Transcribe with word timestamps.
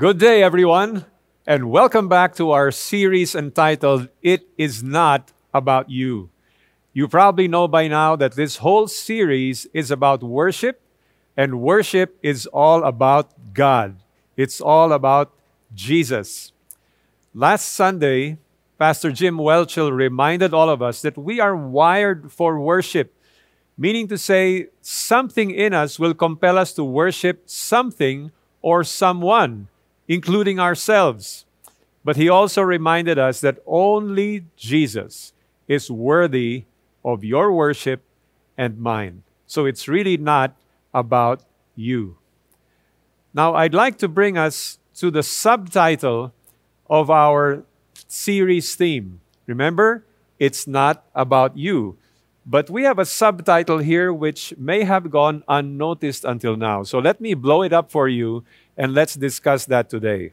Good 0.00 0.16
day, 0.16 0.42
everyone, 0.42 1.04
and 1.46 1.70
welcome 1.70 2.08
back 2.08 2.34
to 2.36 2.52
our 2.52 2.70
series 2.70 3.34
entitled 3.34 4.08
It 4.22 4.48
Is 4.56 4.82
Not 4.82 5.34
About 5.52 5.90
You. 5.90 6.30
You 6.94 7.06
probably 7.06 7.48
know 7.48 7.68
by 7.68 7.86
now 7.86 8.16
that 8.16 8.32
this 8.32 8.64
whole 8.64 8.88
series 8.88 9.66
is 9.74 9.90
about 9.90 10.22
worship, 10.22 10.80
and 11.36 11.60
worship 11.60 12.16
is 12.22 12.46
all 12.46 12.82
about 12.84 13.52
God. 13.52 14.00
It's 14.38 14.58
all 14.58 14.94
about 14.94 15.34
Jesus. 15.74 16.52
Last 17.34 17.68
Sunday, 17.68 18.38
Pastor 18.78 19.12
Jim 19.12 19.36
Welchel 19.36 19.92
reminded 19.92 20.54
all 20.54 20.70
of 20.70 20.80
us 20.80 21.02
that 21.02 21.18
we 21.18 21.40
are 21.40 21.54
wired 21.54 22.32
for 22.32 22.58
worship, 22.58 23.12
meaning 23.76 24.08
to 24.08 24.16
say, 24.16 24.68
something 24.80 25.50
in 25.50 25.74
us 25.74 25.98
will 25.98 26.14
compel 26.14 26.56
us 26.56 26.72
to 26.72 26.84
worship 26.84 27.42
something 27.44 28.32
or 28.62 28.82
someone, 28.82 29.68
including 30.10 30.58
ourselves. 30.58 31.46
But 32.04 32.16
he 32.16 32.28
also 32.28 32.62
reminded 32.62 33.16
us 33.16 33.40
that 33.42 33.62
only 33.64 34.44
Jesus 34.56 35.32
is 35.68 35.88
worthy 35.88 36.64
of 37.04 37.22
your 37.22 37.52
worship 37.52 38.02
and 38.58 38.80
mine. 38.80 39.22
So 39.46 39.66
it's 39.66 39.86
really 39.86 40.16
not 40.16 40.56
about 40.92 41.44
you. 41.76 42.16
Now, 43.32 43.54
I'd 43.54 43.72
like 43.72 43.98
to 43.98 44.08
bring 44.08 44.36
us 44.36 44.80
to 44.96 45.12
the 45.12 45.22
subtitle 45.22 46.34
of 46.88 47.08
our 47.08 47.62
series 48.08 48.74
theme. 48.74 49.20
Remember, 49.46 50.04
it's 50.40 50.66
not 50.66 51.04
about 51.14 51.56
you. 51.56 51.96
But 52.44 52.68
we 52.68 52.82
have 52.82 52.98
a 52.98 53.04
subtitle 53.04 53.78
here 53.78 54.12
which 54.12 54.54
may 54.58 54.82
have 54.82 55.10
gone 55.12 55.44
unnoticed 55.46 56.24
until 56.24 56.56
now. 56.56 56.82
So 56.82 56.98
let 56.98 57.20
me 57.20 57.34
blow 57.34 57.62
it 57.62 57.72
up 57.72 57.92
for 57.92 58.08
you 58.08 58.42
and 58.80 58.94
let's 58.94 59.14
discuss 59.14 59.66
that 59.66 59.90
today. 59.90 60.32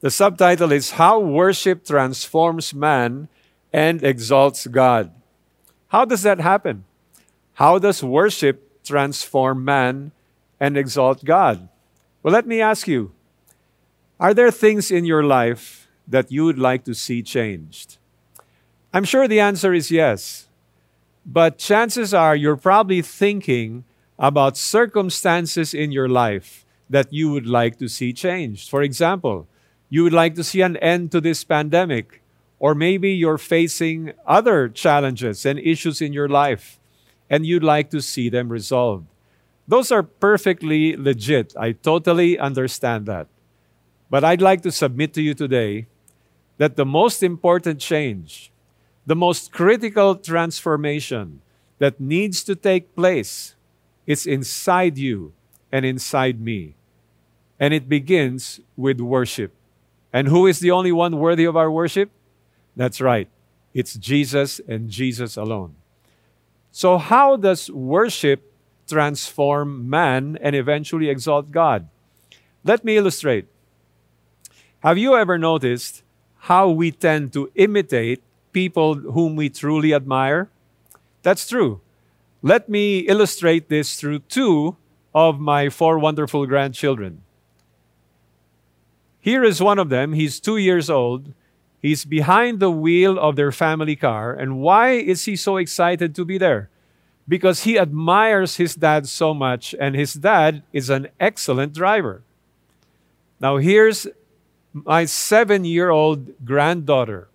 The 0.00 0.10
subtitle 0.10 0.72
is 0.72 0.98
How 0.98 1.20
Worship 1.20 1.86
Transforms 1.86 2.74
Man 2.74 3.28
and 3.72 4.02
Exalts 4.02 4.66
God. 4.66 5.12
How 5.88 6.04
does 6.04 6.22
that 6.22 6.40
happen? 6.40 6.82
How 7.54 7.78
does 7.78 8.02
worship 8.02 8.82
transform 8.82 9.64
man 9.64 10.10
and 10.58 10.76
exalt 10.76 11.24
God? 11.24 11.68
Well, 12.24 12.34
let 12.34 12.44
me 12.44 12.60
ask 12.60 12.88
you 12.88 13.12
Are 14.18 14.34
there 14.34 14.50
things 14.50 14.90
in 14.90 15.04
your 15.04 15.22
life 15.22 15.86
that 16.08 16.32
you 16.32 16.44
would 16.44 16.58
like 16.58 16.82
to 16.86 16.94
see 16.94 17.22
changed? 17.22 17.98
I'm 18.92 19.04
sure 19.04 19.28
the 19.28 19.38
answer 19.38 19.72
is 19.72 19.92
yes. 19.92 20.48
But 21.24 21.58
chances 21.58 22.12
are 22.12 22.34
you're 22.34 22.56
probably 22.56 23.00
thinking 23.00 23.84
about 24.18 24.56
circumstances 24.56 25.72
in 25.72 25.92
your 25.92 26.08
life 26.08 26.65
that 26.88 27.12
you 27.12 27.30
would 27.30 27.46
like 27.46 27.78
to 27.78 27.88
see 27.88 28.12
changed. 28.12 28.70
For 28.70 28.82
example, 28.82 29.46
you 29.88 30.02
would 30.04 30.12
like 30.12 30.34
to 30.36 30.44
see 30.44 30.60
an 30.60 30.76
end 30.78 31.12
to 31.12 31.20
this 31.20 31.44
pandemic, 31.44 32.22
or 32.58 32.74
maybe 32.74 33.10
you're 33.10 33.38
facing 33.38 34.12
other 34.26 34.68
challenges 34.68 35.44
and 35.44 35.58
issues 35.58 36.00
in 36.00 36.12
your 36.12 36.28
life 36.28 36.78
and 37.28 37.44
you'd 37.44 37.64
like 37.64 37.90
to 37.90 38.00
see 38.00 38.28
them 38.28 38.48
resolved. 38.48 39.06
Those 39.68 39.90
are 39.90 40.02
perfectly 40.02 40.96
legit. 40.96 41.54
I 41.58 41.72
totally 41.72 42.38
understand 42.38 43.06
that. 43.06 43.26
But 44.08 44.22
I'd 44.22 44.42
like 44.42 44.62
to 44.62 44.70
submit 44.70 45.12
to 45.14 45.22
you 45.22 45.34
today 45.34 45.86
that 46.58 46.76
the 46.76 46.86
most 46.86 47.22
important 47.22 47.80
change, 47.80 48.52
the 49.04 49.16
most 49.16 49.52
critical 49.52 50.14
transformation 50.14 51.42
that 51.78 52.00
needs 52.00 52.44
to 52.44 52.54
take 52.54 52.94
place 52.94 53.56
is 54.06 54.26
inside 54.26 54.96
you 54.96 55.32
and 55.72 55.84
inside 55.84 56.40
me. 56.40 56.74
And 57.58 57.72
it 57.72 57.88
begins 57.88 58.60
with 58.76 59.00
worship. 59.00 59.52
And 60.12 60.28
who 60.28 60.46
is 60.46 60.60
the 60.60 60.70
only 60.70 60.92
one 60.92 61.18
worthy 61.18 61.44
of 61.44 61.56
our 61.56 61.70
worship? 61.70 62.10
That's 62.74 63.00
right. 63.00 63.28
It's 63.74 63.94
Jesus 63.94 64.60
and 64.68 64.88
Jesus 64.88 65.36
alone. 65.36 65.74
So, 66.70 66.98
how 66.98 67.36
does 67.36 67.70
worship 67.70 68.52
transform 68.88 69.88
man 69.88 70.38
and 70.40 70.54
eventually 70.54 71.08
exalt 71.08 71.50
God? 71.50 71.88
Let 72.64 72.84
me 72.84 72.96
illustrate. 72.96 73.46
Have 74.80 74.98
you 74.98 75.16
ever 75.16 75.38
noticed 75.38 76.02
how 76.48 76.68
we 76.70 76.90
tend 76.92 77.32
to 77.32 77.50
imitate 77.54 78.22
people 78.52 78.94
whom 78.94 79.36
we 79.36 79.48
truly 79.48 79.92
admire? 79.92 80.48
That's 81.22 81.48
true. 81.48 81.80
Let 82.42 82.68
me 82.68 83.00
illustrate 83.00 83.68
this 83.68 83.96
through 83.96 84.20
two 84.20 84.76
of 85.16 85.40
my 85.40 85.70
four 85.70 85.98
wonderful 85.98 86.44
grandchildren. 86.44 87.22
Here 89.18 89.42
is 89.42 89.62
one 89.62 89.78
of 89.78 89.88
them. 89.88 90.12
He's 90.12 90.38
two 90.38 90.58
years 90.58 90.90
old. 90.90 91.32
He's 91.80 92.04
behind 92.04 92.60
the 92.60 92.70
wheel 92.70 93.18
of 93.18 93.34
their 93.34 93.50
family 93.50 93.96
car. 93.96 94.34
And 94.34 94.60
why 94.60 94.90
is 94.90 95.24
he 95.24 95.34
so 95.34 95.56
excited 95.56 96.14
to 96.16 96.24
be 96.26 96.36
there? 96.36 96.68
Because 97.26 97.62
he 97.62 97.78
admires 97.78 98.56
his 98.56 98.74
dad 98.74 99.08
so 99.08 99.32
much, 99.32 99.74
and 99.80 99.96
his 99.96 100.12
dad 100.12 100.62
is 100.70 100.90
an 100.90 101.08
excellent 101.18 101.72
driver. 101.72 102.22
Now, 103.40 103.56
here's 103.56 104.06
my 104.74 105.06
seven 105.06 105.64
year 105.64 105.88
old 105.88 106.44
granddaughter. 106.44 107.28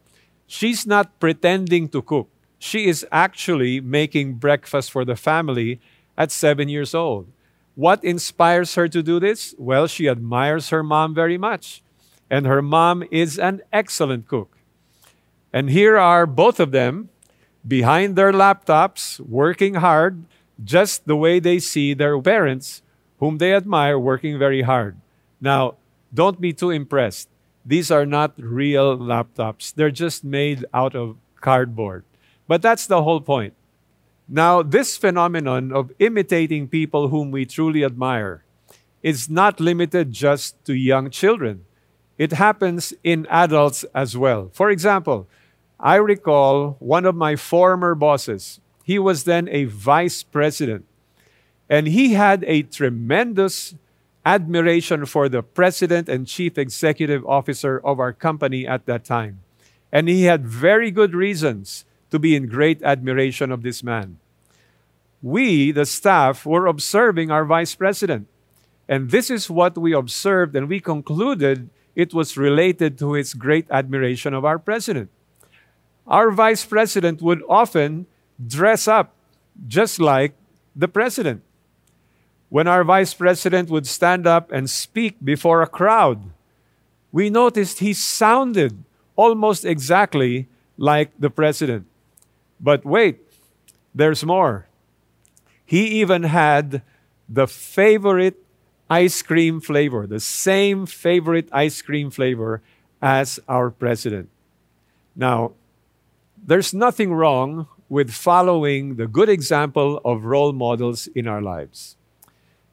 She's 0.46 0.86
not 0.86 1.20
pretending 1.20 1.90
to 1.90 2.04
cook, 2.04 2.30
she 2.60 2.86
is 2.86 3.08
actually 3.12 3.82
making 3.82 4.36
breakfast 4.36 4.92
for 4.92 5.04
the 5.04 5.16
family 5.16 5.82
at 6.16 6.32
seven 6.32 6.70
years 6.70 6.94
old. 6.94 7.26
What 7.76 8.04
inspires 8.04 8.76
her 8.76 8.88
to 8.88 9.02
do 9.02 9.20
this? 9.20 9.56
Well, 9.58 9.88
she 9.88 10.08
admires 10.08 10.70
her 10.70 10.84
mom 10.84 11.16
very 11.16 11.38
much. 11.38 11.84
And 12.30 12.46
her 12.46 12.62
mom 12.62 13.04
is 13.12 13.38
an 13.38 13.62
excellent 13.72 14.28
cook. 14.28 14.58
And 15.54 15.70
here 15.70 15.98
are 15.98 16.26
both 16.26 16.60
of 16.60 16.72
them 16.72 17.10
behind 17.68 18.16
their 18.16 18.32
laptops, 18.32 19.20
working 19.20 19.76
hard, 19.76 20.24
just 20.64 21.06
the 21.06 21.16
way 21.16 21.40
they 21.40 21.60
see 21.60 21.94
their 21.94 22.20
parents, 22.22 22.82
whom 23.20 23.38
they 23.38 23.54
admire, 23.54 24.00
working 24.00 24.40
very 24.40 24.62
hard. 24.62 24.98
Now, 25.40 25.76
don't 26.14 26.40
be 26.40 26.54
too 26.54 26.72
impressed. 26.72 27.30
These 27.66 27.92
are 27.92 28.06
not 28.06 28.34
real 28.38 28.98
laptops, 28.98 29.74
they're 29.74 29.92
just 29.92 30.24
made 30.24 30.66
out 30.74 30.96
of 30.96 31.18
cardboard. 31.40 32.04
But 32.48 32.62
that's 32.62 32.88
the 32.88 33.04
whole 33.04 33.22
point. 33.22 33.54
Now, 34.34 34.64
this 34.64 34.96
phenomenon 34.96 35.74
of 35.74 35.92
imitating 36.00 36.70
people 36.70 37.10
whom 37.10 37.32
we 37.32 37.46
truly 37.46 37.84
admire 37.84 38.46
is 39.04 39.30
not 39.30 39.60
limited 39.60 40.14
just 40.14 40.56
to 40.64 40.74
young 40.74 41.10
children. 41.10 41.66
It 42.18 42.32
happens 42.32 42.94
in 43.04 43.28
adults 43.30 43.84
as 43.94 44.16
well. 44.16 44.50
For 44.54 44.70
example, 44.70 45.28
I 45.78 45.96
recall 45.96 46.78
one 46.80 47.06
of 47.06 47.14
my 47.14 47.36
former 47.36 47.94
bosses. 47.94 48.62
He 48.86 48.98
was 48.98 49.26
then 49.26 49.50
a 49.50 49.66
vice 49.66 50.24
president, 50.24 50.86
and 51.70 51.88
he 51.88 52.14
had 52.14 52.46
a 52.48 52.62
tremendous 52.62 53.76
admiration 54.26 55.06
for 55.08 55.28
the 55.28 55.44
president 55.44 56.08
and 56.08 56.26
chief 56.26 56.58
executive 56.58 57.26
officer 57.26 57.82
of 57.84 58.00
our 58.00 58.14
company 58.14 58.66
at 58.66 58.86
that 58.86 59.04
time. 59.04 59.42
And 59.92 60.08
he 60.08 60.24
had 60.24 60.48
very 60.48 60.90
good 60.90 61.14
reasons 61.14 61.84
to 62.12 62.20
be 62.20 62.34
in 62.34 62.48
great 62.48 62.82
admiration 62.82 63.52
of 63.52 63.64
this 63.64 63.84
man. 63.84 64.21
We, 65.22 65.72
the 65.72 65.86
staff, 65.86 66.46
were 66.46 66.66
observing 66.66 67.32
our 67.32 67.46
vice 67.46 67.76
president. 67.76 68.28
And 68.88 69.12
this 69.12 69.30
is 69.30 69.50
what 69.50 69.78
we 69.78 69.94
observed, 69.94 70.56
and 70.56 70.68
we 70.68 70.80
concluded 70.80 71.70
it 71.96 72.14
was 72.14 72.38
related 72.38 72.98
to 73.00 73.14
his 73.14 73.34
great 73.34 73.68
admiration 73.70 74.34
of 74.34 74.44
our 74.46 74.58
president. 74.58 75.10
Our 76.08 76.32
vice 76.32 76.66
president 76.66 77.22
would 77.22 77.44
often 77.48 78.08
dress 78.46 78.88
up 78.88 79.16
just 79.68 80.00
like 80.00 80.34
the 80.76 80.88
president. 80.88 81.44
When 82.50 82.68
our 82.68 82.84
vice 82.84 83.14
president 83.14 83.70
would 83.70 83.88
stand 83.88 84.28
up 84.28 84.52
and 84.52 84.70
speak 84.70 85.16
before 85.24 85.62
a 85.62 85.68
crowd, 85.68 86.32
we 87.12 87.30
noticed 87.30 87.80
he 87.80 87.94
sounded 87.94 88.84
almost 89.16 89.64
exactly 89.64 90.48
like 90.78 91.12
the 91.20 91.30
president. 91.30 91.86
But 92.60 92.84
wait, 92.84 93.20
there's 93.94 94.26
more. 94.26 94.68
He 95.72 96.04
even 96.04 96.24
had 96.24 96.82
the 97.30 97.48
favorite 97.48 98.36
ice 98.90 99.22
cream 99.22 99.62
flavor, 99.62 100.06
the 100.06 100.20
same 100.20 100.86
favorite 100.86 101.48
ice 101.54 101.82
cream 101.82 102.12
flavor 102.12 102.62
as 103.02 103.40
our 103.48 103.72
president. 103.72 104.28
Now, 105.16 105.54
there's 106.36 106.74
nothing 106.74 107.14
wrong 107.14 107.70
with 107.88 108.12
following 108.12 108.98
the 108.98 109.08
good 109.08 109.30
example 109.30 110.02
of 110.04 110.26
role 110.26 110.52
models 110.52 111.08
in 111.16 111.26
our 111.26 111.42
lives. 111.42 111.96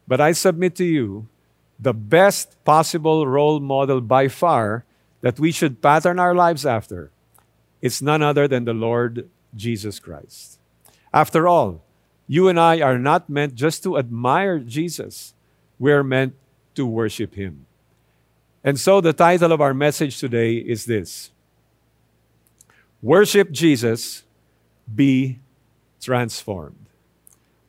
But 0.05 0.19
I 0.19 0.33
submit 0.33 0.75
to 0.75 0.83
you, 0.83 1.29
the 1.79 1.93
best 1.93 2.61
possible 2.65 3.25
role 3.25 3.61
model 3.61 4.01
by 4.01 4.27
far 4.27 4.83
that 5.21 5.39
we 5.39 5.53
should 5.53 5.81
pattern 5.81 6.19
our 6.19 6.35
lives 6.35 6.65
after 6.65 7.11
is 7.81 8.01
none 8.01 8.21
other 8.21 8.45
than 8.45 8.65
the 8.65 8.73
Lord 8.73 9.29
Jesus 9.55 10.01
Christ. 10.01 10.59
After 11.13 11.47
all, 11.47 11.85
you 12.29 12.47
and 12.47 12.59
I 12.59 12.79
are 12.81 12.99
not 12.99 13.27
meant 13.27 13.55
just 13.55 13.81
to 13.83 13.97
admire 13.97 14.59
Jesus, 14.59 15.33
we're 15.79 16.03
meant 16.03 16.35
to 16.75 16.85
worship 16.85 17.33
Him. 17.33 17.65
And 18.63 18.79
so 18.79 19.01
the 19.01 19.13
title 19.13 19.51
of 19.51 19.61
our 19.61 19.73
message 19.73 20.19
today 20.19 20.57
is 20.57 20.85
this 20.85 21.31
Worship 23.01 23.49
Jesus, 23.49 24.23
be 24.93 25.39
transformed. 25.99 26.85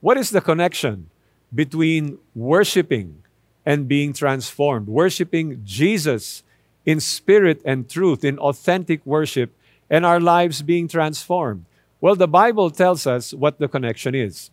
What 0.01 0.19
is 0.19 0.29
the 0.29 0.43
connection 0.43 1.09
between 1.55 2.19
worshiping 2.35 3.23
and 3.65 3.89
being 3.89 4.13
transformed? 4.13 4.89
Worshiping 4.89 5.63
Jesus 5.65 6.43
in 6.85 7.01
spirit 7.01 7.63
and 7.65 7.89
truth, 7.89 8.25
in 8.25 8.39
authentic 8.39 9.07
worship, 9.07 9.57
and 9.89 10.05
our 10.05 10.21
lives 10.21 10.61
being 10.61 10.87
transformed. 10.87 11.65
Well, 12.01 12.17
the 12.17 12.29
Bible 12.29 12.71
tells 12.71 13.07
us 13.07 13.35
what 13.35 13.59
the 13.59 13.69
connection 13.69 14.15
is. 14.15 14.51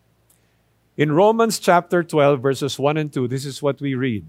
In 0.98 1.12
Romans 1.12 1.58
chapter 1.58 2.02
12, 2.02 2.42
verses 2.42 2.78
1 2.78 2.96
and 2.96 3.12
2, 3.12 3.28
this 3.28 3.46
is 3.46 3.62
what 3.62 3.80
we 3.80 3.94
read. 3.94 4.26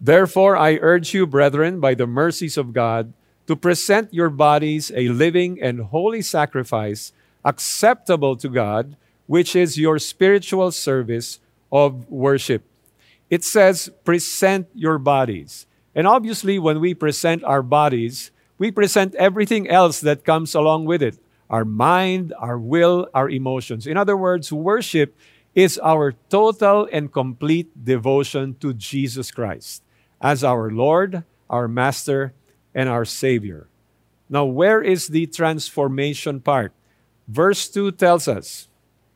Therefore, 0.00 0.56
I 0.56 0.78
urge 0.80 1.12
you, 1.12 1.26
brethren, 1.26 1.78
by 1.78 1.94
the 1.94 2.06
mercies 2.06 2.56
of 2.56 2.72
God, 2.72 3.12
to 3.46 3.54
present 3.54 4.14
your 4.14 4.30
bodies 4.30 4.90
a 4.94 5.08
living 5.08 5.60
and 5.60 5.80
holy 5.80 6.22
sacrifice, 6.22 7.12
acceptable 7.44 8.34
to 8.36 8.48
God, 8.48 8.96
which 9.26 9.54
is 9.54 9.78
your 9.78 9.98
spiritual 9.98 10.72
service 10.72 11.38
of 11.70 12.08
worship. 12.10 12.62
It 13.28 13.44
says, 13.44 13.90
present 14.04 14.68
your 14.74 14.98
bodies. 14.98 15.66
And 15.94 16.06
obviously, 16.06 16.58
when 16.58 16.80
we 16.80 16.94
present 16.94 17.44
our 17.44 17.62
bodies, 17.62 18.30
we 18.56 18.70
present 18.70 19.14
everything 19.16 19.68
else 19.68 20.00
that 20.00 20.24
comes 20.24 20.54
along 20.54 20.86
with 20.86 21.02
it 21.02 21.18
our 21.52 21.66
mind, 21.66 22.32
our 22.38 22.58
will, 22.58 23.06
our 23.12 23.28
emotions. 23.28 23.86
In 23.86 23.98
other 23.98 24.16
words, 24.16 24.50
worship 24.50 25.14
is 25.54 25.78
our 25.78 26.12
total 26.30 26.88
and 26.90 27.12
complete 27.12 27.68
devotion 27.84 28.56
to 28.60 28.72
Jesus 28.72 29.30
Christ 29.30 29.82
as 30.18 30.42
our 30.42 30.70
Lord, 30.70 31.24
our 31.50 31.68
Master, 31.68 32.32
and 32.74 32.88
our 32.88 33.04
Savior. 33.04 33.68
Now, 34.30 34.46
where 34.46 34.80
is 34.80 35.08
the 35.08 35.26
transformation 35.26 36.40
part? 36.40 36.72
Verse 37.28 37.68
2 37.68 37.92
tells 37.92 38.26
us, 38.26 38.68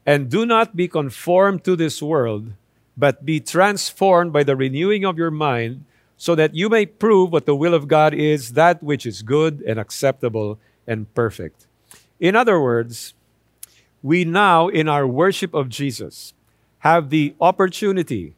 And 0.05 0.29
do 0.29 0.44
not 0.44 0.77
be 0.77 0.88
conformed 0.88 1.65
to 1.65 1.75
this 1.75 2.03
world, 2.03 2.53
but 2.99 3.25
be 3.25 3.41
transformed 3.41 4.35
by 4.35 4.43
the 4.44 4.56
renewing 4.56 5.06
of 5.06 5.17
your 5.17 5.31
mind 5.31 5.87
so 6.19 6.35
that 6.35 6.55
you 6.55 6.69
may 6.69 6.85
prove 6.85 7.33
what 7.33 7.47
the 7.47 7.56
will 7.56 7.73
of 7.73 7.88
God 7.88 8.12
is, 8.12 8.53
that 8.53 8.83
which 8.83 9.06
is 9.06 9.23
good 9.23 9.62
and 9.67 9.81
acceptable 9.81 10.59
and 10.87 11.12
perfect. 11.15 11.66
In 12.19 12.35
other 12.35 12.61
words, 12.61 13.15
we 14.03 14.25
now, 14.25 14.69
in 14.69 14.89
our 14.89 15.07
worship 15.07 15.53
of 15.55 15.69
Jesus, 15.69 16.33
have 16.81 17.11
the 17.11 17.35
opportunity 17.41 18.35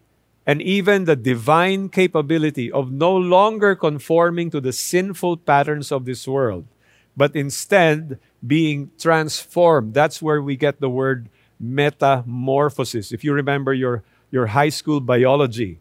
and 0.47 0.63
even 0.63 1.05
the 1.05 1.17
divine 1.17 1.91
capability 1.91 2.73
of 2.73 2.91
no 2.91 3.15
longer 3.15 3.77
conforming 3.77 4.51
to 4.51 4.61
the 4.61 4.73
sinful 4.73 5.37
patterns 5.37 5.93
of 5.93 6.07
this 6.07 6.27
world, 6.27 6.65
but 7.17 7.37
instead 7.37 8.19
being 8.47 8.91
transformed. 8.99 9.93
That's 9.93 10.23
where 10.23 10.41
we 10.41 10.57
get 10.57 10.81
the 10.81 10.89
word 10.89 11.29
metamorphosis. 11.61 13.13
If 13.13 13.25
you 13.25 13.35
remember 13.35 13.75
your, 13.75 14.03
your 14.31 14.47
high 14.47 14.71
school 14.71 15.01
biology, 15.01 15.81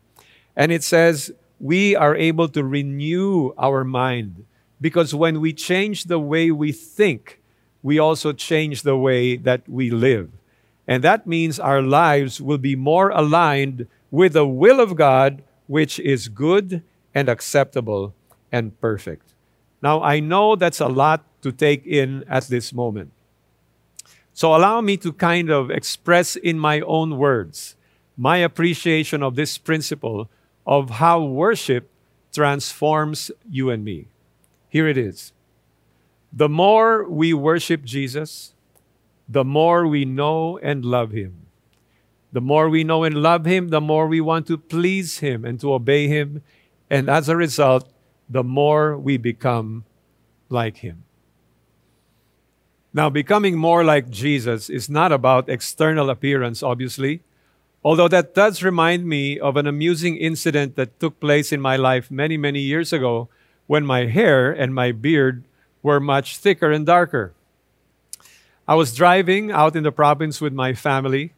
and 0.56 0.72
it 0.72 0.84
says, 0.84 1.32
we 1.60 1.96
are 1.96 2.16
able 2.16 2.50
to 2.50 2.64
renew 2.64 3.54
our 3.58 3.84
mind. 3.84 4.46
Because 4.82 5.16
when 5.16 5.40
we 5.40 5.54
change 5.54 6.06
the 6.06 6.20
way 6.20 6.52
we 6.52 6.72
think, 6.72 7.40
we 7.84 8.00
also 8.00 8.34
change 8.34 8.82
the 8.82 8.98
way 8.98 9.38
that 9.38 9.68
we 9.68 9.90
live. 9.90 10.30
And 10.88 11.04
that 11.04 11.28
means 11.28 11.60
our 11.60 11.82
lives 11.82 12.42
will 12.42 12.58
be 12.58 12.76
more 12.76 13.10
aligned 13.10 13.88
with 14.10 14.34
the 14.34 14.48
will 14.48 14.80
of 14.80 14.96
God, 14.96 15.44
which 15.68 16.00
is 16.00 16.30
good 16.30 16.82
and 17.14 17.28
acceptable 17.28 18.14
and 18.52 18.80
perfect. 18.80 19.34
Now, 19.82 20.02
I 20.02 20.20
know 20.20 20.56
that's 20.56 20.80
a 20.80 20.88
lot 20.88 21.24
to 21.42 21.52
take 21.52 21.86
in 21.86 22.24
at 22.28 22.48
this 22.48 22.74
moment. 22.74 23.12
So, 24.34 24.56
allow 24.56 24.82
me 24.82 24.98
to 24.98 25.12
kind 25.12 25.50
of 25.50 25.70
express 25.70 26.36
in 26.36 26.58
my 26.60 26.82
own 26.82 27.18
words 27.18 27.76
my 28.18 28.38
appreciation 28.38 29.22
of 29.22 29.36
this 29.36 29.58
principle 29.58 30.30
of 30.66 30.90
how 30.90 31.24
worship 31.24 31.90
transforms 32.34 33.32
you 33.50 33.70
and 33.70 33.86
me. 33.86 34.08
Here 34.70 34.88
it 34.88 34.98
is. 34.98 35.32
The 36.38 36.48
more 36.48 37.10
we 37.10 37.34
worship 37.34 37.84
Jesus, 37.84 38.54
the 39.28 39.44
more 39.44 39.88
we 39.88 40.06
know 40.06 40.60
and 40.62 40.86
love 40.86 41.10
Him. 41.10 41.48
The 42.32 42.42
more 42.42 42.70
we 42.70 42.84
know 42.84 43.04
and 43.04 43.24
love 43.24 43.46
Him, 43.46 43.70
the 43.70 43.82
more 43.82 44.06
we 44.06 44.22
want 44.22 44.46
to 44.46 44.58
please 44.58 45.18
Him 45.18 45.44
and 45.44 45.60
to 45.62 45.74
obey 45.74 46.08
Him. 46.08 46.44
And 46.92 47.10
as 47.10 47.28
a 47.28 47.36
result, 47.36 47.90
the 48.30 48.44
more 48.44 48.96
we 48.96 49.18
become 49.18 49.86
like 50.48 50.78
Him. 50.78 51.06
Now, 52.94 53.10
becoming 53.10 53.58
more 53.58 53.84
like 53.84 54.12
Jesus 54.12 54.70
is 54.70 54.92
not 54.92 55.12
about 55.12 55.50
external 55.50 56.12
appearance, 56.12 56.62
obviously. 56.62 57.24
Although 57.84 58.10
that 58.10 58.36
does 58.36 58.62
remind 58.62 59.08
me 59.08 59.40
of 59.40 59.58
an 59.58 59.66
amusing 59.66 60.18
incident 60.18 60.76
that 60.76 61.00
took 61.00 61.20
place 61.20 61.52
in 61.52 61.62
my 61.62 61.78
life 61.78 62.12
many, 62.12 62.38
many 62.38 62.60
years 62.60 62.94
ago 62.94 63.28
when 63.66 63.84
my 63.84 64.06
hair 64.06 64.52
and 64.52 64.76
my 64.76 64.92
beard 64.92 65.44
were 65.88 66.00
much 66.00 66.38
thicker 66.38 66.70
and 66.70 66.86
darker. 66.86 67.34
I 68.68 68.76
was 68.76 68.94
driving 68.94 69.52
out 69.52 69.76
in 69.78 69.84
the 69.84 69.92
province 69.92 70.42
with 70.42 70.52
my 70.52 70.74
family, 70.74 71.32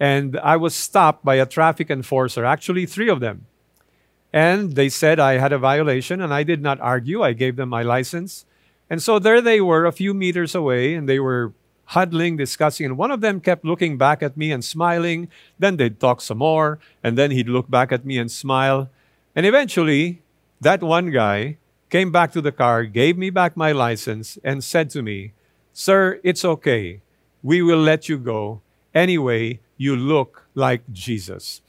and 0.00 0.38
I 0.40 0.56
was 0.56 0.74
stopped 0.74 1.24
by 1.24 1.36
a 1.36 1.44
traffic 1.44 1.90
enforcer, 1.90 2.44
actually, 2.44 2.86
three 2.86 3.10
of 3.10 3.20
them. 3.20 3.44
And 4.32 4.74
they 4.74 4.88
said 4.88 5.20
I 5.20 5.36
had 5.36 5.52
a 5.52 5.58
violation, 5.58 6.22
and 6.22 6.32
I 6.32 6.42
did 6.42 6.62
not 6.62 6.80
argue. 6.80 7.20
I 7.22 7.34
gave 7.34 7.56
them 7.56 7.68
my 7.68 7.82
license. 7.82 8.46
And 8.88 9.02
so 9.02 9.18
there 9.18 9.42
they 9.42 9.60
were, 9.60 9.84
a 9.84 9.92
few 9.92 10.14
meters 10.14 10.54
away, 10.54 10.94
and 10.94 11.06
they 11.06 11.20
were 11.20 11.52
huddling, 11.96 12.36
discussing, 12.36 12.86
and 12.86 12.96
one 12.96 13.12
of 13.12 13.20
them 13.20 13.40
kept 13.40 13.64
looking 13.64 13.98
back 13.98 14.22
at 14.22 14.36
me 14.36 14.50
and 14.50 14.64
smiling. 14.64 15.28
Then 15.58 15.76
they'd 15.76 16.00
talk 16.00 16.20
some 16.20 16.38
more, 16.38 16.78
and 17.04 17.16
then 17.18 17.30
he'd 17.30 17.48
look 17.48 17.68
back 17.70 17.92
at 17.92 18.04
me 18.04 18.16
and 18.16 18.30
smile. 18.30 18.88
And 19.36 19.44
eventually, 19.44 20.22
that 20.60 20.82
one 20.82 21.10
guy 21.10 21.58
came 21.96 22.12
back 22.12 22.30
to 22.30 22.42
the 22.42 22.52
car, 22.52 22.84
gave 22.84 23.16
me 23.16 23.30
back 23.30 23.56
my 23.56 23.72
license, 23.72 24.38
and 24.44 24.62
said 24.62 24.90
to 24.90 25.00
me, 25.00 25.32
Sir, 25.72 26.20
it's 26.22 26.44
okay. 26.44 27.00
We 27.42 27.62
will 27.62 27.78
let 27.78 28.06
you 28.06 28.18
go. 28.18 28.60
Anyway, 28.94 29.60
you 29.78 29.96
look 29.96 30.44
like 30.54 30.82
Jesus. 30.92 31.62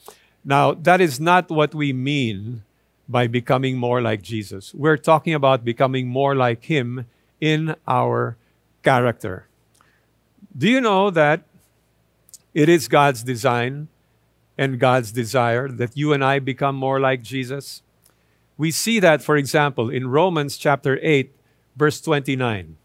Now, 0.44 0.74
that 0.74 1.00
is 1.00 1.18
not 1.18 1.50
what 1.50 1.74
we 1.74 1.94
mean 1.94 2.64
by 3.08 3.28
becoming 3.28 3.78
more 3.78 4.02
like 4.02 4.22
Jesus. 4.22 4.74
We're 4.74 4.98
talking 4.98 5.34
about 5.34 5.64
becoming 5.64 6.10
more 6.10 6.36
like 6.36 6.66
Him 6.66 7.06
in 7.40 7.78
our 7.88 8.36
character. 8.84 9.48
Do 10.58 10.68
you 10.68 10.82
know 10.82 11.10
that 11.10 11.40
it 12.54 12.68
is 12.68 12.90
God's 12.90 13.24
design 13.24 13.88
and 14.58 14.78
God's 14.78 15.14
desire 15.14 15.70
that 15.70 15.96
you 15.96 16.12
and 16.12 16.22
I 16.22 16.40
become 16.40 16.76
more 16.76 17.00
like 17.00 17.22
Jesus? 17.24 17.82
We 18.58 18.72
see 18.72 19.00
that, 19.00 19.22
for 19.22 19.38
example, 19.38 19.90
in 19.90 20.08
Romans 20.08 20.58
chapter 20.58 21.00
8, 21.02 21.32
verse 21.76 22.02
29. 22.02 22.78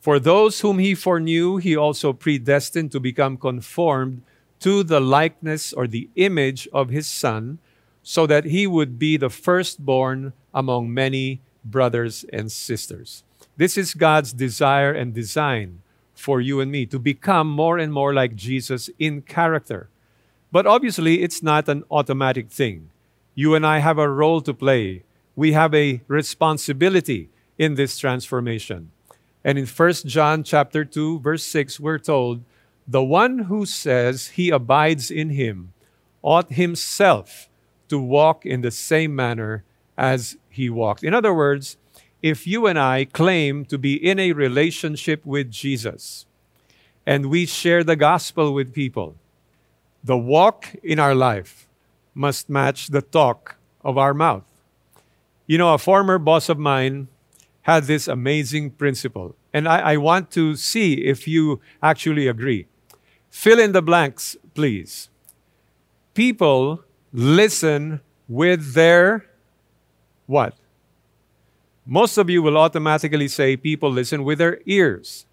For 0.00 0.18
those 0.18 0.60
whom 0.60 0.78
he 0.78 0.94
foreknew, 0.94 1.56
he 1.56 1.76
also 1.76 2.12
predestined 2.12 2.92
to 2.92 3.00
become 3.00 3.36
conformed 3.36 4.22
to 4.60 4.82
the 4.82 5.00
likeness 5.00 5.72
or 5.72 5.86
the 5.86 6.08
image 6.16 6.68
of 6.72 6.90
his 6.90 7.06
Son, 7.06 7.58
so 8.02 8.26
that 8.26 8.44
he 8.44 8.66
would 8.66 8.98
be 8.98 9.16
the 9.16 9.30
firstborn 9.30 10.32
among 10.54 10.92
many 10.92 11.40
brothers 11.64 12.24
and 12.32 12.50
sisters. 12.50 13.24
This 13.56 13.76
is 13.76 13.94
God's 13.94 14.32
desire 14.32 14.92
and 14.92 15.12
design 15.12 15.82
for 16.14 16.40
you 16.40 16.60
and 16.60 16.70
me 16.70 16.86
to 16.86 16.98
become 16.98 17.48
more 17.48 17.78
and 17.78 17.92
more 17.92 18.14
like 18.14 18.36
Jesus 18.36 18.90
in 18.98 19.22
character. 19.22 19.88
But 20.52 20.66
obviously, 20.66 21.22
it's 21.22 21.42
not 21.42 21.68
an 21.68 21.84
automatic 21.90 22.50
thing. 22.50 22.90
You 23.38 23.54
and 23.54 23.66
I 23.66 23.80
have 23.80 23.98
a 23.98 24.08
role 24.08 24.40
to 24.40 24.54
play. 24.54 25.02
We 25.36 25.52
have 25.52 25.74
a 25.74 26.00
responsibility 26.08 27.28
in 27.58 27.74
this 27.74 27.98
transformation. 27.98 28.92
And 29.44 29.58
in 29.58 29.66
1 29.66 29.92
John 30.06 30.42
chapter 30.42 30.86
2 30.86 31.20
verse 31.20 31.42
6 31.42 31.78
we're 31.78 31.98
told, 31.98 32.42
"The 32.88 33.04
one 33.04 33.40
who 33.40 33.66
says 33.66 34.28
he 34.28 34.48
abides 34.48 35.10
in 35.10 35.30
him 35.30 35.74
ought 36.22 36.50
himself 36.50 37.50
to 37.88 37.98
walk 37.98 38.46
in 38.46 38.62
the 38.62 38.70
same 38.70 39.14
manner 39.14 39.64
as 39.98 40.38
he 40.48 40.70
walked." 40.70 41.04
In 41.04 41.12
other 41.12 41.34
words, 41.34 41.76
if 42.22 42.46
you 42.46 42.66
and 42.66 42.78
I 42.78 43.04
claim 43.04 43.66
to 43.66 43.76
be 43.76 43.94
in 43.94 44.18
a 44.18 44.32
relationship 44.32 45.26
with 45.26 45.50
Jesus 45.50 46.24
and 47.04 47.26
we 47.26 47.44
share 47.44 47.84
the 47.84 47.96
gospel 47.96 48.54
with 48.54 48.72
people, 48.72 49.14
the 50.02 50.16
walk 50.16 50.74
in 50.82 50.98
our 50.98 51.14
life 51.14 51.65
must 52.16 52.48
match 52.48 52.88
the 52.88 53.02
talk 53.02 53.56
of 53.84 53.98
our 53.98 54.14
mouth. 54.14 54.44
You 55.46 55.58
know, 55.58 55.74
a 55.74 55.78
former 55.78 56.18
boss 56.18 56.48
of 56.48 56.58
mine 56.58 57.08
had 57.62 57.84
this 57.84 58.08
amazing 58.08 58.70
principle, 58.70 59.36
and 59.52 59.68
I, 59.68 59.92
I 59.92 59.96
want 59.98 60.30
to 60.32 60.56
see 60.56 60.94
if 61.04 61.28
you 61.28 61.60
actually 61.82 62.26
agree. 62.26 62.66
Fill 63.28 63.60
in 63.60 63.72
the 63.72 63.82
blanks, 63.82 64.36
please. 64.54 65.10
People 66.14 66.82
listen 67.12 68.00
with 68.26 68.72
their 68.72 69.26
what? 70.24 70.54
Most 71.84 72.18
of 72.18 72.30
you 72.30 72.42
will 72.42 72.56
automatically 72.56 73.28
say 73.28 73.56
people 73.56 73.90
listen 73.90 74.24
with 74.24 74.38
their 74.38 74.58
ears. 74.66 75.26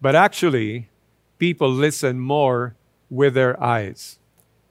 But 0.00 0.14
actually, 0.14 0.88
people 1.38 1.68
listen 1.68 2.20
more 2.20 2.76
with 3.10 3.34
their 3.34 3.62
eyes. 3.62 4.18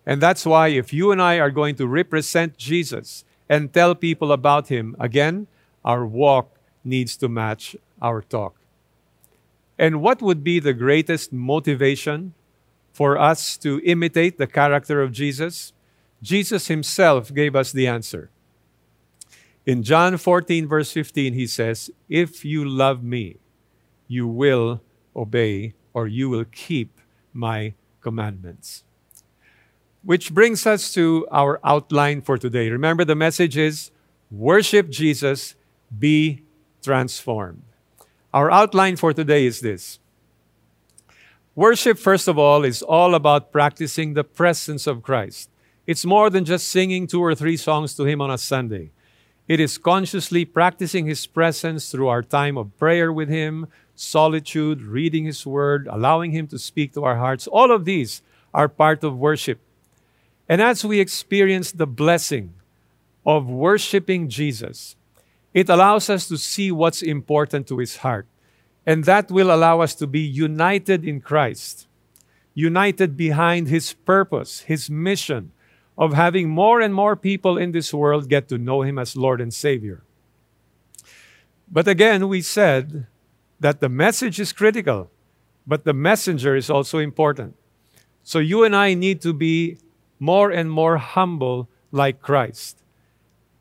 And 0.05 0.21
that's 0.21 0.45
why 0.45 0.69
if 0.69 0.93
you 0.93 1.11
and 1.11 1.21
I 1.21 1.39
are 1.39 1.49
going 1.49 1.75
to 1.75 1.87
represent 1.87 2.57
Jesus 2.57 3.25
and 3.49 3.73
tell 3.73 3.95
people 3.95 4.31
about 4.31 4.67
him, 4.67 4.95
again, 4.99 5.47
our 5.83 6.05
walk 6.05 6.57
needs 6.83 7.17
to 7.17 7.27
match 7.27 7.75
our 8.01 8.21
talk. 8.21 8.55
And 9.77 10.01
what 10.01 10.21
would 10.21 10.43
be 10.43 10.59
the 10.59 10.73
greatest 10.73 11.33
motivation 11.33 12.33
for 12.93 13.17
us 13.17 13.57
to 13.57 13.81
imitate 13.83 14.37
the 14.37 14.47
character 14.47 15.01
of 15.01 15.11
Jesus? 15.11 15.73
Jesus 16.21 16.67
himself 16.67 17.33
gave 17.33 17.55
us 17.55 17.71
the 17.71 17.87
answer. 17.87 18.29
In 19.65 19.81
John 19.83 20.17
14, 20.17 20.67
verse 20.67 20.91
15, 20.91 21.33
he 21.33 21.47
says, 21.47 21.89
If 22.07 22.45
you 22.45 22.63
love 22.63 23.03
me, 23.03 23.37
you 24.07 24.27
will 24.27 24.81
obey 25.15 25.73
or 25.93 26.07
you 26.07 26.29
will 26.29 26.45
keep 26.45 26.99
my 27.33 27.73
commandments. 28.01 28.83
Which 30.05 30.31
brings 30.31 30.67
us 30.67 30.93
to 30.93 31.27
our 31.31 31.59
outline 31.63 32.21
for 32.21 32.37
today. 32.37 32.69
Remember, 32.69 33.03
the 33.03 33.15
message 33.15 33.57
is 33.57 33.89
worship 34.29 34.89
Jesus, 34.89 35.55
be 35.97 36.43
transformed. 36.83 37.63
Our 38.31 38.51
outline 38.51 38.97
for 38.97 39.13
today 39.13 39.47
is 39.47 39.61
this 39.61 39.97
Worship, 41.55 41.97
first 41.97 42.27
of 42.27 42.37
all, 42.37 42.63
is 42.63 42.83
all 42.83 43.15
about 43.15 43.51
practicing 43.51 44.13
the 44.13 44.23
presence 44.23 44.85
of 44.85 45.01
Christ. 45.01 45.49
It's 45.87 46.05
more 46.05 46.29
than 46.29 46.45
just 46.45 46.67
singing 46.67 47.07
two 47.07 47.21
or 47.21 47.33
three 47.33 47.57
songs 47.57 47.95
to 47.95 48.03
Him 48.03 48.21
on 48.21 48.29
a 48.29 48.37
Sunday. 48.37 48.91
It 49.47 49.59
is 49.59 49.79
consciously 49.79 50.45
practicing 50.45 51.07
His 51.07 51.25
presence 51.25 51.89
through 51.89 52.09
our 52.09 52.21
time 52.21 52.57
of 52.57 52.77
prayer 52.77 53.11
with 53.11 53.29
Him, 53.29 53.67
solitude, 53.95 54.83
reading 54.83 55.25
His 55.25 55.47
Word, 55.47 55.87
allowing 55.89 56.31
Him 56.31 56.45
to 56.47 56.59
speak 56.59 56.93
to 56.93 57.03
our 57.03 57.15
hearts. 57.15 57.47
All 57.47 57.71
of 57.71 57.85
these 57.85 58.21
are 58.53 58.67
part 58.67 59.03
of 59.03 59.17
worship. 59.17 59.64
And 60.47 60.61
as 60.61 60.85
we 60.85 60.99
experience 60.99 61.71
the 61.71 61.87
blessing 61.87 62.53
of 63.25 63.49
worshiping 63.49 64.29
Jesus, 64.29 64.95
it 65.53 65.69
allows 65.69 66.09
us 66.09 66.27
to 66.27 66.37
see 66.37 66.71
what's 66.71 67.01
important 67.01 67.67
to 67.67 67.79
His 67.79 67.97
heart. 67.97 68.27
And 68.85 69.05
that 69.05 69.31
will 69.31 69.53
allow 69.53 69.81
us 69.81 69.95
to 69.95 70.05
be 70.05 70.19
united 70.19 71.03
in 71.03 71.21
Christ, 71.21 71.87
united 72.53 73.17
behind 73.17 73.67
His 73.67 73.93
purpose, 73.93 74.61
His 74.61 74.89
mission 74.89 75.51
of 75.97 76.13
having 76.13 76.49
more 76.49 76.81
and 76.81 76.93
more 76.93 77.15
people 77.15 77.57
in 77.57 77.71
this 77.71 77.93
world 77.93 78.29
get 78.29 78.47
to 78.49 78.57
know 78.57 78.83
Him 78.83 78.99
as 78.99 79.15
Lord 79.15 79.41
and 79.41 79.53
Savior. 79.53 80.03
But 81.71 81.87
again, 81.87 82.27
we 82.27 82.41
said 82.41 83.07
that 83.59 83.79
the 83.79 83.89
message 83.89 84.39
is 84.39 84.53
critical, 84.53 85.09
but 85.65 85.83
the 85.83 85.93
messenger 85.93 86.55
is 86.55 86.69
also 86.69 86.99
important. 86.99 87.55
So 88.23 88.39
you 88.39 88.63
and 88.63 88.75
I 88.75 88.93
need 88.93 89.21
to 89.21 89.33
be 89.33 89.77
more 90.19 90.51
and 90.51 90.71
more 90.71 90.97
humble 90.97 91.67
like 91.91 92.21
Christ. 92.21 92.83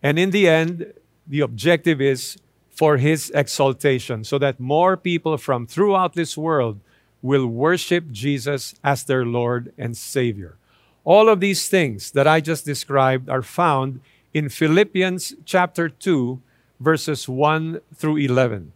And 0.02 0.18
in 0.18 0.30
the 0.30 0.48
end, 0.48 0.92
the 1.26 1.40
objective 1.40 2.00
is 2.00 2.36
for 2.70 2.96
his 2.96 3.30
exaltation, 3.30 4.24
so 4.24 4.38
that 4.38 4.58
more 4.58 4.96
people 4.96 5.38
from 5.38 5.66
throughout 5.66 6.14
this 6.14 6.36
world 6.36 6.80
will 7.22 7.46
worship 7.46 8.10
Jesus 8.10 8.74
as 8.82 9.04
their 9.04 9.24
Lord 9.24 9.72
and 9.78 9.96
Savior. 9.96 10.56
All 11.04 11.28
of 11.28 11.40
these 11.40 11.68
things 11.68 12.10
that 12.12 12.26
I 12.26 12.40
just 12.40 12.64
described 12.64 13.30
are 13.30 13.42
found 13.42 14.00
in 14.34 14.48
Philippians 14.48 15.34
chapter 15.44 15.88
2, 15.88 16.40
verses 16.80 17.28
1 17.28 17.80
through 17.94 18.16
11. 18.16 18.72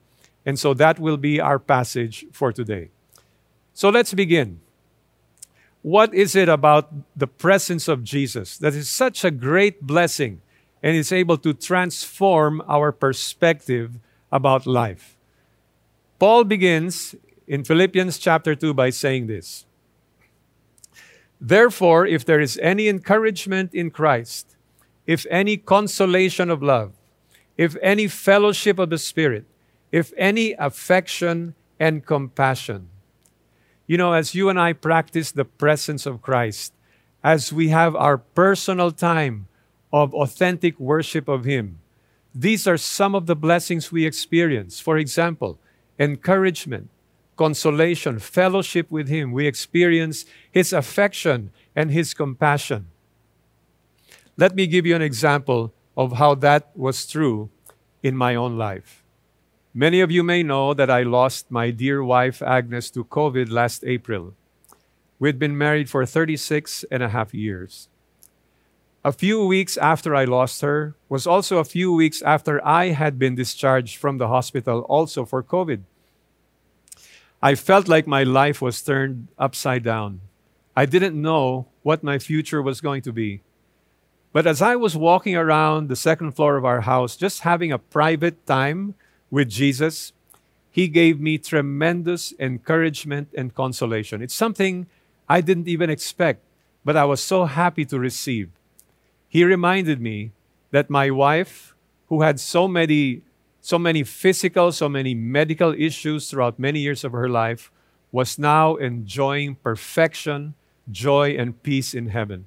And 0.47 0.58
so 0.58 0.73
that 0.75 0.99
will 0.99 1.16
be 1.16 1.40
our 1.40 1.58
passage 1.58 2.25
for 2.32 2.52
today. 2.52 2.90
So 3.75 3.90
let's 3.90 4.14
begin. 4.14 4.61
What 5.82 6.12
is 6.12 6.35
it 6.35 6.49
about 6.49 6.92
the 7.16 7.26
presence 7.26 7.88
of 7.88 8.04
Jesus 8.04 8.58
that 8.58 8.75
is 8.75 8.88
such 8.88 9.25
a 9.25 9.30
great 9.30 9.82
blessing 9.82 10.40
and 10.82 10.97
is 10.97 11.12
able 11.12 11.38
to 11.38 11.52
transform 11.52 12.62
our 12.68 12.92
perspective 12.92 13.99
about 14.30 14.66
life. 14.66 15.16
Paul 16.18 16.44
begins 16.44 17.14
in 17.47 17.64
Philippians 17.64 18.18
chapter 18.18 18.54
2 18.54 18.75
by 18.75 18.90
saying 18.90 19.26
this 19.26 19.64
Therefore, 21.40 22.06
if 22.06 22.25
there 22.25 22.40
is 22.40 22.58
any 22.62 22.88
encouragement 22.88 23.75
in 23.75 23.90
Christ, 23.90 24.56
if 25.06 25.26
any 25.30 25.56
consolation 25.56 26.50
of 26.50 26.62
love, 26.62 26.92
if 27.56 27.76
any 27.82 28.08
fellowship 28.08 28.78
of 28.78 28.90
the 28.90 28.99
Spirit, 28.99 29.47
if 29.90 30.12
any 30.16 30.52
affection 30.54 31.54
and 31.80 32.04
compassion. 32.04 32.88
You 33.88 33.97
know, 33.97 34.12
as 34.12 34.35
you 34.35 34.50
and 34.50 34.61
I 34.61 34.75
practice 34.75 35.33
the 35.33 35.47
presence 35.47 36.04
of 36.04 36.21
Christ, 36.21 36.75
as 37.25 37.52
we 37.52 37.68
have 37.71 37.97
our 37.97 38.18
personal 38.18 38.92
time 38.92 39.49
of 39.90 40.14
authentic 40.14 40.78
worship 40.78 41.26
of 41.26 41.45
Him. 41.45 41.80
These 42.35 42.66
are 42.66 42.76
some 42.76 43.14
of 43.14 43.25
the 43.25 43.35
blessings 43.35 43.90
we 43.90 44.04
experience. 44.04 44.78
For 44.78 44.99
example, 44.99 45.59
encouragement, 45.99 46.90
consolation, 47.37 48.18
fellowship 48.18 48.90
with 48.90 49.09
Him. 49.09 49.33
We 49.33 49.47
experience 49.47 50.26
His 50.52 50.75
affection 50.75 51.50
and 51.75 51.90
His 51.90 52.12
compassion. 52.12 52.88
Let 54.37 54.54
me 54.54 54.66
give 54.66 54.85
you 54.85 54.95
an 54.95 55.02
example 55.02 55.73
of 55.97 56.12
how 56.12 56.35
that 56.37 56.71
was 56.76 57.07
true 57.07 57.49
in 58.02 58.14
my 58.14 58.35
own 58.35 58.59
life. 58.59 59.02
Many 59.78 60.00
of 60.00 60.11
you 60.11 60.25
may 60.25 60.42
know 60.42 60.75
that 60.75 60.90
I 60.90 61.04
lost 61.04 61.52
my 61.52 61.70
dear 61.70 62.02
wife 62.02 62.42
Agnes 62.42 62.90
to 62.90 63.04
COVID 63.04 63.49
last 63.49 63.85
April. 63.87 64.35
We'd 65.20 65.38
been 65.38 65.56
married 65.56 65.88
for 65.88 66.04
36 66.04 66.85
and 66.90 67.00
a 67.00 67.11
half 67.11 67.32
years. 67.32 67.87
A 69.04 69.12
few 69.12 69.47
weeks 69.47 69.76
after 69.76 70.16
I 70.16 70.25
lost 70.25 70.62
her 70.62 70.97
was 71.08 71.28
also 71.28 71.58
a 71.58 71.64
few 71.64 71.92
weeks 71.92 72.23
after 72.23 72.58
I 72.66 72.87
had 72.87 73.20
been 73.20 73.37
discharged 73.37 73.99
from 73.99 74.18
the 74.18 74.26
hospital, 74.26 74.80
also 74.88 75.25
for 75.25 75.44
COVID. 75.44 75.85
I 77.40 77.54
felt 77.54 77.87
like 77.87 78.08
my 78.08 78.25
life 78.25 78.61
was 78.61 78.82
turned 78.82 79.28
upside 79.38 79.85
down. 79.85 80.23
I 80.75 80.87
didn't 80.87 81.23
know 81.23 81.68
what 81.85 82.02
my 82.02 82.18
future 82.18 82.61
was 82.61 82.80
going 82.80 83.02
to 83.02 83.12
be. 83.12 83.42
But 84.32 84.44
as 84.44 84.61
I 84.61 84.75
was 84.75 84.97
walking 84.97 85.37
around 85.37 85.87
the 85.87 85.94
second 85.94 86.32
floor 86.32 86.56
of 86.56 86.64
our 86.64 86.80
house, 86.80 87.14
just 87.14 87.42
having 87.42 87.70
a 87.70 87.78
private 87.78 88.44
time 88.44 88.97
with 89.30 89.49
Jesus, 89.49 90.12
He 90.70 90.88
gave 90.88 91.20
me 91.20 91.38
tremendous 91.38 92.32
encouragement 92.38 93.28
and 93.37 93.54
consolation. 93.54 94.23
It's 94.23 94.35
something 94.35 94.87
I 95.28 95.40
didn't 95.40 95.68
even 95.68 95.90
expect, 95.90 96.42
but 96.85 96.97
I 96.97 97.04
was 97.04 97.23
so 97.23 97.44
happy 97.44 97.85
to 97.87 97.99
receive 97.99 98.50
he 99.28 99.44
reminded 99.44 100.00
me 100.00 100.32
that 100.70 100.88
my 100.88 101.11
wife, 101.11 101.75
who 102.08 102.23
had 102.23 102.40
so 102.40 102.66
many, 102.66 103.23
so 103.61 103.78
many 103.78 104.02
physical, 104.02 104.73
so 104.73 104.88
many 104.88 105.14
medical 105.14 105.75
issues 105.75 106.30
throughout 106.30 106.58
many 106.58 106.80
years 106.80 107.04
of 107.04 107.12
her 107.12 107.28
life, 107.28 107.70
was 108.11 108.38
now 108.38 108.76
enjoying 108.76 109.56
perfection, 109.56 110.54
joy, 110.90 111.37
and 111.37 111.62
peace 111.62 111.92
in 111.92 112.08
heaven. 112.08 112.47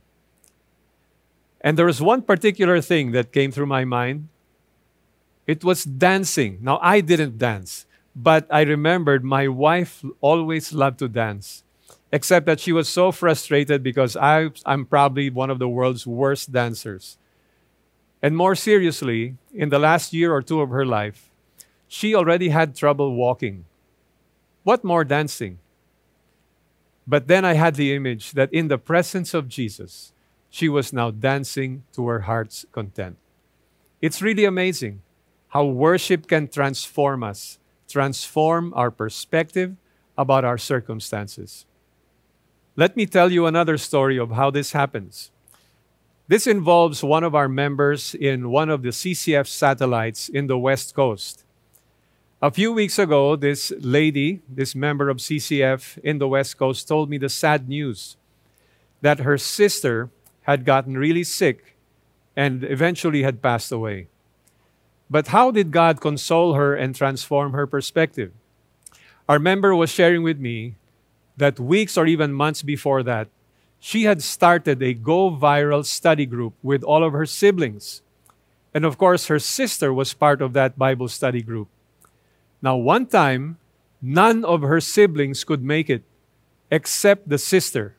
And 1.62 1.78
there 1.78 1.86
was 1.86 2.02
one 2.02 2.24
particular 2.24 2.82
thing 2.82 3.12
that 3.12 3.32
came 3.32 3.52
through 3.52 3.68
my 3.68 3.86
mind. 3.86 4.30
It 5.48 5.64
was 5.64 5.84
dancing. 5.84 6.60
Now, 6.62 6.80
I 6.82 7.02
didn't 7.02 7.38
dance, 7.38 7.86
but 8.16 8.48
I 8.50 8.62
remembered 8.62 9.24
my 9.24 9.48
wife 9.48 10.04
always 10.22 10.74
loved 10.74 11.00
to 11.00 11.08
dance 11.08 11.64
except 12.12 12.46
that 12.46 12.60
she 12.60 12.72
was 12.72 12.90
so 12.90 13.12
frustrated 13.12 13.82
because 13.82 14.18
I, 14.18 14.50
I'm 14.66 14.86
probably 14.86 15.30
one 15.30 15.50
of 15.50 15.60
the 15.60 15.70
world's 15.70 16.06
worst 16.06 16.52
dancers. 16.52 17.18
And 18.22 18.36
more 18.36 18.56
seriously, 18.56 19.38
in 19.54 19.70
the 19.70 19.80
last 19.80 20.14
year 20.14 20.34
or 20.34 20.42
two 20.42 20.62
of 20.62 20.70
her 20.70 20.86
life, 20.86 21.30
she 21.88 22.14
already 22.14 22.50
had 22.50 22.76
trouble 22.76 23.16
walking. 23.16 23.66
What 24.64 24.84
more 24.84 25.04
dancing? 25.04 25.60
But 27.08 27.28
then 27.28 27.46
I 27.46 27.54
had 27.54 27.76
the 27.76 27.96
image 27.96 28.34
that 28.34 28.54
in 28.54 28.68
the 28.68 28.78
presence 28.78 29.34
of 29.34 29.48
Jesus, 29.48 30.14
she 30.50 30.70
was 30.70 30.94
now 30.94 31.12
dancing 31.12 31.84
to 31.94 32.08
her 32.08 32.22
heart's 32.22 32.66
content. 32.72 33.18
It's 34.02 34.22
really 34.22 34.46
amazing 34.46 35.02
how 35.52 35.66
worship 35.66 36.28
can 36.28 36.48
transform 36.48 37.24
us, 37.24 37.60
transform 37.88 38.74
our 38.76 38.90
perspective 38.90 39.76
about 40.18 40.46
our 40.46 40.58
circumstances. 40.58 41.66
Let 42.78 42.96
me 42.96 43.06
tell 43.06 43.32
you 43.32 43.46
another 43.46 43.78
story 43.78 44.18
of 44.18 44.32
how 44.32 44.50
this 44.50 44.72
happens. 44.72 45.30
This 46.30 46.48
involves 46.48 47.04
one 47.04 47.26
of 47.26 47.36
our 47.36 47.50
members 47.50 48.16
in 48.16 48.50
one 48.50 48.70
of 48.70 48.82
the 48.82 48.90
CCF 48.90 49.46
satellites 49.46 50.30
in 50.30 50.48
the 50.48 50.58
West 50.58 50.96
Coast. 50.96 51.44
A 52.42 52.50
few 52.50 52.72
weeks 52.72 52.98
ago, 52.98 53.36
this 53.36 53.74
lady, 53.80 54.40
this 54.48 54.74
member 54.74 55.10
of 55.10 55.18
CCF 55.18 55.98
in 55.98 56.18
the 56.18 56.30
West 56.30 56.58
Coast, 56.58 56.88
told 56.88 57.10
me 57.10 57.18
the 57.18 57.28
sad 57.28 57.68
news 57.68 58.16
that 59.02 59.20
her 59.20 59.38
sister 59.38 60.10
had 60.44 60.64
gotten 60.64 60.98
really 60.98 61.26
sick 61.26 61.76
and 62.38 62.64
eventually 62.64 63.24
had 63.24 63.42
passed 63.42 63.72
away. 63.72 64.08
But 65.12 65.28
how 65.28 65.52
did 65.52 65.72
God 65.72 66.00
console 66.00 66.54
her 66.54 66.74
and 66.74 66.96
transform 66.96 67.52
her 67.52 67.68
perspective? 67.68 68.32
Our 69.28 69.40
member 69.40 69.76
was 69.76 69.92
sharing 69.92 70.24
with 70.24 70.40
me 70.40 70.76
that 71.36 71.60
weeks 71.60 71.98
or 71.98 72.08
even 72.08 72.32
months 72.32 72.62
before 72.62 73.04
that, 73.04 73.28
she 73.78 74.04
had 74.04 74.24
started 74.24 74.82
a 74.82 74.94
Go 74.94 75.30
Viral 75.30 75.84
study 75.84 76.26
group 76.26 76.54
with 76.64 76.82
all 76.84 77.04
of 77.04 77.12
her 77.12 77.26
siblings. 77.26 78.02
And 78.74 78.86
of 78.86 78.98
course, 78.98 79.28
her 79.28 79.40
sister 79.40 79.94
was 79.94 80.14
part 80.14 80.42
of 80.42 80.54
that 80.54 80.80
Bible 80.80 81.10
study 81.10 81.42
group. 81.42 81.68
Now, 82.62 82.78
one 82.78 83.06
time, 83.06 83.58
none 84.02 84.46
of 84.46 84.62
her 84.62 84.80
siblings 84.80 85.44
could 85.44 85.62
make 85.62 85.90
it 85.90 86.04
except 86.72 87.28
the 87.28 87.38
sister. 87.38 87.96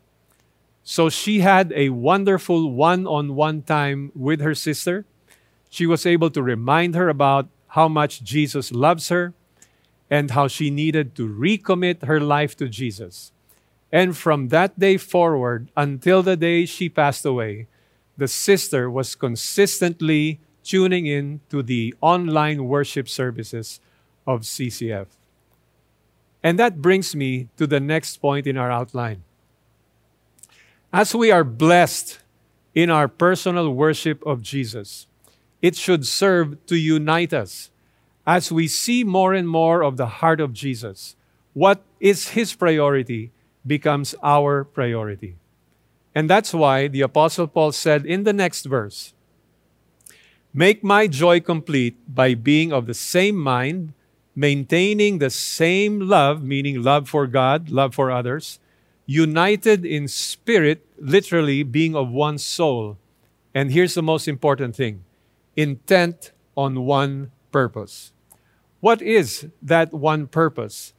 So 0.83 1.11
she 1.11 1.41
had 1.41 1.73
a 1.77 1.91
wonderful 1.91 2.73
one 2.73 3.07
on 3.07 3.35
one 3.35 3.61
time 3.61 4.13
with 4.15 4.41
her 4.41 4.55
sister. 4.55 5.05
She 5.73 5.87
was 5.87 6.05
able 6.05 6.29
to 6.29 6.43
remind 6.43 6.95
her 6.95 7.09
about 7.09 7.49
how 7.69 7.89
much 7.89 8.23
Jesus 8.23 8.73
loves 8.73 9.09
her 9.09 9.33
and 10.11 10.31
how 10.31 10.47
she 10.47 10.69
needed 10.69 11.15
to 11.17 11.27
recommit 11.27 12.05
her 12.05 12.21
life 12.21 12.55
to 12.59 12.69
Jesus. 12.69 13.33
And 13.91 14.15
from 14.15 14.49
that 14.49 14.79
day 14.79 14.99
forward 14.99 15.71
until 15.75 16.23
the 16.23 16.37
day 16.37 16.67
she 16.67 16.91
passed 16.91 17.25
away, 17.25 17.69
the 18.19 18.29
sister 18.29 18.91
was 18.91 19.15
consistently 19.15 20.41
tuning 20.63 21.07
in 21.07 21.41
to 21.49 21.63
the 21.63 21.95
online 22.03 22.69
worship 22.69 23.09
services 23.09 23.81
of 24.27 24.43
CCF. 24.43 25.07
And 26.43 26.59
that 26.59 26.83
brings 26.83 27.17
me 27.17 27.49
to 27.57 27.67
the 27.67 27.81
next 27.81 28.19
point 28.19 28.47
in 28.47 28.59
our 28.59 28.71
outline. 28.71 29.23
As 30.93 31.15
we 31.15 31.31
are 31.31 31.45
blessed 31.45 32.19
in 32.75 32.91
our 32.91 33.09
personal 33.09 33.73
worship 33.73 34.23
of 34.27 34.43
Jesus, 34.43 35.07
it 35.63 35.77
should 35.77 36.07
serve 36.07 36.67
to 36.67 36.77
unite 36.77 37.33
us 37.33 37.71
as 38.27 38.53
we 38.53 38.69
see 38.69 39.05
more 39.05 39.33
and 39.33 39.49
more 39.49 39.83
of 39.83 39.97
the 39.97 40.21
heart 40.21 40.41
of 40.41 40.53
Jesus. 40.53 41.17
What 41.55 41.83
is 42.01 42.29
his 42.29 42.55
priority 42.55 43.33
becomes 43.67 44.15
our 44.23 44.65
priority. 44.65 45.37
And 46.15 46.29
that's 46.29 46.53
why 46.53 46.89
the 46.89 47.01
Apostle 47.01 47.47
Paul 47.47 47.73
said 47.73 48.05
in 48.05 48.25
the 48.25 48.33
next 48.33 48.67
verse 48.67 49.15
Make 50.53 50.85
my 50.85 51.07
joy 51.07 51.41
complete 51.41 51.97
by 52.13 52.35
being 52.35 52.73
of 52.73 52.87
the 52.87 52.95
same 52.95 53.37
mind, 53.37 53.95
maintaining 54.37 55.19
the 55.19 55.31
same 55.31 56.01
love, 56.01 56.43
meaning 56.43 56.83
love 56.83 57.09
for 57.09 57.27
God, 57.27 57.71
love 57.71 57.95
for 57.95 58.11
others, 58.11 58.59
united 59.07 59.87
in 59.87 60.09
spirit, 60.09 60.85
literally 60.99 61.63
being 61.63 61.97
of 61.97 62.11
one 62.11 62.37
soul. 62.37 62.99
And 63.55 63.73
here's 63.73 63.95
the 63.95 64.03
most 64.03 64.29
important 64.29 64.77
thing 64.77 65.05
intent 65.57 66.33
on 66.57 66.85
one 66.85 67.31
purpose. 67.51 68.13
What 68.81 69.01
is 69.01 69.47
that 69.63 69.93
one 69.93 70.27
purpose 70.27 70.93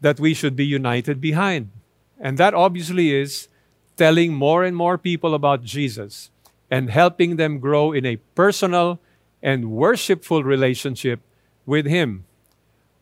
that 0.00 0.18
we 0.18 0.34
should 0.34 0.56
be 0.56 0.64
united 0.64 1.20
behind? 1.20 1.70
And 2.18 2.38
that 2.38 2.54
obviously 2.54 3.14
is 3.14 3.48
telling 3.96 4.32
more 4.32 4.64
and 4.64 4.76
more 4.76 4.96
people 4.96 5.34
about 5.34 5.62
Jesus 5.62 6.30
and 6.70 6.90
helping 6.90 7.36
them 7.36 7.58
grow 7.58 7.92
in 7.92 8.06
a 8.06 8.16
personal 8.34 8.98
and 9.42 9.70
worshipful 9.70 10.42
relationship 10.42 11.20
with 11.66 11.86
Him. 11.86 12.24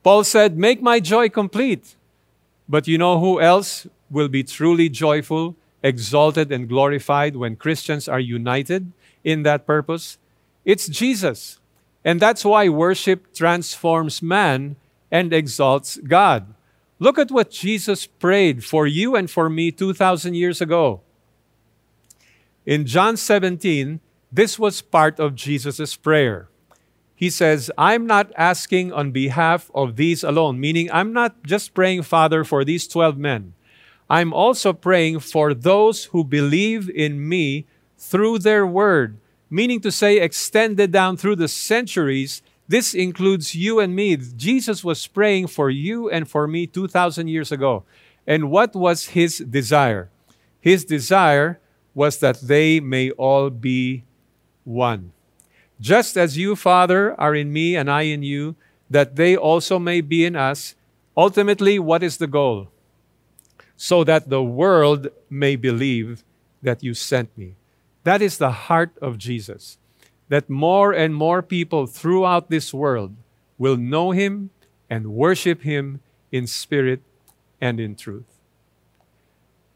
Paul 0.02 0.24
said, 0.24 0.58
Make 0.58 0.82
my 0.82 1.00
joy 1.00 1.28
complete. 1.28 1.96
But 2.68 2.88
you 2.88 2.98
know 2.98 3.20
who 3.20 3.40
else 3.40 3.86
will 4.10 4.28
be 4.28 4.42
truly 4.42 4.88
joyful, 4.88 5.56
exalted, 5.82 6.50
and 6.50 6.68
glorified 6.68 7.36
when 7.36 7.56
Christians 7.56 8.08
are 8.08 8.20
united 8.20 8.92
in 9.22 9.42
that 9.44 9.66
purpose? 9.66 10.18
It's 10.66 10.88
Jesus. 10.88 11.58
And 12.04 12.20
that's 12.20 12.44
why 12.44 12.68
worship 12.68 13.32
transforms 13.32 14.20
man 14.20 14.76
and 15.10 15.32
exalts 15.32 15.96
God. 15.96 16.52
Look 16.98 17.18
at 17.18 17.30
what 17.30 17.50
Jesus 17.50 18.06
prayed 18.06 18.64
for 18.64 18.86
you 18.86 19.16
and 19.16 19.30
for 19.30 19.48
me 19.48 19.70
2,000 19.70 20.34
years 20.34 20.60
ago. 20.60 21.00
In 22.66 22.84
John 22.84 23.16
17, 23.16 24.00
this 24.32 24.58
was 24.58 24.82
part 24.82 25.20
of 25.20 25.36
Jesus' 25.36 25.94
prayer. 25.94 26.48
He 27.14 27.30
says, 27.30 27.70
I'm 27.78 28.06
not 28.06 28.32
asking 28.36 28.92
on 28.92 29.12
behalf 29.12 29.70
of 29.74 29.96
these 29.96 30.24
alone, 30.24 30.60
meaning 30.60 30.90
I'm 30.92 31.12
not 31.12 31.44
just 31.44 31.74
praying, 31.74 32.02
Father, 32.02 32.44
for 32.44 32.64
these 32.64 32.88
12 32.88 33.16
men. 33.16 33.54
I'm 34.10 34.32
also 34.32 34.72
praying 34.72 35.20
for 35.20 35.54
those 35.54 36.06
who 36.06 36.24
believe 36.24 36.90
in 36.90 37.26
me 37.26 37.66
through 37.96 38.40
their 38.40 38.66
word, 38.66 39.16
meaning 39.48 39.80
to 39.80 39.90
say, 39.90 40.18
extended 40.18 40.92
down 40.92 41.16
through 41.16 41.36
the 41.36 41.48
centuries 41.48 42.42
this 42.68 42.94
includes 42.94 43.54
you 43.54 43.78
and 43.78 43.94
me. 43.94 44.16
Jesus 44.16 44.82
was 44.82 45.06
praying 45.06 45.46
for 45.46 45.70
you 45.70 46.10
and 46.10 46.28
for 46.28 46.48
me 46.48 46.66
2,000 46.66 47.28
years 47.28 47.52
ago. 47.52 47.84
And 48.26 48.50
what 48.50 48.74
was 48.74 49.08
his 49.08 49.38
desire? 49.38 50.10
His 50.60 50.84
desire 50.84 51.60
was 51.94 52.18
that 52.18 52.40
they 52.40 52.80
may 52.80 53.10
all 53.12 53.50
be 53.50 54.02
one. 54.64 55.12
Just 55.80 56.16
as 56.16 56.36
you, 56.36 56.56
Father, 56.56 57.18
are 57.20 57.34
in 57.34 57.52
me 57.52 57.76
and 57.76 57.90
I 57.90 58.02
in 58.02 58.22
you, 58.22 58.56
that 58.90 59.14
they 59.14 59.36
also 59.36 59.78
may 59.78 60.00
be 60.00 60.24
in 60.24 60.34
us. 60.34 60.74
Ultimately, 61.16 61.78
what 61.78 62.02
is 62.02 62.16
the 62.16 62.26
goal? 62.26 62.68
So 63.76 64.02
that 64.04 64.28
the 64.28 64.42
world 64.42 65.08
may 65.30 65.54
believe 65.54 66.24
that 66.62 66.82
you 66.82 66.94
sent 66.94 67.36
me. 67.38 67.54
That 68.06 68.22
is 68.22 68.38
the 68.38 68.70
heart 68.70 68.92
of 69.02 69.18
Jesus 69.18 69.78
that 70.28 70.48
more 70.48 70.92
and 70.92 71.12
more 71.12 71.42
people 71.42 71.88
throughout 71.88 72.50
this 72.50 72.72
world 72.72 73.16
will 73.58 73.76
know 73.76 74.12
Him 74.12 74.50
and 74.88 75.12
worship 75.12 75.62
Him 75.62 75.98
in 76.30 76.46
spirit 76.46 77.02
and 77.60 77.80
in 77.80 77.96
truth. 77.96 78.38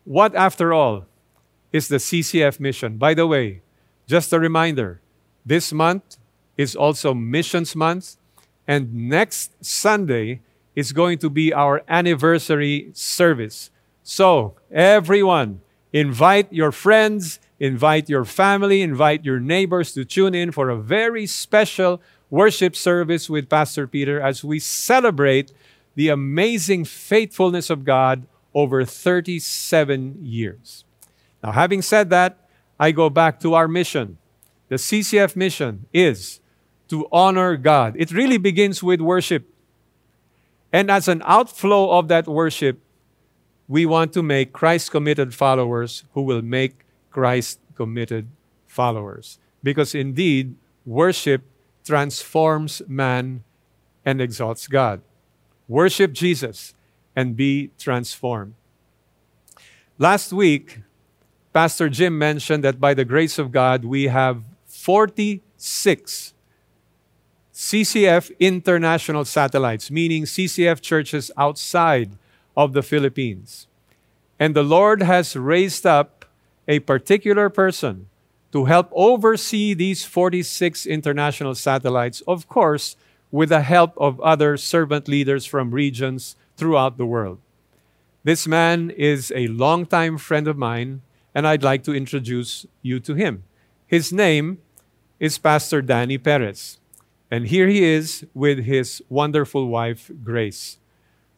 What, 0.04 0.36
after 0.36 0.72
all, 0.72 1.06
is 1.72 1.88
the 1.88 1.96
CCF 1.96 2.60
mission? 2.60 2.98
By 2.98 3.14
the 3.14 3.26
way, 3.26 3.62
just 4.06 4.32
a 4.32 4.38
reminder 4.38 5.00
this 5.44 5.72
month 5.72 6.16
is 6.56 6.76
also 6.76 7.12
Missions 7.12 7.74
Month, 7.74 8.14
and 8.64 9.08
next 9.10 9.64
Sunday 9.64 10.40
is 10.76 10.92
going 10.92 11.18
to 11.18 11.30
be 11.30 11.52
our 11.52 11.82
anniversary 11.88 12.90
service. 12.92 13.72
So, 14.04 14.54
everyone, 14.70 15.62
invite 15.92 16.52
your 16.52 16.70
friends 16.70 17.40
Invite 17.60 18.08
your 18.08 18.24
family, 18.24 18.80
invite 18.80 19.22
your 19.22 19.38
neighbors 19.38 19.92
to 19.92 20.04
tune 20.06 20.34
in 20.34 20.50
for 20.50 20.70
a 20.70 20.76
very 20.76 21.26
special 21.26 22.00
worship 22.30 22.74
service 22.74 23.28
with 23.28 23.50
Pastor 23.50 23.86
Peter 23.86 24.18
as 24.18 24.42
we 24.42 24.58
celebrate 24.58 25.52
the 25.94 26.08
amazing 26.08 26.86
faithfulness 26.86 27.68
of 27.68 27.84
God 27.84 28.26
over 28.54 28.84
37 28.86 30.16
years. 30.22 30.84
Now, 31.44 31.52
having 31.52 31.82
said 31.82 32.08
that, 32.10 32.48
I 32.78 32.92
go 32.92 33.10
back 33.10 33.40
to 33.40 33.52
our 33.52 33.68
mission. 33.68 34.16
The 34.68 34.76
CCF 34.76 35.36
mission 35.36 35.84
is 35.92 36.40
to 36.88 37.06
honor 37.12 37.56
God. 37.56 37.94
It 37.98 38.10
really 38.10 38.38
begins 38.38 38.82
with 38.82 39.02
worship. 39.02 39.52
And 40.72 40.90
as 40.90 41.08
an 41.08 41.22
outflow 41.26 41.98
of 41.98 42.08
that 42.08 42.26
worship, 42.26 42.80
we 43.68 43.84
want 43.84 44.14
to 44.14 44.22
make 44.22 44.54
Christ 44.54 44.90
committed 44.90 45.34
followers 45.34 46.04
who 46.14 46.22
will 46.22 46.42
make 46.42 46.84
Christ 47.10 47.60
committed 47.74 48.28
followers. 48.66 49.38
Because 49.62 49.94
indeed, 49.94 50.56
worship 50.86 51.42
transforms 51.84 52.82
man 52.86 53.44
and 54.04 54.20
exalts 54.20 54.66
God. 54.66 55.02
Worship 55.68 56.12
Jesus 56.12 56.74
and 57.14 57.36
be 57.36 57.70
transformed. 57.78 58.54
Last 59.98 60.32
week, 60.32 60.80
Pastor 61.52 61.88
Jim 61.88 62.16
mentioned 62.16 62.64
that 62.64 62.80
by 62.80 62.94
the 62.94 63.04
grace 63.04 63.38
of 63.38 63.52
God, 63.52 63.84
we 63.84 64.04
have 64.04 64.44
46 64.66 66.32
CCF 67.52 68.38
international 68.38 69.24
satellites, 69.24 69.90
meaning 69.90 70.24
CCF 70.24 70.80
churches 70.80 71.30
outside 71.36 72.12
of 72.56 72.72
the 72.72 72.82
Philippines. 72.82 73.66
And 74.38 74.56
the 74.56 74.62
Lord 74.62 75.02
has 75.02 75.36
raised 75.36 75.84
up 75.84 76.19
a 76.70 76.78
particular 76.78 77.50
person 77.50 78.06
to 78.52 78.66
help 78.66 78.88
oversee 78.92 79.74
these 79.74 80.04
46 80.04 80.86
international 80.86 81.56
satellites, 81.56 82.22
of 82.28 82.46
course, 82.48 82.94
with 83.32 83.48
the 83.48 83.62
help 83.62 83.92
of 83.96 84.20
other 84.20 84.56
servant 84.56 85.08
leaders 85.08 85.44
from 85.44 85.72
regions 85.72 86.36
throughout 86.56 86.96
the 86.96 87.04
world. 87.04 87.40
This 88.22 88.46
man 88.46 88.90
is 88.90 89.32
a 89.34 89.48
longtime 89.48 90.18
friend 90.18 90.46
of 90.46 90.56
mine, 90.56 91.02
and 91.34 91.44
I'd 91.44 91.64
like 91.64 91.82
to 91.84 91.94
introduce 91.94 92.66
you 92.82 93.00
to 93.00 93.14
him. 93.14 93.42
His 93.88 94.12
name 94.12 94.58
is 95.18 95.38
Pastor 95.38 95.82
Danny 95.82 96.18
Perez, 96.18 96.78
and 97.32 97.48
here 97.48 97.66
he 97.66 97.82
is 97.82 98.24
with 98.32 98.60
his 98.60 99.02
wonderful 99.08 99.66
wife, 99.66 100.08
Grace. 100.22 100.78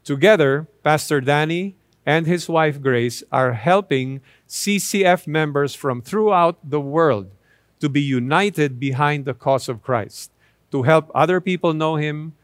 Together, 0.05 0.69
Pastor 0.83 1.23
Danny 1.23 1.77
and 2.05 2.27
his 2.27 2.49
wife 2.49 2.83
Grace 2.83 3.23
are 3.31 3.53
helping 3.53 4.21
CCF 4.53 5.27
members 5.27 5.75
from 5.75 6.03
throughout 6.03 6.59
the 6.63 6.79
world 6.79 7.33
to 7.81 7.89
be 7.89 8.03
united 8.03 8.79
behind 8.79 9.25
the 9.25 9.33
cause 9.33 9.67
of 9.67 9.83
Christ, 9.83 10.31
to 10.71 10.83
help 10.83 11.11
other 11.15 11.41
people 11.41 11.73
know 11.73 11.97
Him, 11.97 12.35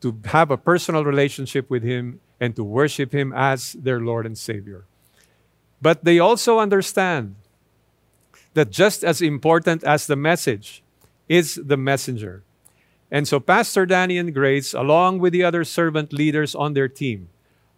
to 0.00 0.16
have 0.26 0.52
a 0.52 0.56
personal 0.56 1.04
relationship 1.04 1.68
with 1.68 1.82
Him, 1.82 2.20
and 2.38 2.54
to 2.54 2.62
worship 2.62 3.12
Him 3.12 3.32
as 3.34 3.72
their 3.72 3.98
Lord 3.98 4.24
and 4.24 4.38
Savior. 4.38 4.86
But 5.82 6.04
they 6.04 6.20
also 6.20 6.60
understand 6.60 7.34
that 8.54 8.70
just 8.70 9.02
as 9.02 9.20
important 9.20 9.82
as 9.82 10.06
the 10.06 10.14
message 10.16 10.84
is 11.28 11.56
the 11.56 11.76
messenger. 11.76 12.44
And 13.10 13.26
so, 13.26 13.40
Pastor 13.40 13.84
Danny 13.84 14.16
and 14.16 14.32
Grace, 14.32 14.74
along 14.74 15.18
with 15.18 15.32
the 15.32 15.42
other 15.42 15.64
servant 15.64 16.12
leaders 16.12 16.54
on 16.54 16.74
their 16.74 16.88
team, 16.88 17.30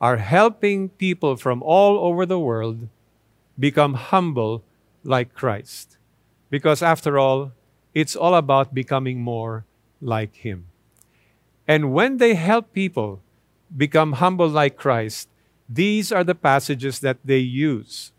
are 0.03 0.19
helping 0.19 0.90
people 0.90 1.37
from 1.37 1.62
all 1.62 1.97
over 1.99 2.27
the 2.27 2.38
world 2.38 2.88
become 3.61 3.94
humble 3.94 4.64
like 5.05 5.35
Christ. 5.35 5.99
Because 6.49 6.83
after 6.83 7.18
all, 7.18 7.53
it's 7.94 8.16
all 8.16 8.35
about 8.35 8.75
becoming 8.75 9.20
more 9.20 9.66
like 10.01 10.37
Him. 10.37 10.66
And 11.68 11.92
when 11.92 12.16
they 12.16 12.35
help 12.35 12.73
people 12.73 13.20
become 13.77 14.14
humble 14.14 14.49
like 14.49 14.77
Christ, 14.77 15.29
these 15.68 16.11
are 16.11 16.25
the 16.25 16.35
passages 16.35 16.99
that 17.01 17.18
they 17.25 17.38
use. 17.38 18.11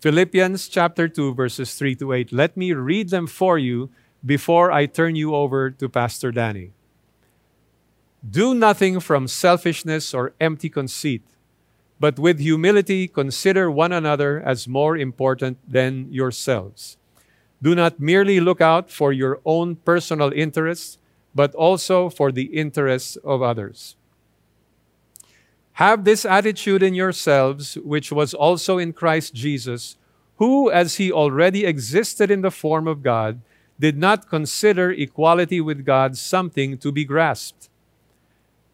Philippians 0.00 0.68
chapter 0.68 1.08
2, 1.08 1.34
verses 1.34 1.74
3 1.74 1.94
to 1.96 2.12
8. 2.12 2.32
Let 2.32 2.56
me 2.56 2.72
read 2.72 3.10
them 3.10 3.26
for 3.26 3.58
you 3.58 3.90
before 4.24 4.72
I 4.72 4.86
turn 4.86 5.14
you 5.16 5.34
over 5.34 5.70
to 5.70 5.88
Pastor 5.88 6.32
Danny. 6.32 6.72
Do 8.28 8.54
nothing 8.54 8.98
from 8.98 9.28
selfishness 9.28 10.12
or 10.12 10.34
empty 10.40 10.68
conceit, 10.68 11.22
but 12.00 12.18
with 12.18 12.38
humility 12.38 13.08
consider 13.08 13.70
one 13.70 13.92
another 13.92 14.40
as 14.44 14.68
more 14.68 14.96
important 14.96 15.58
than 15.66 16.06
yourselves. 16.12 16.96
Do 17.60 17.74
not 17.74 17.98
merely 17.98 18.38
look 18.38 18.60
out 18.60 18.90
for 18.90 19.12
your 19.12 19.40
own 19.44 19.76
personal 19.76 20.32
interests, 20.32 20.98
but 21.34 21.54
also 21.54 22.08
for 22.08 22.30
the 22.30 22.44
interests 22.54 23.16
of 23.16 23.42
others. 23.42 23.96
Have 25.72 26.04
this 26.04 26.24
attitude 26.24 26.82
in 26.82 26.94
yourselves, 26.94 27.74
which 27.78 28.10
was 28.10 28.34
also 28.34 28.78
in 28.78 28.92
Christ 28.92 29.34
Jesus, 29.34 29.96
who, 30.36 30.70
as 30.70 30.96
he 30.96 31.10
already 31.10 31.64
existed 31.64 32.30
in 32.30 32.42
the 32.42 32.50
form 32.50 32.86
of 32.86 33.02
God, 33.02 33.40
did 33.78 33.96
not 33.96 34.28
consider 34.28 34.90
equality 34.90 35.60
with 35.60 35.84
God 35.84 36.16
something 36.16 36.78
to 36.78 36.90
be 36.90 37.04
grasped, 37.04 37.68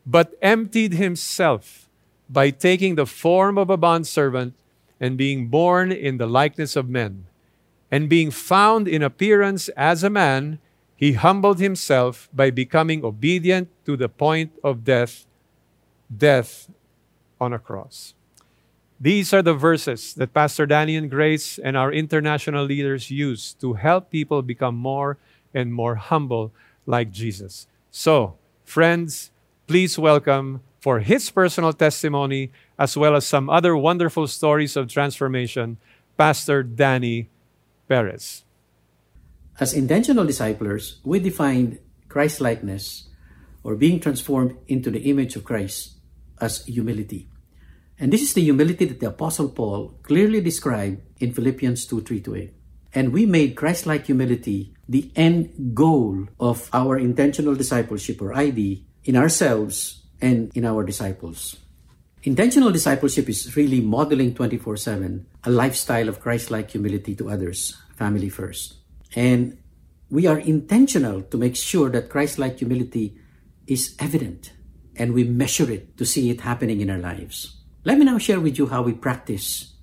but 0.07 0.35
emptied 0.41 0.95
himself 0.95 1.84
by 2.29 2.51
taking 2.51 2.95
the 2.95 3.07
form 3.07 3.59
of 3.59 3.71
a 3.71 3.77
bondservant 3.77 4.55
and 5.01 5.17
being 5.17 5.49
born 5.49 5.93
in 5.93 6.19
the 6.19 6.27
likeness 6.27 6.77
of 6.77 6.89
men. 6.89 7.27
And 7.91 8.09
being 8.09 8.31
found 8.31 8.89
in 8.89 9.03
appearance 9.03 9.69
as 9.71 10.03
a 10.03 10.11
man, 10.11 10.59
he 10.97 11.13
humbled 11.13 11.61
himself 11.61 12.29
by 12.33 12.51
becoming 12.51 13.05
obedient 13.05 13.69
to 13.85 13.97
the 13.97 14.09
point 14.09 14.53
of 14.63 14.85
death, 14.85 15.27
death 16.09 16.71
on 17.41 17.53
a 17.53 17.59
cross. 17.59 18.15
These 19.01 19.35
are 19.35 19.43
the 19.43 19.55
verses 19.55 20.15
that 20.15 20.33
Pastor 20.33 20.67
Danny 20.67 20.97
and 20.97 21.11
Grace 21.11 21.59
and 21.59 21.77
our 21.77 21.93
international 21.93 22.65
leaders 22.65 23.11
use 23.11 23.53
to 23.55 23.75
help 23.75 24.11
people 24.11 24.41
become 24.41 24.77
more 24.77 25.19
and 25.53 25.75
more 25.75 25.97
humble 25.97 26.53
like 26.87 27.11
Jesus. 27.11 27.67
So, 27.91 28.39
friends, 28.65 29.31
please 29.67 29.99
welcome 29.99 30.63
for 30.85 31.01
his 31.01 31.33
personal 31.33 31.73
testimony 31.73 32.53
as 32.77 32.93
well 32.93 33.17
as 33.17 33.25
some 33.25 33.49
other 33.49 33.73
wonderful 33.73 34.29
stories 34.29 34.77
of 34.77 34.85
transformation, 34.85 35.81
Pastor 36.21 36.63
Danny 36.63 37.33
Perez. 37.89 38.45
As 39.59 39.73
intentional 39.73 40.27
disciples, 40.29 41.01
we 41.03 41.21
defined 41.21 41.79
Christ 42.13 42.43
likeness 42.43 43.09
or 43.65 43.77
being 43.81 43.99
transformed 43.99 44.61
into 44.69 44.91
the 44.91 45.09
image 45.09 45.37
of 45.37 45.45
Christ 45.49 45.97
as 46.39 46.67
humility. 46.67 47.31
And 47.99 48.13
this 48.13 48.21
is 48.21 48.35
the 48.35 48.45
humility 48.45 48.85
that 48.85 49.01
the 49.01 49.09
Apostle 49.09 49.49
Paul 49.49 49.97
clearly 50.03 50.43
described 50.43 51.01
in 51.17 51.33
Philippians 51.33 51.87
2 51.87 52.03
3 52.03 52.21
to 52.21 52.35
8. 52.37 52.55
And 52.93 53.09
we 53.09 53.25
made 53.25 53.57
Christ 53.57 53.87
like 53.87 54.05
humility 54.05 54.75
the 54.87 55.11
end 55.17 55.73
goal 55.73 56.29
of 56.39 56.69
our 56.75 56.99
intentional 56.99 57.55
discipleship 57.55 58.21
or 58.21 58.37
ID 58.37 58.85
in 59.05 59.17
ourselves 59.17 60.04
and 60.21 60.51
in 60.55 60.65
our 60.65 60.85
disciples. 60.85 61.57
Intentional 62.23 62.71
discipleship 62.71 63.29
is 63.29 63.55
really 63.57 63.81
modeling 63.81 64.35
24 64.35 64.77
7 64.77 65.27
a 65.45 65.51
lifestyle 65.51 66.09
of 66.09 66.21
Christ 66.21 66.51
like 66.51 66.71
humility 66.71 67.15
to 67.17 67.29
others, 67.29 67.77
family 67.97 68.31
first. 68.31 68.75
And 69.15 69.59
we 70.09 70.27
are 70.27 70.39
intentional 70.39 71.23
to 71.23 71.37
make 71.37 71.57
sure 71.57 71.91
that 71.91 72.09
Christ 72.09 72.39
like 72.39 72.59
humility 72.59 73.19
is 73.67 73.95
evident 73.99 74.53
and 74.97 75.13
we 75.13 75.25
measure 75.25 75.71
it 75.71 75.97
to 75.99 76.07
see 76.07 76.31
it 76.31 76.41
happening 76.41 76.81
in 76.81 76.89
our 76.89 76.99
lives. 76.99 77.61
Let 77.85 77.99
me 77.99 78.05
now 78.05 78.19
share 78.19 78.41
with 78.41 78.59
you 78.59 78.67
how 78.67 78.83
we 78.83 78.95
practice 78.95 79.75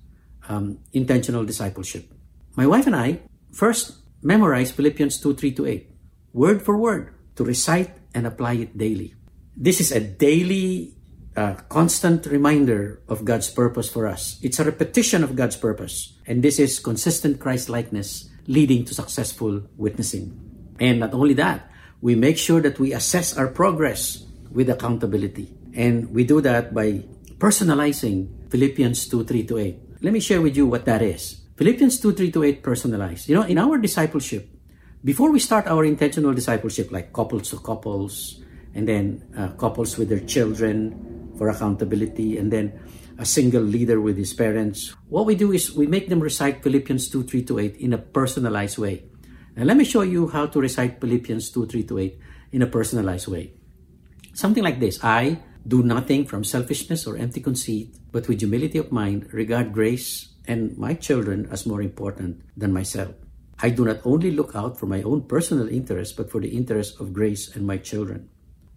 um, 0.48 0.78
intentional 0.92 1.44
discipleship. 1.44 2.10
My 2.56 2.66
wife 2.66 2.86
and 2.86 2.96
I 2.96 3.20
first 3.52 4.02
memorize 4.22 4.72
Philippians 4.72 5.20
2 5.20 5.34
3 5.34 5.52
to 5.52 5.66
8, 5.66 5.90
word 6.32 6.62
for 6.62 6.76
word, 6.76 7.14
to 7.36 7.44
recite 7.44 7.90
and 8.14 8.26
apply 8.26 8.54
it 8.54 8.76
daily. 8.76 9.14
This 9.56 9.80
is 9.80 9.92
a 9.92 10.00
daily, 10.00 10.96
uh, 11.36 11.54
constant 11.68 12.26
reminder 12.26 13.02
of 13.08 13.24
God's 13.24 13.50
purpose 13.50 13.88
for 13.88 14.06
us. 14.06 14.40
It's 14.42 14.58
a 14.58 14.64
repetition 14.64 15.22
of 15.22 15.36
God's 15.36 15.56
purpose. 15.56 16.16
And 16.26 16.42
this 16.42 16.58
is 16.58 16.80
consistent 16.80 17.38
Christ 17.38 17.68
likeness 17.68 18.30
leading 18.46 18.84
to 18.86 18.94
successful 18.94 19.62
witnessing. 19.76 20.32
And 20.80 21.00
not 21.00 21.12
only 21.12 21.34
that, 21.34 21.70
we 22.00 22.14
make 22.14 22.38
sure 22.38 22.60
that 22.60 22.80
we 22.80 22.92
assess 22.92 23.36
our 23.36 23.46
progress 23.46 24.24
with 24.50 24.68
accountability. 24.68 25.54
And 25.74 26.10
we 26.10 26.24
do 26.24 26.40
that 26.40 26.74
by 26.74 27.04
personalizing 27.38 28.50
Philippians 28.50 29.08
2 29.08 29.24
3 29.24 29.46
to 29.46 29.58
8. 29.58 29.78
Let 30.02 30.12
me 30.12 30.20
share 30.20 30.42
with 30.42 30.56
you 30.56 30.66
what 30.66 30.84
that 30.86 31.02
is. 31.02 31.40
Philippians 31.56 32.00
2 32.00 32.12
3 32.12 32.30
to 32.32 32.42
8 32.42 32.62
personalized. 32.62 33.28
You 33.28 33.36
know, 33.36 33.46
in 33.46 33.58
our 33.58 33.78
discipleship, 33.78 34.48
before 35.04 35.30
we 35.30 35.38
start 35.38 35.66
our 35.66 35.84
intentional 35.84 36.34
discipleship, 36.34 36.90
like 36.90 37.12
couples 37.12 37.50
to 37.50 37.58
couples, 37.58 38.41
and 38.74 38.88
then 38.88 39.22
uh, 39.36 39.48
couples 39.58 39.98
with 39.98 40.08
their 40.08 40.20
children 40.20 41.32
for 41.36 41.48
accountability, 41.48 42.38
and 42.38 42.52
then 42.52 42.78
a 43.18 43.24
single 43.24 43.62
leader 43.62 44.00
with 44.00 44.16
his 44.16 44.32
parents, 44.32 44.94
what 45.08 45.26
we 45.26 45.34
do 45.34 45.52
is 45.52 45.74
we 45.74 45.86
make 45.86 46.08
them 46.08 46.20
recite 46.20 46.62
Philippians 46.62 47.08
2 47.08 47.24
3 47.24 47.42
to 47.44 47.58
8 47.58 47.76
in 47.76 47.92
a 47.92 47.98
personalized 47.98 48.78
way. 48.78 49.04
Now, 49.56 49.64
let 49.64 49.76
me 49.76 49.84
show 49.84 50.02
you 50.02 50.28
how 50.28 50.46
to 50.46 50.60
recite 50.60 51.00
Philippians 51.00 51.50
2 51.50 51.66
3 51.66 51.82
to 51.84 51.98
8 51.98 52.18
in 52.52 52.62
a 52.62 52.66
personalized 52.66 53.28
way. 53.28 53.52
Something 54.32 54.64
like 54.64 54.80
this 54.80 54.98
I, 55.04 55.38
do 55.66 55.82
nothing 55.82 56.26
from 56.26 56.42
selfishness 56.42 57.06
or 57.06 57.16
empty 57.16 57.40
conceit, 57.40 57.94
but 58.10 58.26
with 58.26 58.40
humility 58.40 58.78
of 58.78 58.90
mind, 58.90 59.32
regard 59.32 59.72
grace 59.72 60.34
and 60.46 60.76
my 60.76 60.94
children 60.94 61.46
as 61.52 61.66
more 61.66 61.82
important 61.82 62.42
than 62.56 62.72
myself. 62.72 63.14
I 63.62 63.70
do 63.70 63.84
not 63.84 64.00
only 64.04 64.32
look 64.32 64.56
out 64.56 64.80
for 64.80 64.86
my 64.86 65.02
own 65.02 65.22
personal 65.28 65.68
interest, 65.68 66.16
but 66.16 66.30
for 66.30 66.40
the 66.40 66.50
interest 66.50 66.98
of 66.98 67.12
grace 67.12 67.54
and 67.54 67.64
my 67.64 67.76
children. 67.78 68.28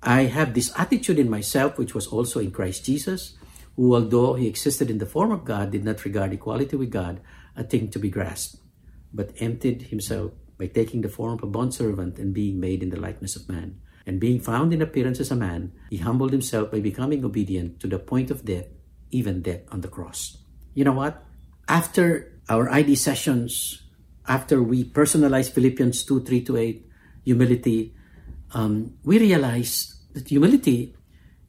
I 0.05 0.25
have 0.29 0.53
this 0.53 0.71
attitude 0.77 1.17
in 1.17 1.29
myself, 1.29 1.79
which 1.79 1.95
was 1.95 2.05
also 2.05 2.39
in 2.39 2.51
Christ 2.51 2.85
Jesus, 2.85 3.33
who, 3.75 3.95
although 3.95 4.35
he 4.35 4.47
existed 4.47 4.91
in 4.91 4.99
the 4.99 5.09
form 5.09 5.31
of 5.31 5.43
God, 5.43 5.71
did 5.71 5.83
not 5.83 6.05
regard 6.05 6.31
equality 6.31 6.75
with 6.75 6.91
God 6.91 7.19
a 7.57 7.63
thing 7.63 7.89
to 7.89 7.97
be 7.97 8.11
grasped, 8.13 8.61
but 9.11 9.33
emptied 9.39 9.89
himself 9.89 10.31
by 10.59 10.67
taking 10.67 11.01
the 11.01 11.09
form 11.09 11.33
of 11.33 11.43
a 11.43 11.47
bondservant 11.47 12.19
and 12.19 12.33
being 12.33 12.59
made 12.59 12.83
in 12.83 12.89
the 12.89 12.99
likeness 12.99 13.35
of 13.35 13.49
man. 13.49 13.81
And 14.05 14.19
being 14.19 14.39
found 14.39 14.71
in 14.73 14.83
appearance 14.83 15.19
as 15.19 15.31
a 15.31 15.35
man, 15.35 15.73
he 15.89 15.97
humbled 15.97 16.31
himself 16.31 16.71
by 16.71 16.79
becoming 16.79 17.25
obedient 17.25 17.79
to 17.79 17.87
the 17.87 17.97
point 17.97 18.29
of 18.29 18.45
death, 18.45 18.67
even 19.09 19.41
death 19.41 19.61
on 19.71 19.81
the 19.81 19.87
cross. 19.87 20.37
You 20.75 20.83
know 20.83 20.93
what? 20.93 21.25
After 21.67 22.31
our 22.47 22.69
ID 22.69 22.93
sessions, 22.95 23.81
after 24.27 24.61
we 24.61 24.83
personalized 24.83 25.53
Philippians 25.53 26.05
2 26.05 26.21
3 26.21 26.41
to 26.45 26.57
8, 26.57 26.85
humility, 27.25 27.95
um, 28.53 28.93
we 29.03 29.17
realized 29.17 29.94
that 30.15 30.27
humility 30.27 30.95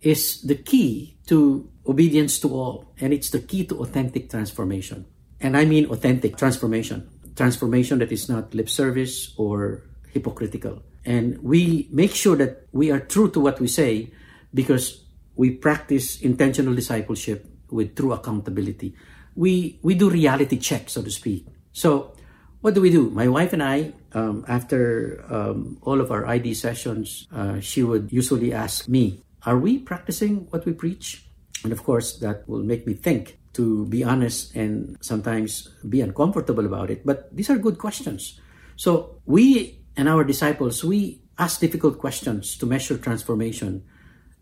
is 0.03 0.43
the 0.43 0.57
key 0.57 1.17
to 1.27 1.71
obedience 1.87 2.39
to 2.41 2.53
all, 2.53 2.93
and 3.01 3.15
it's 3.15 3.31
the 3.31 3.39
key 3.39 3.65
to 3.65 3.81
authentic 3.81 4.29
transformation. 4.29 5.07
And 5.41 5.57
I 5.57 5.65
mean 5.65 5.87
authentic 5.87 6.37
transformation, 6.37 7.09
transformation 7.35 8.01
that 8.01 8.13
is 8.13 8.29
not 8.29 8.55
lip 8.55 8.69
service 8.69 9.33
or 9.39 9.85
hypocritical. 10.13 10.83
And 11.05 11.39
we 11.43 11.89
make 11.93 12.15
sure 12.15 12.37
that 12.37 12.67
we 12.73 12.91
are 12.91 13.01
true 13.01 13.31
to 13.31 13.41
what 13.41 13.61
we 13.61 13.69
say 13.69 14.13
because 14.53 15.05
we 15.37 15.51
practice 15.51 16.21
intentional 16.21 16.75
discipleship 16.75 17.47
with 17.71 17.95
true 17.95 18.13
accountability. 18.13 18.95
We, 19.37 19.79
we 19.83 19.95
do 19.95 20.11
reality 20.11 20.57
check, 20.57 20.89
so 20.91 21.03
to 21.03 21.11
speak. 21.11 21.47
So, 21.73 22.16
what 22.61 22.75
do 22.75 22.81
we 22.81 22.91
do? 22.91 23.11
My 23.11 23.29
wife 23.29 23.53
and 23.53 23.63
I, 23.63 23.93
um, 24.13 24.45
after 24.49 25.25
um, 25.31 25.79
all 25.83 26.01
of 26.01 26.11
our 26.11 26.27
ID 26.27 26.55
sessions, 26.55 27.27
uh, 27.33 27.61
she 27.61 27.83
would 27.83 28.13
usually 28.13 28.53
ask 28.53 28.89
me, 28.89 29.21
Are 29.45 29.59
we 29.59 29.79
practicing 29.79 30.49
what 30.51 30.67
we 30.67 30.73
preach? 30.73 31.25
And 31.63 31.73
of 31.73 31.85
course, 31.85 32.19
that 32.19 32.49
will 32.49 32.63
make 32.63 32.87
me 32.87 32.95
think 32.95 33.39
to 33.55 33.87
be 33.87 34.05
honest 34.05 34.55
and 34.55 34.99
sometimes 35.01 35.69
be 35.89 36.01
uncomfortable 36.01 36.67
about 36.67 36.91
it. 36.91 37.07
But 37.07 37.35
these 37.35 37.49
are 37.49 37.57
good 37.57 37.79
questions. 37.79 38.39
So, 38.77 39.17
we 39.25 39.81
and 39.97 40.09
our 40.09 40.25
disciples, 40.25 40.85
we 40.85 41.23
ask 41.39 41.61
difficult 41.61 41.99
questions 41.99 42.57
to 42.59 42.67
measure 42.67 42.99
transformation 42.99 43.83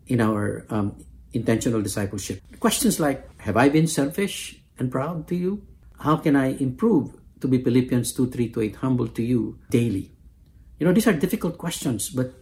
in 0.07 0.19
our 0.19 0.65
um, 0.69 1.03
intentional 1.33 1.81
discipleship. 1.81 2.41
Questions 2.59 2.99
like 2.99 3.23
Have 3.41 3.57
I 3.57 3.69
been 3.69 3.87
selfish 3.87 4.59
and 4.79 4.91
proud 4.91 5.27
to 5.27 5.35
you? 5.35 5.65
How 5.99 6.17
can 6.17 6.35
I 6.35 6.55
improve 6.57 7.15
to 7.45 7.47
be 7.47 7.61
Philippians 7.61 8.13
2 8.13 8.33
3 8.33 8.49
to 8.49 8.61
8 8.61 8.75
humble 8.81 9.07
to 9.07 9.21
you 9.21 9.59
daily? 9.69 10.11
You 10.79 10.87
know, 10.87 10.93
these 10.93 11.07
are 11.07 11.13
difficult 11.13 11.57
questions, 11.57 12.09
but 12.09 12.33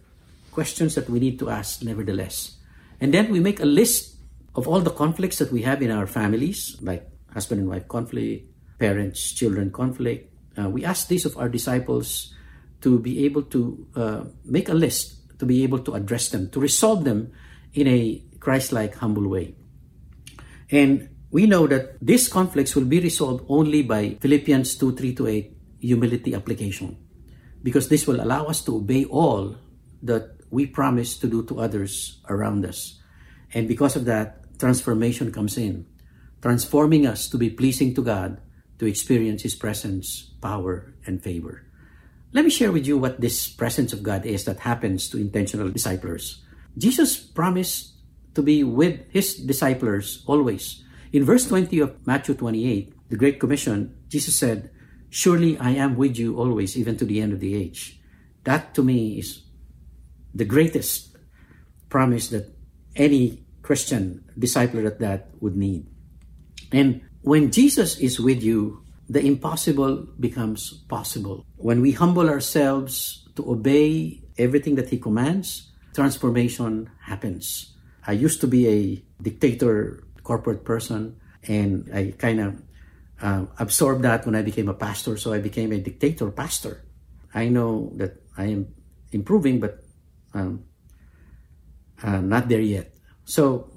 questions 0.50 0.94
that 0.94 1.10
we 1.10 1.20
need 1.20 1.38
to 1.38 1.50
ask 1.50 1.84
nevertheless. 1.84 2.56
And 3.00 3.12
then 3.12 3.30
we 3.30 3.38
make 3.38 3.60
a 3.60 3.68
list 3.68 4.16
of 4.54 4.66
all 4.66 4.80
the 4.80 4.90
conflicts 4.90 5.38
that 5.38 5.52
we 5.52 5.62
have 5.62 5.82
in 5.82 5.90
our 5.90 6.06
families, 6.06 6.78
like 6.80 7.06
husband 7.32 7.60
and 7.60 7.68
wife 7.68 7.86
conflict, 7.86 8.48
parents 8.78 9.32
children 9.32 9.70
conflict. 9.70 10.32
Uh, 10.56 10.70
we 10.70 10.84
ask 10.84 11.08
these 11.08 11.26
of 11.26 11.36
our 11.36 11.48
disciples 11.48 12.32
to 12.80 12.98
be 12.98 13.24
able 13.24 13.42
to 13.42 13.86
uh, 13.96 14.24
make 14.44 14.68
a 14.68 14.74
list, 14.74 15.38
to 15.38 15.46
be 15.46 15.62
able 15.62 15.80
to 15.80 15.94
address 15.94 16.28
them, 16.28 16.48
to 16.50 16.60
resolve 16.60 17.04
them 17.04 17.32
in 17.74 17.86
a 17.88 18.22
Christ 18.40 18.72
like, 18.72 18.94
humble 18.96 19.28
way. 19.28 19.54
And 20.70 21.08
we 21.34 21.50
know 21.50 21.66
that 21.66 21.98
these 21.98 22.30
conflicts 22.30 22.78
will 22.78 22.86
be 22.86 23.02
resolved 23.02 23.42
only 23.48 23.82
by 23.82 24.14
Philippians 24.22 24.78
2 24.78 24.94
3 24.94 25.14
to 25.18 25.26
8 25.26 25.56
humility 25.82 26.32
application, 26.32 26.94
because 27.60 27.90
this 27.90 28.06
will 28.06 28.22
allow 28.22 28.46
us 28.46 28.62
to 28.62 28.78
obey 28.78 29.04
all 29.10 29.58
that 29.98 30.38
we 30.54 30.64
promise 30.64 31.18
to 31.18 31.26
do 31.26 31.42
to 31.50 31.58
others 31.58 32.22
around 32.30 32.64
us. 32.64 33.02
And 33.52 33.66
because 33.66 33.96
of 33.96 34.04
that, 34.06 34.46
transformation 34.62 35.34
comes 35.34 35.58
in, 35.58 35.90
transforming 36.40 37.04
us 37.04 37.26
to 37.30 37.36
be 37.36 37.50
pleasing 37.50 37.98
to 37.98 38.02
God, 38.06 38.38
to 38.78 38.86
experience 38.86 39.42
His 39.42 39.58
presence, 39.58 40.30
power, 40.38 40.94
and 41.04 41.18
favor. 41.18 41.66
Let 42.30 42.44
me 42.44 42.50
share 42.50 42.70
with 42.70 42.86
you 42.86 42.96
what 42.96 43.20
this 43.20 43.50
presence 43.50 43.92
of 43.92 44.06
God 44.06 44.24
is 44.24 44.44
that 44.44 44.62
happens 44.62 45.10
to 45.10 45.18
intentional 45.18 45.70
disciples. 45.70 46.46
Jesus 46.78 47.18
promised 47.18 47.98
to 48.34 48.42
be 48.42 48.62
with 48.62 49.02
his 49.10 49.34
disciples 49.34 50.22
always. 50.26 50.83
In 51.14 51.22
verse 51.22 51.46
20 51.46 51.78
of 51.78 51.94
Matthew 52.04 52.34
28, 52.34 52.92
the 53.08 53.16
Great 53.16 53.38
Commission, 53.38 53.94
Jesus 54.08 54.34
said, 54.34 54.74
Surely 55.10 55.56
I 55.58 55.70
am 55.70 55.94
with 55.94 56.18
you 56.18 56.36
always, 56.36 56.76
even 56.76 56.96
to 56.96 57.04
the 57.04 57.20
end 57.20 57.32
of 57.32 57.38
the 57.38 57.54
age. 57.54 58.00
That 58.42 58.74
to 58.74 58.82
me 58.82 59.20
is 59.22 59.46
the 60.34 60.44
greatest 60.44 61.16
promise 61.88 62.34
that 62.34 62.50
any 62.96 63.46
Christian 63.62 64.24
disciple 64.36 64.84
at 64.88 64.98
that 64.98 65.30
would 65.38 65.54
need. 65.54 65.86
And 66.72 67.02
when 67.22 67.52
Jesus 67.52 67.96
is 68.00 68.18
with 68.18 68.42
you, 68.42 68.82
the 69.08 69.24
impossible 69.24 70.08
becomes 70.18 70.82
possible. 70.90 71.46
When 71.54 71.80
we 71.80 71.92
humble 71.92 72.28
ourselves 72.28 73.28
to 73.36 73.48
obey 73.48 74.20
everything 74.36 74.74
that 74.74 74.90
He 74.90 74.98
commands, 74.98 75.70
transformation 75.94 76.90
happens. 77.06 77.70
I 78.04 78.12
used 78.18 78.40
to 78.40 78.48
be 78.48 78.66
a 78.66 79.04
dictator 79.22 80.03
corporate 80.24 80.64
person, 80.64 81.20
and 81.46 81.88
I 81.94 82.14
kind 82.18 82.40
of 82.40 82.62
uh, 83.20 83.46
absorbed 83.58 84.02
that 84.02 84.26
when 84.26 84.34
I 84.34 84.42
became 84.42 84.68
a 84.68 84.74
pastor. 84.74 85.16
So 85.16 85.32
I 85.32 85.38
became 85.38 85.70
a 85.70 85.78
dictator 85.78 86.30
pastor. 86.30 86.82
I 87.34 87.48
know 87.48 87.92
that 87.96 88.18
I 88.36 88.46
am 88.46 88.74
improving, 89.12 89.60
but 89.60 89.84
um, 90.32 90.64
uh, 92.02 92.20
not 92.20 92.48
there 92.48 92.60
yet. 92.60 92.94
So 93.24 93.70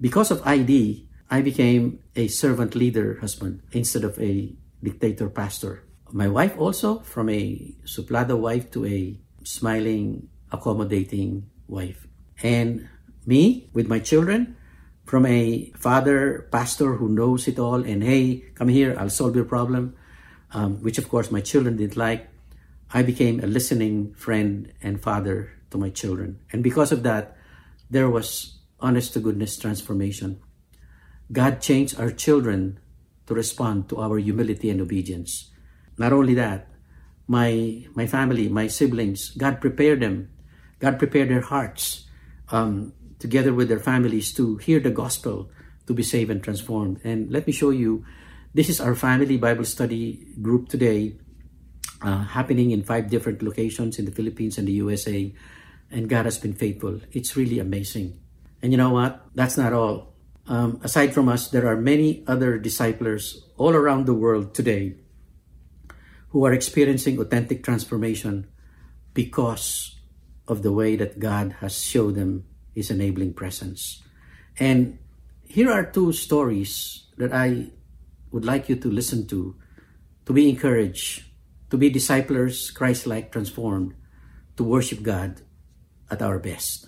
because 0.00 0.30
of 0.30 0.46
ID, 0.46 1.08
I 1.30 1.40
became 1.40 2.00
a 2.14 2.28
servant 2.28 2.74
leader 2.74 3.18
husband 3.20 3.62
instead 3.72 4.04
of 4.04 4.18
a 4.20 4.52
dictator 4.82 5.28
pastor. 5.30 5.84
My 6.12 6.28
wife 6.28 6.54
also, 6.58 7.00
from 7.00 7.28
a 7.30 7.74
suplada 7.84 8.38
wife 8.38 8.70
to 8.72 8.86
a 8.86 9.18
smiling, 9.42 10.28
accommodating 10.52 11.50
wife. 11.66 12.06
And 12.42 12.88
me 13.26 13.70
with 13.72 13.88
my 13.88 13.98
children, 13.98 14.56
from 15.04 15.26
a 15.26 15.70
father 15.76 16.48
pastor 16.50 16.94
who 16.94 17.08
knows 17.08 17.46
it 17.46 17.58
all 17.58 17.84
and 17.84 18.02
hey, 18.02 18.44
come 18.54 18.68
here, 18.68 18.96
I'll 18.98 19.10
solve 19.10 19.36
your 19.36 19.44
problem, 19.44 19.96
um, 20.52 20.82
which 20.82 20.98
of 20.98 21.08
course 21.08 21.30
my 21.30 21.40
children 21.40 21.76
didn't 21.76 21.96
like. 21.96 22.28
I 22.92 23.02
became 23.02 23.40
a 23.40 23.46
listening 23.46 24.14
friend 24.14 24.72
and 24.82 25.02
father 25.02 25.52
to 25.70 25.78
my 25.78 25.90
children. 25.90 26.40
And 26.52 26.62
because 26.62 26.92
of 26.92 27.02
that, 27.02 27.36
there 27.90 28.08
was 28.08 28.58
honest 28.80 29.12
to 29.14 29.20
goodness 29.20 29.58
transformation. 29.58 30.40
God 31.32 31.60
changed 31.60 31.98
our 31.98 32.10
children 32.10 32.78
to 33.26 33.34
respond 33.34 33.88
to 33.88 33.98
our 33.98 34.18
humility 34.18 34.70
and 34.70 34.80
obedience. 34.80 35.50
Not 35.98 36.12
only 36.12 36.34
that, 36.34 36.68
my 37.26 37.86
my 37.94 38.06
family, 38.06 38.48
my 38.48 38.68
siblings, 38.68 39.30
God 39.30 39.60
prepared 39.60 40.00
them 40.00 40.28
God 40.84 40.98
prepared 40.98 41.30
their 41.30 41.40
hearts 41.40 42.04
um, 42.50 42.92
together 43.24 43.56
with 43.56 43.72
their 43.72 43.80
families 43.80 44.34
to 44.36 44.60
hear 44.60 44.78
the 44.78 44.92
gospel, 44.92 45.48
to 45.86 45.94
be 45.96 46.02
saved 46.02 46.28
and 46.30 46.44
transformed. 46.44 47.00
And 47.04 47.32
let 47.32 47.46
me 47.46 47.54
show 47.56 47.70
you 47.70 48.04
this 48.52 48.68
is 48.68 48.84
our 48.84 48.94
family 48.94 49.38
Bible 49.38 49.64
study 49.64 50.28
group 50.42 50.68
today, 50.68 51.16
uh, 52.02 52.20
happening 52.36 52.70
in 52.70 52.84
five 52.84 53.08
different 53.08 53.40
locations 53.40 53.98
in 53.98 54.04
the 54.04 54.12
Philippines 54.12 54.58
and 54.58 54.68
the 54.68 54.76
USA. 54.76 55.32
And 55.90 56.06
God 56.06 56.26
has 56.26 56.36
been 56.36 56.52
faithful. 56.52 57.00
It's 57.12 57.34
really 57.34 57.58
amazing. 57.58 58.20
And 58.60 58.72
you 58.72 58.76
know 58.76 58.90
what? 58.90 59.24
That's 59.34 59.56
not 59.56 59.72
all. 59.72 60.12
Um, 60.46 60.84
aside 60.84 61.14
from 61.14 61.30
us, 61.30 61.48
there 61.48 61.66
are 61.66 61.80
many 61.80 62.24
other 62.26 62.58
disciplers 62.58 63.40
all 63.56 63.72
around 63.72 64.04
the 64.04 64.12
world 64.12 64.52
today 64.52 65.00
who 66.28 66.44
are 66.44 66.52
experiencing 66.52 67.18
authentic 67.18 67.64
transformation 67.64 68.52
because 69.14 69.96
of 70.46 70.60
the 70.60 70.72
way 70.72 70.96
that 70.96 71.18
God 71.18 71.56
has 71.64 71.80
showed 71.80 72.16
them 72.16 72.44
His 72.74 72.90
enabling 72.90 73.34
presence. 73.34 74.02
And 74.58 74.98
here 75.42 75.70
are 75.70 75.84
two 75.84 76.12
stories 76.12 77.06
that 77.16 77.32
I 77.32 77.70
would 78.30 78.44
like 78.44 78.68
you 78.68 78.76
to 78.76 78.90
listen 78.90 79.26
to, 79.28 79.56
to 80.26 80.32
be 80.32 80.48
encouraged, 80.48 81.24
to 81.70 81.78
be 81.78 81.88
disciples, 81.88 82.70
Christ 82.70 83.06
like, 83.06 83.30
transformed, 83.30 83.94
to 84.56 84.64
worship 84.64 85.02
God 85.02 85.42
at 86.10 86.22
our 86.22 86.38
best. 86.38 86.86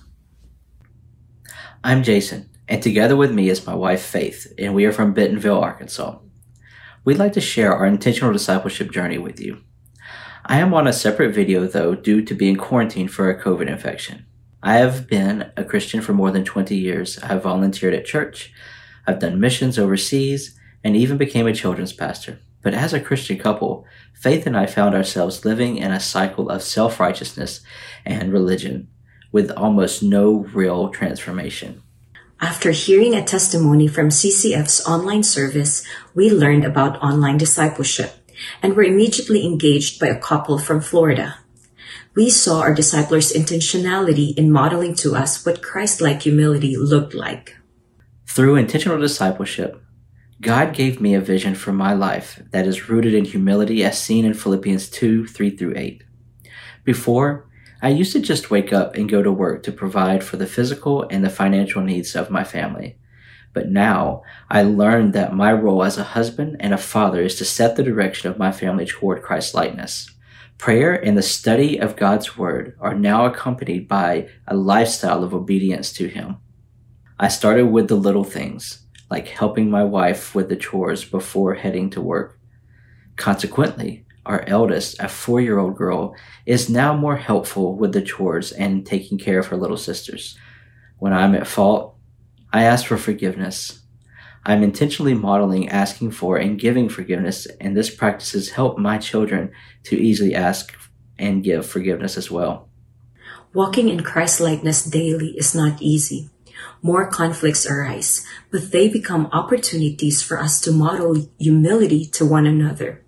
I'm 1.84 2.02
Jason, 2.02 2.50
and 2.68 2.82
together 2.82 3.16
with 3.16 3.32
me 3.32 3.48
is 3.48 3.66
my 3.66 3.74
wife 3.74 4.02
Faith, 4.02 4.52
and 4.58 4.74
we 4.74 4.84
are 4.86 4.92
from 4.92 5.14
Bentonville, 5.14 5.60
Arkansas. 5.60 6.18
We'd 7.04 7.18
like 7.18 7.34
to 7.34 7.40
share 7.40 7.72
our 7.72 7.86
intentional 7.86 8.32
discipleship 8.32 8.90
journey 8.90 9.18
with 9.18 9.40
you. 9.40 9.60
I 10.44 10.58
am 10.58 10.74
on 10.74 10.86
a 10.86 10.92
separate 10.92 11.34
video 11.34 11.66
though 11.66 11.94
due 11.94 12.22
to 12.22 12.34
being 12.34 12.56
quarantined 12.56 13.12
for 13.12 13.30
a 13.30 13.40
COVID 13.40 13.68
infection. 13.68 14.26
I 14.66 14.78
have 14.78 15.06
been 15.06 15.52
a 15.56 15.62
Christian 15.62 16.00
for 16.00 16.12
more 16.12 16.32
than 16.32 16.44
20 16.44 16.76
years. 16.76 17.20
I 17.22 17.28
have 17.28 17.44
volunteered 17.44 17.94
at 17.94 18.04
church. 18.04 18.52
I've 19.06 19.20
done 19.20 19.38
missions 19.38 19.78
overseas 19.78 20.58
and 20.82 20.96
even 20.96 21.16
became 21.16 21.46
a 21.46 21.54
children's 21.54 21.92
pastor. 21.92 22.40
But 22.62 22.74
as 22.74 22.92
a 22.92 22.98
Christian 22.98 23.38
couple, 23.38 23.86
Faith 24.12 24.44
and 24.44 24.56
I 24.56 24.66
found 24.66 24.96
ourselves 24.96 25.44
living 25.44 25.76
in 25.76 25.92
a 25.92 26.00
cycle 26.00 26.50
of 26.50 26.64
self-righteousness 26.64 27.60
and 28.04 28.32
religion 28.32 28.88
with 29.30 29.52
almost 29.52 30.02
no 30.02 30.38
real 30.52 30.88
transformation. 30.88 31.82
After 32.40 32.72
hearing 32.72 33.14
a 33.14 33.24
testimony 33.24 33.86
from 33.86 34.08
CCF's 34.08 34.84
online 34.84 35.22
service, 35.22 35.86
we 36.12 36.28
learned 36.28 36.64
about 36.64 37.00
online 37.00 37.38
discipleship 37.38 38.14
and 38.64 38.74
were 38.74 38.82
immediately 38.82 39.46
engaged 39.46 40.00
by 40.00 40.08
a 40.08 40.18
couple 40.18 40.58
from 40.58 40.80
Florida. 40.80 41.36
We 42.16 42.30
saw 42.30 42.60
our 42.60 42.72
disciples' 42.72 43.30
intentionality 43.30 44.34
in 44.38 44.50
modeling 44.50 44.94
to 44.96 45.14
us 45.14 45.44
what 45.44 45.62
Christ-like 45.62 46.22
humility 46.22 46.74
looked 46.74 47.12
like. 47.12 47.58
Through 48.26 48.56
intentional 48.56 48.98
discipleship, 48.98 49.82
God 50.40 50.72
gave 50.72 50.98
me 50.98 51.14
a 51.14 51.20
vision 51.20 51.54
for 51.54 51.72
my 51.72 51.92
life 51.92 52.42
that 52.52 52.66
is 52.66 52.88
rooted 52.88 53.12
in 53.12 53.26
humility 53.26 53.84
as 53.84 54.00
seen 54.00 54.24
in 54.24 54.32
Philippians 54.32 54.88
2 54.88 55.26
3 55.26 55.50
through 55.58 55.74
8. 55.76 56.04
Before, 56.84 57.50
I 57.82 57.90
used 57.90 58.12
to 58.12 58.20
just 58.20 58.50
wake 58.50 58.72
up 58.72 58.94
and 58.94 59.10
go 59.10 59.22
to 59.22 59.30
work 59.30 59.62
to 59.64 59.72
provide 59.72 60.24
for 60.24 60.38
the 60.38 60.46
physical 60.46 61.06
and 61.10 61.22
the 61.22 61.28
financial 61.28 61.82
needs 61.82 62.16
of 62.16 62.30
my 62.30 62.44
family. 62.44 62.96
But 63.52 63.68
now 63.68 64.22
I 64.48 64.62
learned 64.62 65.12
that 65.12 65.34
my 65.34 65.52
role 65.52 65.84
as 65.84 65.98
a 65.98 66.04
husband 66.04 66.56
and 66.60 66.72
a 66.72 66.78
father 66.78 67.20
is 67.20 67.34
to 67.36 67.44
set 67.44 67.76
the 67.76 67.82
direction 67.82 68.30
of 68.30 68.38
my 68.38 68.52
family 68.52 68.86
toward 68.86 69.22
Christ 69.22 69.54
likeness. 69.54 70.10
Prayer 70.58 70.94
and 70.94 71.18
the 71.18 71.22
study 71.22 71.78
of 71.78 71.96
God's 71.96 72.38
Word 72.38 72.76
are 72.80 72.94
now 72.94 73.26
accompanied 73.26 73.86
by 73.86 74.28
a 74.48 74.56
lifestyle 74.56 75.22
of 75.22 75.34
obedience 75.34 75.92
to 75.92 76.08
Him. 76.08 76.38
I 77.18 77.28
started 77.28 77.66
with 77.66 77.88
the 77.88 77.94
little 77.94 78.24
things, 78.24 78.86
like 79.10 79.28
helping 79.28 79.70
my 79.70 79.84
wife 79.84 80.34
with 80.34 80.48
the 80.48 80.56
chores 80.56 81.04
before 81.04 81.54
heading 81.54 81.90
to 81.90 82.00
work. 82.00 82.38
Consequently, 83.16 84.06
our 84.24 84.44
eldest, 84.46 84.98
a 84.98 85.08
four 85.08 85.40
year 85.40 85.58
old 85.58 85.76
girl, 85.76 86.16
is 86.46 86.70
now 86.70 86.96
more 86.96 87.16
helpful 87.16 87.76
with 87.76 87.92
the 87.92 88.02
chores 88.02 88.50
and 88.52 88.84
taking 88.84 89.18
care 89.18 89.38
of 89.38 89.46
her 89.48 89.56
little 89.56 89.76
sisters. 89.76 90.36
When 90.98 91.12
I'm 91.12 91.34
at 91.34 91.46
fault, 91.46 91.96
I 92.52 92.64
ask 92.64 92.86
for 92.86 92.96
forgiveness. 92.96 93.82
I'm 94.48 94.62
intentionally 94.62 95.14
modeling 95.14 95.68
asking 95.68 96.12
for 96.12 96.36
and 96.36 96.56
giving 96.56 96.88
forgiveness, 96.88 97.46
and 97.60 97.76
this 97.76 97.90
practice 97.92 98.30
has 98.30 98.50
helped 98.50 98.78
my 98.78 98.96
children 98.96 99.50
to 99.84 100.00
easily 100.00 100.36
ask 100.36 100.72
and 101.18 101.42
give 101.42 101.66
forgiveness 101.66 102.16
as 102.16 102.30
well. 102.30 102.68
Walking 103.52 103.88
in 103.88 104.04
Christ 104.04 104.40
likeness 104.40 104.84
daily 104.84 105.30
is 105.36 105.52
not 105.52 105.82
easy. 105.82 106.30
More 106.80 107.10
conflicts 107.10 107.66
arise, 107.66 108.24
but 108.52 108.70
they 108.70 108.88
become 108.88 109.28
opportunities 109.32 110.22
for 110.22 110.38
us 110.38 110.60
to 110.60 110.70
model 110.70 111.28
humility 111.40 112.06
to 112.12 112.24
one 112.24 112.46
another. 112.46 113.02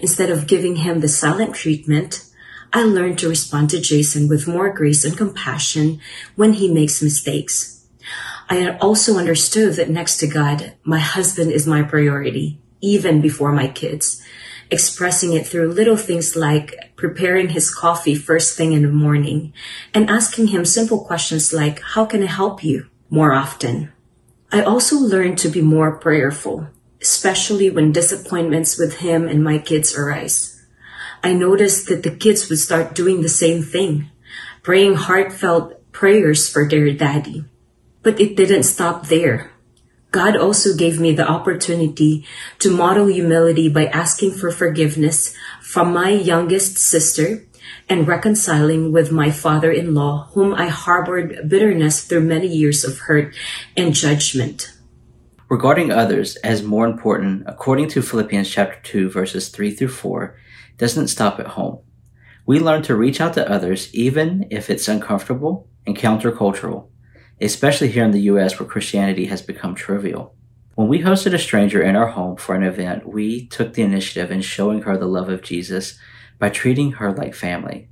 Instead 0.00 0.28
of 0.28 0.46
giving 0.46 0.76
him 0.76 1.00
the 1.00 1.08
silent 1.08 1.54
treatment, 1.54 2.22
I 2.70 2.82
learned 2.82 3.18
to 3.20 3.30
respond 3.30 3.70
to 3.70 3.80
Jason 3.80 4.28
with 4.28 4.46
more 4.46 4.70
grace 4.74 5.06
and 5.06 5.16
compassion 5.16 6.00
when 6.34 6.52
he 6.52 6.70
makes 6.70 7.00
mistakes. 7.00 7.75
I 8.48 8.76
also 8.78 9.18
understood 9.18 9.74
that 9.74 9.90
next 9.90 10.18
to 10.18 10.28
God, 10.28 10.74
my 10.84 11.00
husband 11.00 11.50
is 11.50 11.66
my 11.66 11.82
priority, 11.82 12.60
even 12.80 13.20
before 13.20 13.50
my 13.50 13.66
kids, 13.66 14.22
expressing 14.70 15.32
it 15.32 15.46
through 15.46 15.72
little 15.72 15.96
things 15.96 16.36
like 16.36 16.94
preparing 16.94 17.48
his 17.48 17.74
coffee 17.74 18.14
first 18.14 18.56
thing 18.56 18.72
in 18.72 18.82
the 18.82 18.88
morning 18.88 19.52
and 19.92 20.08
asking 20.08 20.48
him 20.48 20.64
simple 20.64 21.04
questions 21.04 21.52
like, 21.52 21.80
how 21.82 22.04
can 22.04 22.22
I 22.22 22.26
help 22.26 22.62
you 22.62 22.86
more 23.10 23.32
often? 23.32 23.92
I 24.52 24.62
also 24.62 24.96
learned 24.96 25.38
to 25.38 25.48
be 25.48 25.60
more 25.60 25.98
prayerful, 25.98 26.68
especially 27.02 27.68
when 27.68 27.90
disappointments 27.90 28.78
with 28.78 28.98
him 28.98 29.26
and 29.26 29.42
my 29.42 29.58
kids 29.58 29.96
arise. 29.96 30.64
I 31.22 31.32
noticed 31.32 31.88
that 31.88 32.04
the 32.04 32.14
kids 32.14 32.48
would 32.48 32.60
start 32.60 32.94
doing 32.94 33.22
the 33.22 33.28
same 33.28 33.62
thing, 33.62 34.10
praying 34.62 34.94
heartfelt 34.94 35.90
prayers 35.90 36.48
for 36.48 36.68
their 36.68 36.92
daddy. 36.92 37.44
But 38.06 38.20
it 38.20 38.36
didn't 38.36 38.62
stop 38.62 39.08
there. 39.08 39.50
God 40.12 40.36
also 40.36 40.76
gave 40.76 41.00
me 41.00 41.10
the 41.10 41.26
opportunity 41.26 42.24
to 42.60 42.70
model 42.70 43.08
humility 43.08 43.68
by 43.68 43.86
asking 43.86 44.30
for 44.30 44.52
forgiveness 44.52 45.34
from 45.60 45.92
my 45.92 46.10
youngest 46.10 46.78
sister 46.78 47.42
and 47.88 48.06
reconciling 48.06 48.92
with 48.92 49.10
my 49.10 49.32
father-in-law, 49.32 50.30
whom 50.34 50.54
I 50.54 50.68
harbored 50.68 51.48
bitterness 51.48 52.04
through 52.04 52.20
many 52.20 52.46
years 52.46 52.84
of 52.84 53.10
hurt 53.10 53.34
and 53.76 53.92
judgment. 53.92 54.72
Regarding 55.48 55.90
others 55.90 56.36
as 56.46 56.62
more 56.62 56.86
important, 56.86 57.42
according 57.48 57.88
to 57.88 58.02
Philippians 58.02 58.48
chapter 58.48 58.78
2 58.84 59.10
verses 59.10 59.48
3 59.48 59.72
through 59.72 59.88
4, 59.88 60.38
doesn't 60.78 61.08
stop 61.08 61.40
at 61.40 61.58
home. 61.58 61.80
We 62.46 62.60
learn 62.60 62.82
to 62.82 62.94
reach 62.94 63.20
out 63.20 63.34
to 63.34 63.50
others 63.50 63.92
even 63.92 64.46
if 64.52 64.70
it's 64.70 64.86
uncomfortable 64.86 65.68
and 65.84 65.96
countercultural, 65.96 66.86
especially 67.40 67.88
here 67.88 68.04
in 68.04 68.12
the 68.12 68.22
US 68.22 68.58
where 68.58 68.68
Christianity 68.68 69.26
has 69.26 69.42
become 69.42 69.74
trivial. 69.74 70.34
When 70.74 70.88
we 70.88 71.00
hosted 71.00 71.32
a 71.32 71.38
stranger 71.38 71.82
in 71.82 71.96
our 71.96 72.08
home 72.08 72.36
for 72.36 72.54
an 72.54 72.62
event, 72.62 73.08
we 73.08 73.46
took 73.46 73.72
the 73.72 73.82
initiative 73.82 74.30
in 74.30 74.42
showing 74.42 74.82
her 74.82 74.96
the 74.96 75.06
love 75.06 75.28
of 75.28 75.42
Jesus 75.42 75.98
by 76.38 76.50
treating 76.50 76.92
her 76.92 77.12
like 77.12 77.34
family. 77.34 77.88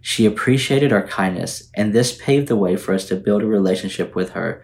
She 0.00 0.26
appreciated 0.26 0.92
our 0.92 1.06
kindness, 1.06 1.70
and 1.74 1.92
this 1.92 2.16
paved 2.16 2.48
the 2.48 2.56
way 2.56 2.76
for 2.76 2.94
us 2.94 3.06
to 3.08 3.16
build 3.16 3.42
a 3.42 3.46
relationship 3.46 4.14
with 4.14 4.30
her 4.30 4.62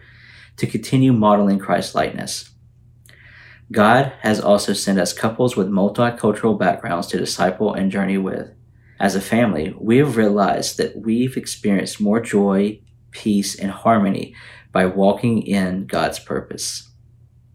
to 0.57 0.67
continue 0.67 1.11
modeling 1.11 1.59
Christ 1.59 1.95
likeness. 1.95 2.51
God 3.71 4.13
has 4.21 4.39
also 4.39 4.73
sent 4.73 4.99
us 4.99 5.11
couples 5.11 5.55
with 5.55 5.67
multicultural 5.67 6.57
backgrounds 6.57 7.07
to 7.07 7.17
disciple 7.17 7.73
and 7.73 7.91
journey 7.91 8.17
with. 8.17 8.51
As 8.99 9.15
a 9.15 9.21
family, 9.21 9.75
we 9.77 9.97
have 9.97 10.17
realized 10.17 10.77
that 10.77 10.95
we've 10.95 11.35
experienced 11.35 11.99
more 11.99 12.21
joy, 12.21 12.79
peace, 13.15 13.55
and 13.55 13.71
harmony 13.71 14.35
by 14.71 14.85
walking 14.85 15.41
in 15.41 15.87
God's 15.87 16.19
purpose. 16.19 16.89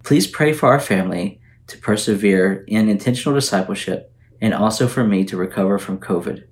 Please 0.02 0.26
pray 0.26 0.52
for 0.52 0.70
our 0.70 0.80
family 0.80 1.40
to 1.66 1.76
persevere 1.78 2.64
in 2.66 2.88
intentional 2.88 3.34
discipleship 3.34 4.12
and 4.40 4.54
also 4.54 4.88
for 4.88 5.04
me 5.04 5.24
to 5.26 5.36
recover 5.36 5.78
from 5.78 5.98
COVID. 5.98 6.44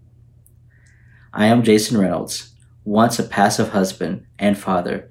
I 1.33 1.47
am 1.47 1.62
Jason 1.62 1.99
Reynolds, 1.99 2.55
once 2.85 3.18
a 3.18 3.23
passive 3.23 3.71
husband 3.71 4.27
and 4.38 4.59
father, 4.59 5.11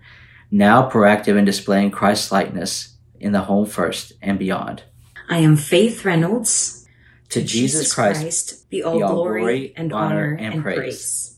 now 0.52 0.90
proactive 0.90 1.38
in 1.38 1.46
displaying 1.46 1.92
Christ's 1.92 2.32
likeness 2.32 2.96
in 3.20 3.32
the 3.32 3.42
home 3.42 3.66
first 3.66 4.14
and 4.22 4.38
beyond. 4.38 4.84
I 5.28 5.40
am 5.40 5.58
Faith 5.58 6.06
Reynolds. 6.06 6.86
To 7.30 7.44
Jesus, 7.44 7.94
Christ, 7.94 8.70
be 8.70 8.82
all, 8.82 8.98
be 8.98 9.04
all 9.04 9.16
glory, 9.16 9.42
glory, 9.42 9.74
and 9.76 9.92
honor, 9.92 10.06
honor 10.16 10.34
and 10.36 10.54
and, 10.54 10.64
praise. 10.64 10.78
praise. 10.78 11.37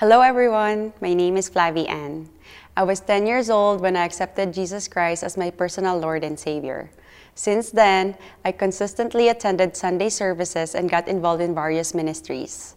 Hello, 0.00 0.20
everyone. 0.20 0.92
My 1.00 1.14
name 1.14 1.38
is 1.38 1.48
Flavie 1.48 1.88
Ann. 1.88 2.28
I 2.76 2.82
was 2.82 3.00
10 3.00 3.26
years 3.26 3.48
old 3.48 3.80
when 3.80 3.96
I 3.96 4.04
accepted 4.04 4.52
Jesus 4.52 4.88
Christ 4.88 5.24
as 5.24 5.38
my 5.38 5.48
personal 5.48 5.98
Lord 5.98 6.22
and 6.22 6.38
Savior. 6.38 6.90
Since 7.34 7.70
then, 7.70 8.14
I 8.44 8.52
consistently 8.52 9.30
attended 9.30 9.74
Sunday 9.74 10.10
services 10.10 10.74
and 10.74 10.90
got 10.90 11.08
involved 11.08 11.40
in 11.40 11.54
various 11.54 11.94
ministries. 11.94 12.74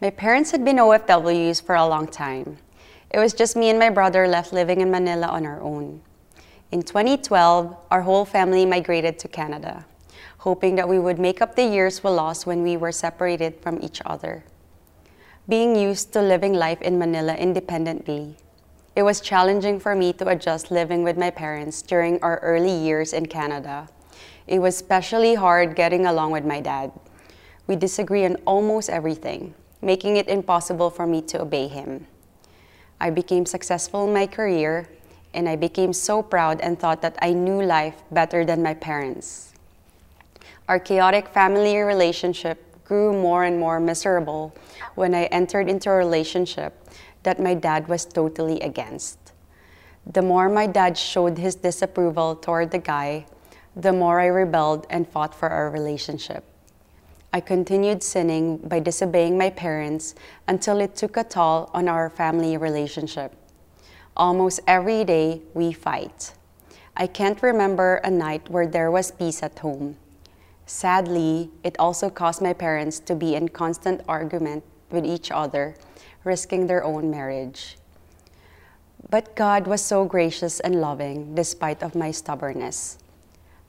My 0.00 0.08
parents 0.08 0.50
had 0.50 0.64
been 0.64 0.78
OFWs 0.78 1.62
for 1.62 1.74
a 1.74 1.86
long 1.86 2.06
time. 2.06 2.56
It 3.10 3.18
was 3.18 3.34
just 3.34 3.54
me 3.54 3.68
and 3.68 3.78
my 3.78 3.90
brother 3.90 4.26
left 4.26 4.54
living 4.54 4.80
in 4.80 4.90
Manila 4.90 5.26
on 5.26 5.44
our 5.44 5.60
own. 5.60 6.00
In 6.72 6.80
2012, 6.80 7.76
our 7.90 8.00
whole 8.00 8.24
family 8.24 8.64
migrated 8.64 9.18
to 9.18 9.28
Canada, 9.28 9.84
hoping 10.38 10.76
that 10.76 10.88
we 10.88 10.98
would 10.98 11.18
make 11.18 11.42
up 11.42 11.54
the 11.54 11.66
years 11.66 12.02
we 12.02 12.08
lost 12.08 12.46
when 12.46 12.62
we 12.62 12.78
were 12.78 12.92
separated 12.92 13.60
from 13.60 13.78
each 13.82 14.00
other. 14.06 14.42
Being 15.48 15.76
used 15.76 16.12
to 16.14 16.22
living 16.22 16.54
life 16.54 16.82
in 16.82 16.98
Manila 16.98 17.32
independently, 17.36 18.34
it 18.96 19.04
was 19.04 19.20
challenging 19.20 19.78
for 19.78 19.94
me 19.94 20.12
to 20.14 20.26
adjust 20.26 20.72
living 20.72 21.04
with 21.04 21.16
my 21.16 21.30
parents 21.30 21.82
during 21.82 22.18
our 22.20 22.40
early 22.40 22.72
years 22.72 23.12
in 23.12 23.26
Canada. 23.26 23.88
It 24.48 24.58
was 24.58 24.74
especially 24.74 25.36
hard 25.36 25.76
getting 25.76 26.04
along 26.04 26.32
with 26.32 26.44
my 26.44 26.60
dad. 26.60 26.90
We 27.68 27.76
disagree 27.76 28.24
on 28.24 28.42
almost 28.44 28.90
everything, 28.90 29.54
making 29.80 30.16
it 30.16 30.26
impossible 30.26 30.90
for 30.90 31.06
me 31.06 31.22
to 31.30 31.42
obey 31.42 31.68
him. 31.68 32.08
I 33.00 33.10
became 33.10 33.46
successful 33.46 34.08
in 34.08 34.12
my 34.12 34.26
career 34.26 34.88
and 35.32 35.48
I 35.48 35.54
became 35.54 35.92
so 35.92 36.24
proud 36.24 36.60
and 36.60 36.76
thought 36.76 37.02
that 37.02 37.18
I 37.22 37.32
knew 37.32 37.62
life 37.62 38.02
better 38.10 38.44
than 38.44 38.64
my 38.64 38.74
parents. 38.74 39.52
Our 40.66 40.80
chaotic 40.80 41.28
family 41.28 41.78
relationship 41.78 42.65
grew 42.86 43.12
more 43.12 43.44
and 43.44 43.58
more 43.58 43.80
miserable 43.80 44.54
when 44.94 45.14
I 45.14 45.24
entered 45.24 45.68
into 45.68 45.90
a 45.90 45.94
relationship 45.94 46.72
that 47.24 47.40
my 47.40 47.54
dad 47.54 47.88
was 47.88 48.04
totally 48.04 48.60
against. 48.60 49.18
The 50.06 50.22
more 50.22 50.48
my 50.48 50.68
dad 50.68 50.96
showed 50.96 51.36
his 51.38 51.56
disapproval 51.56 52.36
toward 52.36 52.70
the 52.70 52.78
guy, 52.78 53.26
the 53.74 53.92
more 53.92 54.20
I 54.20 54.26
rebelled 54.26 54.86
and 54.88 55.08
fought 55.08 55.34
for 55.34 55.48
our 55.48 55.68
relationship. 55.68 56.44
I 57.32 57.40
continued 57.40 58.02
sinning 58.02 58.58
by 58.58 58.78
disobeying 58.78 59.36
my 59.36 59.50
parents 59.50 60.14
until 60.46 60.80
it 60.80 60.94
took 60.94 61.16
a 61.16 61.24
toll 61.24 61.68
on 61.74 61.88
our 61.88 62.08
family 62.08 62.56
relationship. 62.56 63.34
Almost 64.16 64.60
every 64.66 65.04
day, 65.04 65.42
we 65.52 65.72
fight. 65.72 66.32
I 66.96 67.06
can't 67.06 67.42
remember 67.42 67.96
a 67.96 68.10
night 68.10 68.48
where 68.48 68.66
there 68.66 68.90
was 68.90 69.10
peace 69.10 69.42
at 69.42 69.58
home. 69.58 69.96
Sadly, 70.66 71.50
it 71.62 71.76
also 71.78 72.10
caused 72.10 72.42
my 72.42 72.52
parents 72.52 72.98
to 73.00 73.14
be 73.14 73.36
in 73.36 73.48
constant 73.48 74.02
argument 74.08 74.64
with 74.90 75.06
each 75.06 75.30
other, 75.30 75.76
risking 76.24 76.66
their 76.66 76.82
own 76.82 77.08
marriage. 77.08 77.78
But 79.08 79.36
God 79.36 79.68
was 79.68 79.80
so 79.80 80.04
gracious 80.04 80.58
and 80.58 80.80
loving 80.80 81.36
despite 81.36 81.82
of 81.82 81.94
my 81.94 82.10
stubbornness. 82.10 82.98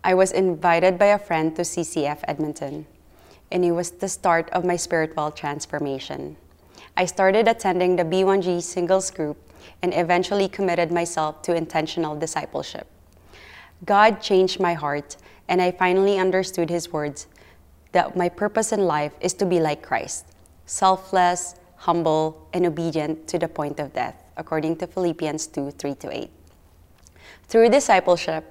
I 0.03 0.15
was 0.15 0.31
invited 0.31 0.97
by 0.97 1.07
a 1.07 1.19
friend 1.19 1.55
to 1.55 1.61
CCF 1.61 2.19
Edmonton, 2.27 2.87
and 3.51 3.63
it 3.63 3.73
was 3.73 3.91
the 3.91 4.09
start 4.09 4.49
of 4.51 4.65
my 4.65 4.75
spiritual 4.75 5.29
transformation. 5.29 6.37
I 6.95 7.05
started 7.05 7.47
attending 7.47 7.95
the 7.95 8.05
B1G 8.05 8.63
singles 8.63 9.11
group 9.11 9.37
and 9.83 9.93
eventually 9.93 10.47
committed 10.47 10.91
myself 10.91 11.43
to 11.43 11.55
intentional 11.55 12.15
discipleship. 12.15 12.87
God 13.85 14.21
changed 14.21 14.59
my 14.59 14.73
heart, 14.73 15.17
and 15.47 15.61
I 15.61 15.71
finally 15.71 16.19
understood 16.19 16.69
His 16.69 16.91
words 16.91 17.27
that 17.91 18.15
my 18.15 18.29
purpose 18.29 18.71
in 18.71 18.81
life 18.81 19.13
is 19.21 19.33
to 19.35 19.45
be 19.45 19.59
like 19.59 19.81
Christ, 19.81 20.25
selfless, 20.65 21.55
humble, 21.77 22.47
and 22.53 22.65
obedient 22.65 23.27
to 23.29 23.39
the 23.39 23.47
point 23.47 23.79
of 23.79 23.93
death, 23.93 24.23
according 24.35 24.77
to 24.77 24.87
Philippians 24.87 25.47
2 25.47 25.71
3 25.71 25.95
8. 26.11 26.29
Through 27.47 27.69
discipleship, 27.69 28.43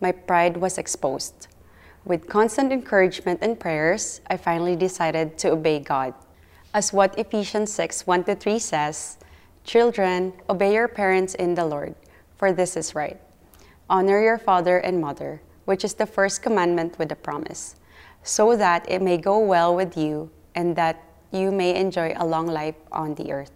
my 0.00 0.12
pride 0.12 0.56
was 0.56 0.78
exposed. 0.78 1.46
With 2.04 2.28
constant 2.28 2.72
encouragement 2.72 3.40
and 3.42 3.60
prayers, 3.60 4.20
I 4.26 4.36
finally 4.36 4.74
decided 4.74 5.36
to 5.38 5.52
obey 5.52 5.78
God. 5.78 6.14
As 6.72 6.92
what 6.92 7.18
Ephesians 7.18 7.72
6 7.72 8.06
1 8.06 8.24
3 8.24 8.58
says, 8.58 9.18
Children, 9.64 10.32
obey 10.48 10.74
your 10.74 10.88
parents 10.88 11.34
in 11.34 11.54
the 11.54 11.64
Lord, 11.64 11.94
for 12.36 12.52
this 12.52 12.76
is 12.76 12.94
right. 12.94 13.20
Honor 13.88 14.22
your 14.22 14.38
father 14.38 14.78
and 14.78 15.00
mother, 15.00 15.42
which 15.70 15.84
is 15.84 15.94
the 15.94 16.04
first 16.04 16.42
commandment 16.42 16.98
with 16.98 17.12
a 17.12 17.14
promise, 17.14 17.76
so 18.24 18.56
that 18.56 18.84
it 18.90 19.00
may 19.00 19.16
go 19.16 19.38
well 19.38 19.72
with 19.72 19.96
you 19.96 20.28
and 20.56 20.74
that 20.74 21.00
you 21.30 21.52
may 21.52 21.76
enjoy 21.76 22.12
a 22.16 22.26
long 22.26 22.48
life 22.48 22.74
on 22.90 23.14
the 23.14 23.30
earth. 23.30 23.52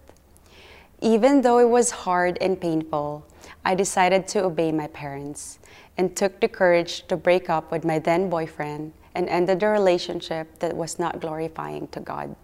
Even 1.00 1.40
though 1.40 1.58
it 1.58 1.68
was 1.68 2.06
hard 2.06 2.38
and 2.40 2.60
painful, 2.60 3.26
I 3.64 3.74
decided 3.74 4.28
to 4.28 4.44
obey 4.44 4.70
my 4.70 4.86
parents 4.86 5.58
and 5.98 6.14
took 6.14 6.38
the 6.38 6.46
courage 6.46 7.04
to 7.08 7.16
break 7.16 7.50
up 7.50 7.72
with 7.72 7.84
my 7.84 7.98
then 7.98 8.30
boyfriend 8.30 8.92
and 9.16 9.28
ended 9.28 9.64
a 9.64 9.68
relationship 9.68 10.60
that 10.60 10.76
was 10.76 11.00
not 11.00 11.20
glorifying 11.20 11.88
to 11.88 11.98
God. 11.98 12.36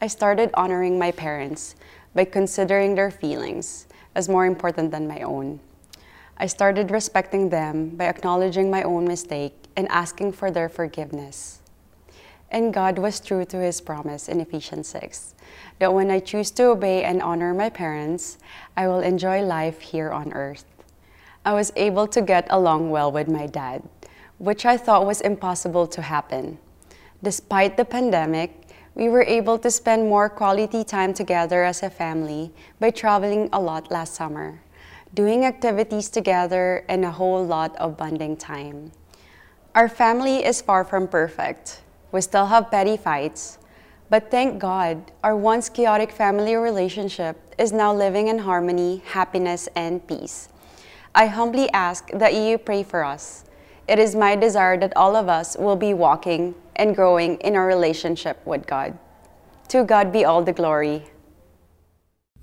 I 0.00 0.08
started 0.08 0.50
honoring 0.54 0.98
my 0.98 1.12
parents 1.12 1.76
by 2.12 2.24
considering 2.24 2.96
their 2.96 3.12
feelings 3.12 3.86
as 4.16 4.28
more 4.28 4.46
important 4.46 4.90
than 4.90 5.06
my 5.06 5.20
own. 5.20 5.60
I 6.36 6.46
started 6.46 6.90
respecting 6.90 7.48
them 7.48 7.90
by 7.90 8.06
acknowledging 8.06 8.70
my 8.70 8.82
own 8.82 9.06
mistake 9.06 9.54
and 9.76 9.88
asking 9.88 10.32
for 10.32 10.50
their 10.50 10.68
forgiveness. 10.68 11.60
And 12.50 12.74
God 12.74 12.98
was 12.98 13.20
true 13.20 13.44
to 13.46 13.58
his 13.58 13.80
promise 13.80 14.28
in 14.28 14.40
Ephesians 14.40 14.88
6 14.88 15.34
that 15.78 15.92
when 15.92 16.10
I 16.10 16.20
choose 16.20 16.50
to 16.52 16.64
obey 16.70 17.04
and 17.04 17.22
honor 17.22 17.54
my 17.54 17.70
parents, 17.70 18.38
I 18.76 18.86
will 18.88 19.00
enjoy 19.00 19.42
life 19.42 19.80
here 19.80 20.10
on 20.10 20.32
earth. 20.32 20.64
I 21.44 21.52
was 21.52 21.72
able 21.76 22.06
to 22.08 22.22
get 22.22 22.46
along 22.50 22.90
well 22.90 23.12
with 23.12 23.28
my 23.28 23.46
dad, 23.46 23.82
which 24.38 24.64
I 24.66 24.76
thought 24.76 25.06
was 25.06 25.20
impossible 25.20 25.86
to 25.88 26.02
happen. 26.02 26.58
Despite 27.22 27.76
the 27.76 27.84
pandemic, 27.84 28.64
we 28.94 29.08
were 29.08 29.24
able 29.24 29.58
to 29.58 29.70
spend 29.70 30.08
more 30.08 30.28
quality 30.28 30.84
time 30.84 31.12
together 31.12 31.64
as 31.64 31.82
a 31.82 31.90
family 31.90 32.52
by 32.80 32.90
traveling 32.90 33.48
a 33.52 33.60
lot 33.60 33.90
last 33.90 34.14
summer, 34.14 34.60
doing 35.14 35.44
activities 35.44 36.08
together, 36.08 36.84
and 36.88 37.04
a 37.04 37.10
whole 37.10 37.46
lot 37.46 37.76
of 37.76 37.96
bonding 37.96 38.36
time. 38.36 38.90
Our 39.74 39.88
family 39.88 40.44
is 40.44 40.60
far 40.60 40.84
from 40.84 41.08
perfect. 41.08 41.82
We 42.12 42.20
still 42.20 42.46
have 42.46 42.70
petty 42.70 42.96
fights. 42.96 43.58
But 44.10 44.30
thank 44.30 44.58
God, 44.58 45.10
our 45.22 45.36
once 45.36 45.68
chaotic 45.68 46.12
family 46.12 46.54
relationship 46.54 47.36
is 47.58 47.72
now 47.72 47.94
living 47.94 48.28
in 48.28 48.38
harmony, 48.38 49.02
happiness, 49.06 49.68
and 49.74 50.06
peace. 50.06 50.48
I 51.14 51.26
humbly 51.26 51.70
ask 51.72 52.10
that 52.10 52.34
you 52.34 52.58
pray 52.58 52.82
for 52.82 53.02
us. 53.02 53.44
It 53.88 53.98
is 53.98 54.14
my 54.14 54.36
desire 54.36 54.78
that 54.78 54.96
all 54.96 55.16
of 55.16 55.28
us 55.28 55.56
will 55.56 55.76
be 55.76 55.94
walking 55.94 56.54
and 56.76 56.94
growing 56.94 57.36
in 57.38 57.56
our 57.56 57.66
relationship 57.66 58.44
with 58.44 58.66
God. 58.66 58.98
To 59.68 59.84
God 59.84 60.12
be 60.12 60.24
all 60.24 60.42
the 60.42 60.52
glory. 60.52 61.06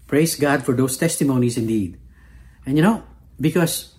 Praise 0.08 0.36
God 0.36 0.66
for 0.66 0.74
those 0.74 0.98
testimonies 0.98 1.58
indeed. 1.58 2.01
And 2.66 2.78
you 2.78 2.84
know, 2.84 3.04
because 3.40 3.96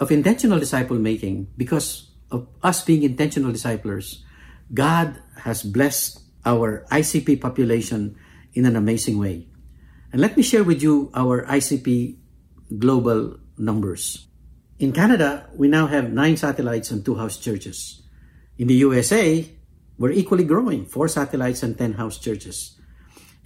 of 0.00 0.10
intentional 0.10 0.58
disciple 0.58 0.98
making, 0.98 1.48
because 1.56 2.10
of 2.30 2.48
us 2.62 2.84
being 2.84 3.02
intentional 3.02 3.52
disciplers, 3.52 4.24
God 4.72 5.20
has 5.42 5.62
blessed 5.62 6.20
our 6.44 6.86
ICP 6.90 7.40
population 7.40 8.16
in 8.54 8.64
an 8.64 8.76
amazing 8.76 9.18
way. 9.18 9.48
And 10.12 10.20
let 10.20 10.36
me 10.36 10.42
share 10.42 10.64
with 10.64 10.82
you 10.82 11.10
our 11.14 11.44
ICP 11.46 12.16
global 12.78 13.38
numbers. 13.56 14.26
In 14.78 14.92
Canada, 14.92 15.48
we 15.54 15.68
now 15.68 15.86
have 15.86 16.12
nine 16.12 16.36
satellites 16.36 16.90
and 16.90 17.04
two 17.04 17.16
house 17.16 17.36
churches. 17.36 18.02
In 18.56 18.68
the 18.68 18.74
USA, 18.74 19.44
we're 19.98 20.12
equally 20.12 20.44
growing, 20.44 20.86
four 20.86 21.08
satellites 21.08 21.62
and 21.62 21.76
10 21.76 21.94
house 21.94 22.18
churches. 22.18 22.78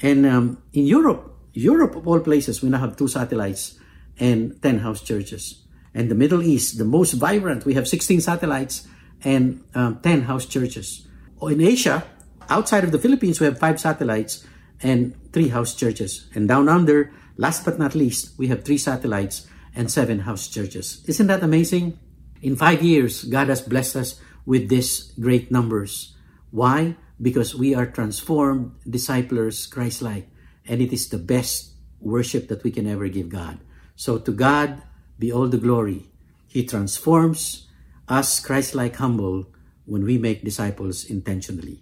And 0.00 0.26
um, 0.26 0.62
in 0.72 0.84
Europe, 0.84 1.34
Europe 1.54 1.96
of 1.96 2.06
all 2.06 2.20
places, 2.20 2.62
we 2.62 2.68
now 2.68 2.78
have 2.78 2.96
two 2.96 3.08
satellites 3.08 3.78
and 4.22 4.62
10 4.62 4.78
house 4.78 5.02
churches. 5.02 5.66
And 5.92 6.08
the 6.08 6.14
Middle 6.14 6.42
East, 6.42 6.78
the 6.78 6.86
most 6.86 7.14
vibrant, 7.14 7.66
we 7.66 7.74
have 7.74 7.88
16 7.88 8.20
satellites 8.20 8.86
and 9.24 9.64
um, 9.74 9.98
10 10.00 10.22
house 10.22 10.46
churches. 10.46 11.06
In 11.42 11.60
Asia, 11.60 12.04
outside 12.48 12.84
of 12.84 12.92
the 12.92 13.02
Philippines, 13.02 13.40
we 13.40 13.46
have 13.46 13.58
five 13.58 13.80
satellites 13.80 14.46
and 14.80 15.12
three 15.32 15.48
house 15.48 15.74
churches. 15.74 16.30
And 16.34 16.46
down 16.46 16.68
under, 16.68 17.10
last 17.36 17.64
but 17.64 17.80
not 17.80 17.96
least, 17.96 18.38
we 18.38 18.46
have 18.46 18.62
three 18.62 18.78
satellites 18.78 19.48
and 19.74 19.90
seven 19.90 20.20
house 20.20 20.46
churches. 20.46 21.02
Isn't 21.08 21.26
that 21.26 21.42
amazing? 21.42 21.98
In 22.42 22.54
five 22.54 22.80
years, 22.80 23.24
God 23.24 23.48
has 23.48 23.60
blessed 23.60 23.96
us 23.96 24.20
with 24.46 24.68
these 24.68 25.12
great 25.18 25.50
numbers. 25.50 26.14
Why? 26.52 26.94
Because 27.20 27.56
we 27.56 27.74
are 27.74 27.86
transformed 27.86 28.72
disciples, 28.88 29.66
Christ 29.66 30.00
like, 30.00 30.28
and 30.66 30.80
it 30.80 30.92
is 30.92 31.08
the 31.08 31.18
best 31.18 31.74
worship 32.00 32.46
that 32.48 32.62
we 32.62 32.70
can 32.70 32.86
ever 32.86 33.08
give 33.08 33.28
God. 33.28 33.58
So 34.02 34.18
to 34.18 34.32
God 34.32 34.82
be 35.16 35.30
all 35.30 35.46
the 35.46 35.62
glory. 35.62 36.10
He 36.48 36.66
transforms 36.66 37.68
us 38.08 38.40
Christ 38.40 38.74
like 38.74 38.96
humble 38.96 39.46
when 39.86 40.02
we 40.02 40.18
make 40.18 40.42
disciples 40.42 41.04
intentionally. 41.04 41.78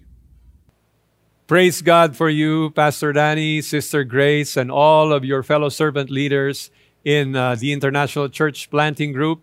Praise 1.46 1.80
God 1.80 2.14
for 2.14 2.28
you, 2.28 2.72
Pastor 2.72 3.14
Danny, 3.14 3.62
Sister 3.62 4.04
Grace, 4.04 4.58
and 4.58 4.70
all 4.70 5.14
of 5.14 5.24
your 5.24 5.42
fellow 5.42 5.70
servant 5.70 6.10
leaders 6.10 6.70
in 7.06 7.34
uh, 7.34 7.54
the 7.54 7.72
International 7.72 8.28
Church 8.28 8.68
Planting 8.68 9.12
Group. 9.12 9.40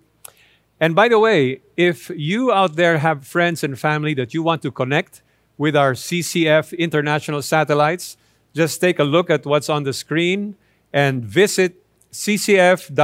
And 0.80 0.94
by 0.94 1.10
the 1.10 1.18
way, 1.18 1.62
if 1.78 2.12
you 2.12 2.52
out 2.52 2.76
there 2.76 3.00
have 3.00 3.26
friends 3.26 3.64
and 3.64 3.74
family 3.74 4.14
that 4.14 4.36
you 4.36 4.44
want 4.44 4.62
to 4.62 4.70
connect 4.70 5.24
with 5.58 5.76
our 5.76 5.94
CCF 5.94 6.78
international 6.78 7.42
satellites, 7.42 8.18
just 8.54 8.80
take 8.80 9.00
a 9.00 9.04
look 9.04 9.32
at 9.32 9.48
what's 9.48 9.68
on 9.68 9.82
the 9.82 9.94
screen 9.94 10.56
and 10.94 11.26
visit 11.26 11.87
ccf.org.ph 12.18 12.98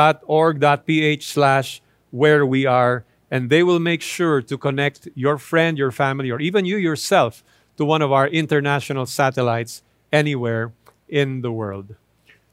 slash 1.23 1.81
where 2.09 2.43
we 2.45 2.65
are, 2.65 3.05
and 3.29 3.51
they 3.51 3.61
will 3.61 3.79
make 3.79 4.01
sure 4.01 4.41
to 4.41 4.57
connect 4.57 5.07
your 5.13 5.37
friend, 5.37 5.77
your 5.77 5.91
family, 5.91 6.31
or 6.31 6.41
even 6.41 6.65
you 6.65 6.77
yourself 6.77 7.43
to 7.77 7.85
one 7.85 8.01
of 8.01 8.11
our 8.11 8.27
international 8.27 9.05
satellites 9.05 9.83
anywhere 10.11 10.73
in 11.07 11.41
the 11.41 11.51
world. 11.51 11.95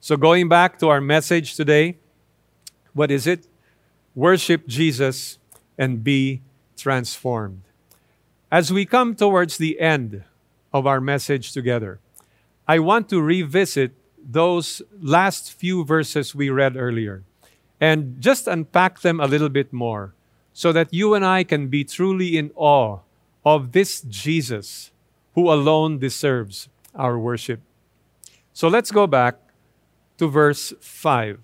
So, 0.01 0.19
going 0.19 0.51
back 0.51 0.79
to 0.81 0.89
our 0.89 1.01
message 1.01 1.57
today, 1.57 1.97
what 2.93 3.11
is 3.11 3.27
it? 3.27 3.47
Worship 4.15 4.67
Jesus 4.67 5.39
and 5.79 6.05
be 6.05 6.43
transformed. 6.77 7.63
As 8.53 8.71
we 8.71 8.85
come 8.85 9.15
towards 9.15 9.57
the 9.57 9.81
end 9.81 10.25
of 10.75 10.87
our 10.87 11.01
message 11.01 11.53
together, 11.53 12.01
I 12.69 12.81
want 12.81 13.09
to 13.09 13.23
revisit 13.23 13.93
those 14.25 14.83
last 15.01 15.53
few 15.53 15.85
verses 15.85 16.35
we 16.35 16.51
read 16.51 16.77
earlier 16.77 17.25
and 17.81 18.21
just 18.21 18.47
unpack 18.47 19.01
them 19.01 19.21
a 19.21 19.27
little 19.27 19.49
bit 19.49 19.73
more 19.73 20.15
so 20.53 20.73
that 20.73 20.93
you 20.93 21.15
and 21.15 21.25
I 21.25 21.45
can 21.45 21.69
be 21.69 21.85
truly 21.85 22.37
in 22.37 22.51
awe 22.55 22.99
of 23.45 23.73
this 23.73 24.03
Jesus 24.03 24.91
who 25.35 25.51
alone 25.51 25.99
deserves 25.99 26.69
our 26.95 27.19
worship. 27.19 27.61
So 28.53 28.69
let's 28.69 28.91
go 28.91 29.07
back 29.07 29.37
to 30.19 30.29
verse 30.29 30.75
5. 30.81 31.41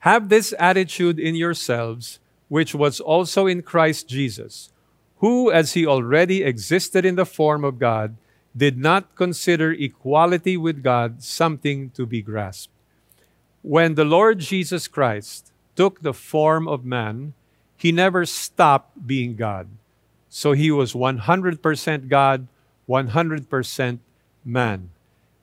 Have 0.00 0.28
this 0.28 0.52
attitude 0.58 1.18
in 1.18 1.34
yourselves, 1.34 2.18
which 2.48 2.74
was 2.74 3.00
also 3.00 3.46
in 3.46 3.62
Christ 3.62 4.08
Jesus, 4.08 4.70
who, 5.18 5.50
as 5.50 5.72
he 5.72 5.86
already 5.86 6.42
existed 6.42 7.04
in 7.06 7.14
the 7.14 7.24
form 7.24 7.64
of 7.64 7.78
God, 7.78 8.16
did 8.56 8.76
not 8.76 9.14
consider 9.14 9.72
equality 9.72 10.56
with 10.56 10.82
God 10.82 11.22
something 11.22 11.90
to 11.90 12.06
be 12.06 12.22
grasped. 12.22 12.72
When 13.62 13.94
the 13.94 14.04
Lord 14.04 14.40
Jesus 14.40 14.88
Christ 14.88 15.52
took 15.76 16.00
the 16.00 16.12
form 16.12 16.68
of 16.68 16.84
man, 16.84 17.34
he 17.76 17.92
never 17.92 18.26
stopped 18.26 19.06
being 19.06 19.36
God. 19.36 19.68
So 20.28 20.52
he 20.52 20.70
was 20.70 20.92
100% 20.92 22.08
God, 22.08 22.46
100% 22.88 23.98
man. 24.44 24.90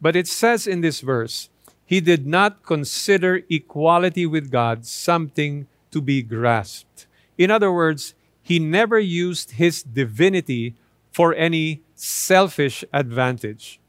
But 0.02 0.16
it 0.16 0.28
says 0.28 0.68
in 0.68 0.82
this 0.82 1.02
verse, 1.02 1.50
he 1.86 2.00
did 2.00 2.28
not 2.28 2.64
consider 2.64 3.42
equality 3.50 4.26
with 4.26 4.52
God 4.52 4.86
something 4.86 5.68
to 5.92 6.02
be 6.02 6.22
grasped. 6.22 7.08
In 7.38 7.50
other 7.50 7.72
words, 7.72 8.14
he 8.44 8.60
never 8.60 9.00
used 9.00 9.52
his 9.52 9.82
divinity 9.84 10.76
for 11.12 11.34
any 11.36 11.82
selfish 12.00 12.84
advantage. 12.94 13.80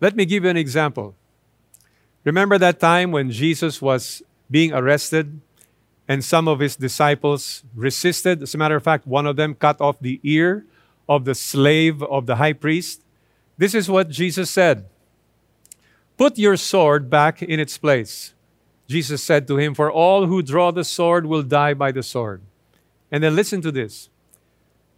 Let 0.00 0.16
me 0.16 0.24
give 0.24 0.44
you 0.44 0.50
an 0.50 0.56
example. 0.56 1.14
Remember 2.24 2.58
that 2.58 2.80
time 2.80 3.12
when 3.12 3.30
Jesus 3.30 3.80
was 3.80 4.22
being 4.50 4.72
arrested 4.72 5.40
and 6.06 6.24
some 6.24 6.48
of 6.48 6.58
his 6.58 6.76
disciples 6.76 7.62
resisted. 7.74 8.42
As 8.42 8.54
a 8.54 8.58
matter 8.58 8.76
of 8.76 8.82
fact, 8.82 9.06
one 9.06 9.26
of 9.26 9.36
them 9.36 9.54
cut 9.54 9.80
off 9.80 10.00
the 10.00 10.20
ear 10.22 10.64
of 11.08 11.24
the 11.24 11.34
slave 11.34 12.02
of 12.02 12.26
the 12.26 12.36
high 12.36 12.52
priest. 12.52 13.02
This 13.56 13.74
is 13.74 13.88
what 13.88 14.08
Jesus 14.08 14.50
said 14.50 14.86
Put 16.16 16.38
your 16.38 16.56
sword 16.56 17.08
back 17.08 17.42
in 17.42 17.60
its 17.60 17.78
place. 17.78 18.34
Jesus 18.88 19.22
said 19.22 19.46
to 19.46 19.56
him, 19.56 19.74
For 19.74 19.90
all 19.90 20.26
who 20.26 20.42
draw 20.42 20.72
the 20.72 20.82
sword 20.82 21.26
will 21.26 21.42
die 21.42 21.74
by 21.74 21.92
the 21.92 22.02
sword. 22.02 22.42
And 23.12 23.22
then 23.22 23.36
listen 23.36 23.60
to 23.62 23.70
this 23.70 24.08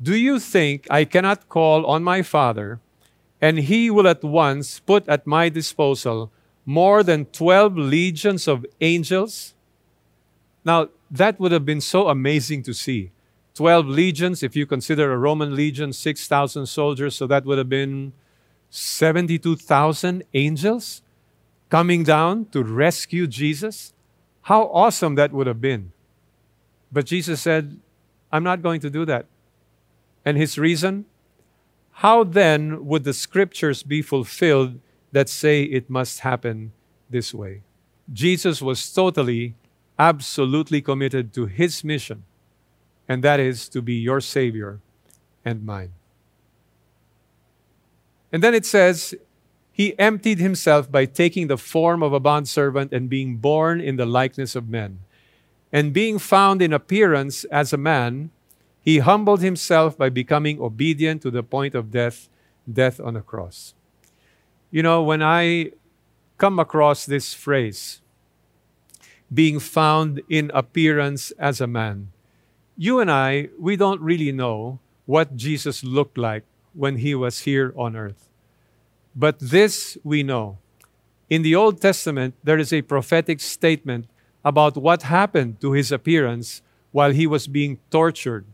Do 0.02 0.16
you 0.16 0.38
think 0.38 0.86
I 0.90 1.04
cannot 1.04 1.48
call 1.48 1.84
on 1.84 2.02
my 2.02 2.22
Father, 2.22 2.80
and 3.40 3.58
he 3.58 3.90
will 3.90 4.08
at 4.08 4.24
once 4.24 4.80
put 4.80 5.06
at 5.08 5.26
my 5.26 5.48
disposal 5.48 6.32
more 6.64 7.02
than 7.02 7.26
12 7.26 7.76
legions 7.76 8.48
of 8.48 8.64
angels? 8.80 9.54
Now, 10.64 10.88
that 11.10 11.38
would 11.38 11.52
have 11.52 11.66
been 11.66 11.80
so 11.80 12.08
amazing 12.08 12.62
to 12.64 12.72
see. 12.72 13.10
12 13.54 13.86
legions, 13.86 14.42
if 14.42 14.56
you 14.56 14.64
consider 14.64 15.12
a 15.12 15.18
Roman 15.18 15.54
legion, 15.54 15.92
6,000 15.92 16.66
soldiers, 16.66 17.14
so 17.16 17.26
that 17.26 17.44
would 17.44 17.58
have 17.58 17.68
been 17.68 18.12
72,000 18.70 20.22
angels 20.32 21.02
coming 21.68 22.04
down 22.04 22.46
to 22.52 22.62
rescue 22.62 23.26
Jesus. 23.26 23.92
How 24.42 24.62
awesome 24.72 25.16
that 25.16 25.32
would 25.32 25.46
have 25.46 25.60
been. 25.60 25.92
But 26.90 27.04
Jesus 27.06 27.42
said, 27.42 27.78
I'm 28.32 28.44
not 28.44 28.62
going 28.62 28.80
to 28.80 28.88
do 28.88 29.04
that. 29.04 29.26
And 30.24 30.36
his 30.36 30.58
reason? 30.58 31.06
how 32.00 32.24
then 32.24 32.86
would 32.86 33.04
the 33.04 33.12
scriptures 33.12 33.82
be 33.82 34.00
fulfilled 34.00 34.80
that 35.12 35.28
say 35.28 35.64
it 35.64 35.90
must 35.90 36.20
happen 36.20 36.72
this 37.10 37.34
way? 37.34 37.60
Jesus 38.10 38.62
was 38.62 38.90
totally, 38.90 39.54
absolutely 39.98 40.80
committed 40.80 41.34
to 41.34 41.44
his 41.44 41.84
mission, 41.84 42.24
and 43.06 43.22
that 43.22 43.38
is 43.38 43.68
to 43.68 43.82
be 43.82 43.96
your 43.96 44.22
Savior 44.22 44.80
and 45.44 45.62
mine. 45.62 45.92
And 48.32 48.42
then 48.42 48.54
it 48.54 48.64
says, 48.64 49.14
He 49.70 49.98
emptied 49.98 50.38
himself 50.38 50.90
by 50.90 51.04
taking 51.04 51.48
the 51.48 51.58
form 51.58 52.02
of 52.02 52.14
a 52.14 52.20
bondservant 52.20 52.94
and 52.94 53.10
being 53.10 53.36
born 53.36 53.78
in 53.78 53.96
the 53.96 54.06
likeness 54.06 54.56
of 54.56 54.70
men. 54.70 55.00
And 55.70 55.92
being 55.92 56.18
found 56.18 56.62
in 56.62 56.72
appearance 56.72 57.44
as 57.44 57.74
a 57.74 57.76
man, 57.76 58.30
he 58.82 58.98
humbled 58.98 59.42
himself 59.42 59.96
by 59.96 60.08
becoming 60.08 60.60
obedient 60.60 61.22
to 61.22 61.30
the 61.30 61.42
point 61.42 61.74
of 61.74 61.90
death, 61.90 62.28
death 62.70 63.00
on 63.00 63.16
a 63.16 63.22
cross. 63.22 63.74
You 64.70 64.82
know, 64.82 65.02
when 65.02 65.22
I 65.22 65.72
come 66.38 66.58
across 66.58 67.04
this 67.04 67.34
phrase, 67.34 68.00
being 69.32 69.58
found 69.60 70.22
in 70.28 70.50
appearance 70.54 71.30
as 71.32 71.60
a 71.60 71.66
man, 71.66 72.12
you 72.76 72.98
and 72.98 73.10
I, 73.10 73.50
we 73.58 73.76
don't 73.76 74.00
really 74.00 74.32
know 74.32 74.78
what 75.04 75.36
Jesus 75.36 75.84
looked 75.84 76.16
like 76.16 76.44
when 76.72 76.96
he 76.96 77.14
was 77.14 77.40
here 77.40 77.74
on 77.76 77.96
earth. 77.96 78.28
But 79.14 79.38
this 79.38 79.98
we 80.02 80.22
know. 80.22 80.58
In 81.28 81.42
the 81.42 81.54
Old 81.54 81.80
Testament, 81.80 82.34
there 82.42 82.58
is 82.58 82.72
a 82.72 82.82
prophetic 82.82 83.40
statement 83.40 84.06
about 84.44 84.76
what 84.76 85.02
happened 85.02 85.60
to 85.60 85.72
his 85.72 85.92
appearance 85.92 86.62
while 86.92 87.12
he 87.12 87.26
was 87.26 87.46
being 87.46 87.78
tortured. 87.90 88.46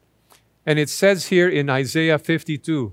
And 0.67 0.79
it 0.79 0.91
says 0.91 1.29
here 1.29 1.49
in 1.49 1.71
Isaiah 1.71 2.19
52 2.19 2.93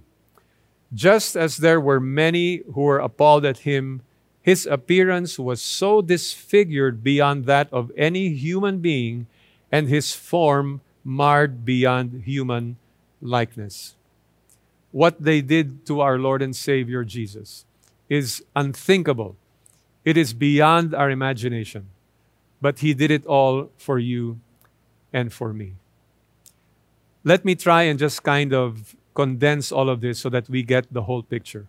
Just 0.93 1.35
as 1.35 1.57
there 1.57 1.81
were 1.81 1.99
many 1.99 2.61
who 2.73 2.81
were 2.81 2.99
appalled 2.99 3.45
at 3.45 3.59
him, 3.59 4.01
his 4.41 4.65
appearance 4.65 5.39
was 5.39 5.61
so 5.61 6.01
disfigured 6.01 7.03
beyond 7.03 7.45
that 7.45 7.67
of 7.73 7.91
any 7.97 8.29
human 8.29 8.79
being, 8.79 9.27
and 9.71 9.89
his 9.89 10.13
form 10.13 10.81
marred 11.03 11.65
beyond 11.65 12.23
human 12.25 12.77
likeness. 13.21 13.95
What 14.91 15.23
they 15.23 15.41
did 15.41 15.85
to 15.87 16.01
our 16.01 16.19
Lord 16.19 16.41
and 16.41 16.55
Savior 16.55 17.03
Jesus 17.03 17.65
is 18.07 18.43
unthinkable. 18.55 19.35
It 20.05 20.17
is 20.17 20.33
beyond 20.33 20.93
our 20.93 21.09
imagination 21.09 21.89
but 22.63 22.79
He 22.79 22.93
did 22.93 23.11
it 23.11 23.25
all 23.25 23.69
for 23.77 23.99
you 23.99 24.39
and 25.11 25.33
for 25.33 25.51
me. 25.51 25.73
Let 27.23 27.45
me 27.45 27.55
try 27.55 27.83
and 27.83 27.97
just 27.97 28.23
kind 28.23 28.53
of 28.53 28.95
condense 29.13 29.71
all 29.71 29.89
of 29.89 30.01
this 30.01 30.19
so 30.19 30.29
that 30.29 30.49
we 30.49 30.63
get 30.63 30.91
the 30.91 31.03
whole 31.03 31.23
picture. 31.23 31.67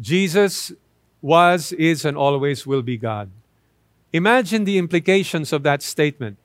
Jesus 0.00 0.72
was, 1.20 1.72
is, 1.72 2.04
and 2.04 2.16
always 2.16 2.66
will 2.66 2.82
be 2.82 2.96
God. 2.96 3.30
Imagine 4.12 4.64
the 4.64 4.78
implications 4.78 5.52
of 5.52 5.62
that 5.64 5.82
statement. 5.82 6.38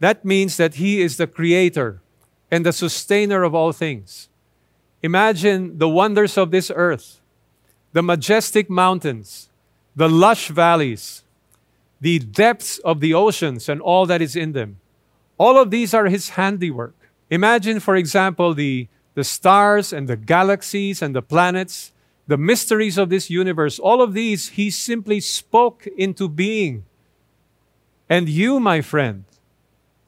That 0.00 0.24
means 0.24 0.56
that 0.56 0.74
He 0.74 1.00
is 1.00 1.16
the 1.16 1.26
creator 1.26 2.00
and 2.50 2.66
the 2.66 2.72
sustainer 2.72 3.42
of 3.42 3.54
all 3.54 3.72
things. 3.72 4.28
Imagine 5.02 5.78
the 5.78 5.88
wonders 5.88 6.38
of 6.38 6.50
this 6.50 6.70
earth, 6.74 7.20
the 7.92 8.02
majestic 8.02 8.70
mountains, 8.70 9.48
the 9.96 10.08
lush 10.08 10.48
valleys, 10.48 11.21
the 12.02 12.18
depths 12.18 12.78
of 12.78 12.98
the 12.98 13.14
oceans 13.14 13.68
and 13.68 13.80
all 13.80 14.06
that 14.06 14.20
is 14.20 14.34
in 14.34 14.52
them. 14.52 14.80
All 15.38 15.56
of 15.56 15.70
these 15.70 15.94
are 15.94 16.06
his 16.06 16.30
handiwork. 16.30 16.96
Imagine, 17.30 17.78
for 17.78 17.94
example, 17.94 18.54
the, 18.54 18.88
the 19.14 19.22
stars 19.22 19.92
and 19.92 20.08
the 20.08 20.16
galaxies 20.16 21.00
and 21.00 21.14
the 21.14 21.22
planets, 21.22 21.92
the 22.26 22.36
mysteries 22.36 22.98
of 22.98 23.08
this 23.08 23.30
universe. 23.30 23.78
All 23.78 24.02
of 24.02 24.14
these 24.14 24.48
he 24.48 24.68
simply 24.68 25.20
spoke 25.20 25.86
into 25.96 26.28
being. 26.28 26.84
And 28.08 28.28
you, 28.28 28.58
my 28.58 28.80
friend, 28.80 29.22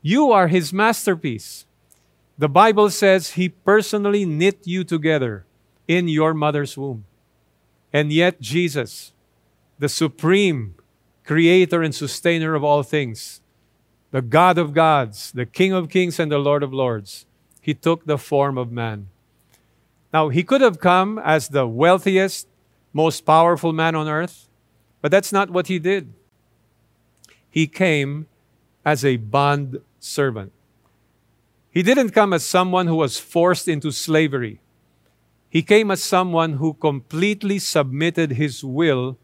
you 0.03 0.33
are 0.33 0.49
his 0.49 0.73
masterpiece. 0.73 1.65
The 2.37 2.49
Bible 2.49 2.91
says 2.91 3.31
he 3.31 3.51
personally 3.51 4.25
knit 4.25 4.67
you 4.67 4.83
together 4.83 5.47
in 5.87 6.09
your 6.09 6.35
mother's 6.35 6.77
womb. 6.77 7.05
And 7.93 8.13
yet, 8.13 8.41
Jesus, 8.41 9.13
the 9.79 9.89
supreme 9.89 10.75
creator 11.25 11.83
and 11.83 11.95
sustainer 11.95 12.55
of 12.55 12.63
all 12.63 12.83
things, 12.83 13.41
the 14.11 14.23
God 14.23 14.59
of 14.59 14.75
gods, 14.75 15.33
the 15.33 15.47
King 15.47 15.73
of 15.73 15.89
kings, 15.89 16.21
and 16.21 16.31
the 16.31 16.39
Lord 16.39 16.63
of 16.63 16.73
lords. 16.73 17.27
He 17.61 17.75
took 17.75 18.05
the 18.05 18.19
form 18.19 18.59
of 18.59 18.71
man. 18.71 19.09
Now, 20.13 20.29
he 20.29 20.45
could 20.45 20.61
have 20.61 20.79
come 20.79 21.19
as 21.19 21.49
the 21.49 21.67
wealthiest, 21.67 22.47
most 22.93 23.23
powerful 23.23 23.73
man 23.73 23.97
on 23.97 24.07
earth, 24.07 24.49
but 25.01 25.11
that's 25.11 25.33
not 25.33 25.51
what 25.51 25.67
he 25.67 25.79
did. 25.79 26.13
He 27.51 27.67
came 27.67 28.27
as 28.85 29.05
a 29.05 29.17
bond 29.17 29.81
servant. 29.99 30.53
He 31.71 31.83
didn't 31.83 32.11
come 32.11 32.33
as 32.33 32.45
someone 32.45 32.87
who 32.87 32.97
was 32.97 33.19
forced 33.19 33.67
into 33.67 33.91
slavery. 33.91 34.61
He 35.49 35.63
came 35.63 35.91
as 35.91 36.03
someone 36.03 36.55
who 36.55 36.75
completely 36.75 37.59
submitted 37.59 38.33
his 38.33 38.63
will 38.63 39.19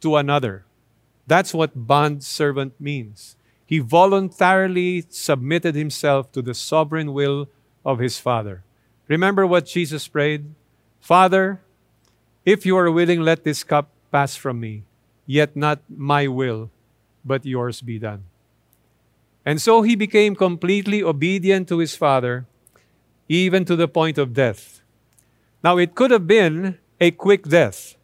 to 0.00 0.16
another. 0.16 0.64
That's 1.32 1.54
what 1.54 1.88
bond 1.88 2.22
servant 2.22 2.76
means. 2.78 3.40
He 3.64 3.78
voluntarily 3.78 5.02
submitted 5.08 5.74
himself 5.74 6.30
to 6.32 6.42
the 6.42 6.52
sovereign 6.52 7.14
will 7.14 7.48
of 7.86 8.00
his 8.00 8.18
Father. 8.20 8.64
Remember 9.08 9.46
what 9.46 9.64
Jesus 9.64 10.06
prayed? 10.08 10.52
Father, 11.00 11.62
if 12.44 12.66
you 12.66 12.76
are 12.76 12.90
willing, 12.90 13.22
let 13.22 13.44
this 13.44 13.64
cup 13.64 13.88
pass 14.12 14.36
from 14.36 14.60
me, 14.60 14.84
yet 15.24 15.56
not 15.56 15.80
my 15.88 16.28
will, 16.28 16.68
but 17.24 17.46
yours 17.46 17.80
be 17.80 17.98
done. 17.98 18.24
And 19.40 19.56
so 19.56 19.80
he 19.80 19.96
became 19.96 20.36
completely 20.36 21.02
obedient 21.02 21.66
to 21.68 21.78
his 21.78 21.96
Father, 21.96 22.44
even 23.26 23.64
to 23.64 23.74
the 23.74 23.88
point 23.88 24.18
of 24.18 24.34
death. 24.34 24.82
Now, 25.64 25.78
it 25.78 25.94
could 25.94 26.10
have 26.10 26.26
been 26.26 26.76
a 27.00 27.10
quick 27.10 27.48
death. 27.48 27.96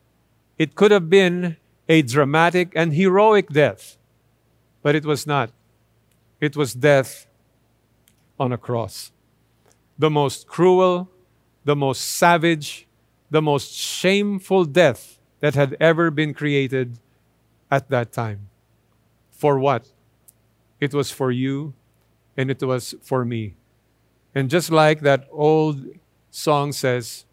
It 0.57 0.74
could 0.74 0.93
have 0.93 1.11
been 1.11 1.59
a 1.89 2.03
dramatic 2.03 2.72
and 2.74 2.93
heroic 2.93 3.49
death. 3.49 3.97
But 4.82 4.95
it 4.95 5.05
was 5.05 5.26
not. 5.26 5.51
It 6.41 6.57
was 6.57 6.74
death 6.74 7.26
on 8.39 8.53
a 8.53 8.59
cross. 8.59 9.11
The 9.99 10.11
most 10.11 10.47
cruel, 10.47 11.11
the 11.64 11.74
most 11.74 12.03
savage, 12.03 12.86
the 13.30 13.43
most 13.43 13.74
shameful 13.74 14.64
death 14.64 15.18
that 15.41 15.55
had 15.55 15.76
ever 15.80 16.11
been 16.11 16.34
created 16.34 16.99
at 17.70 17.91
that 17.91 18.12
time. 18.12 18.49
For 19.30 19.59
what? 19.59 19.93
It 20.80 20.95
was 20.95 21.11
for 21.11 21.30
you 21.30 21.74
and 22.36 22.51
it 22.51 22.62
was 22.62 22.95
for 23.03 23.24
me. 23.24 23.55
And 24.34 24.49
just 24.49 24.70
like 24.70 25.01
that 25.01 25.26
old 25.32 25.84
song 26.30 26.72
says, 26.72 27.24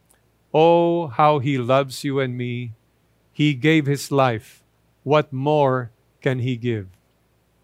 Oh, 0.53 1.07
how 1.07 1.39
he 1.39 1.57
loves 1.57 2.03
you 2.03 2.19
and 2.19 2.37
me 2.37 2.73
he 3.35 3.53
gave 3.53 3.85
his 3.85 4.13
life. 4.13 4.63
What 5.03 5.33
more 5.33 5.91
can 6.21 6.39
he 6.39 6.55
give? 6.55 6.87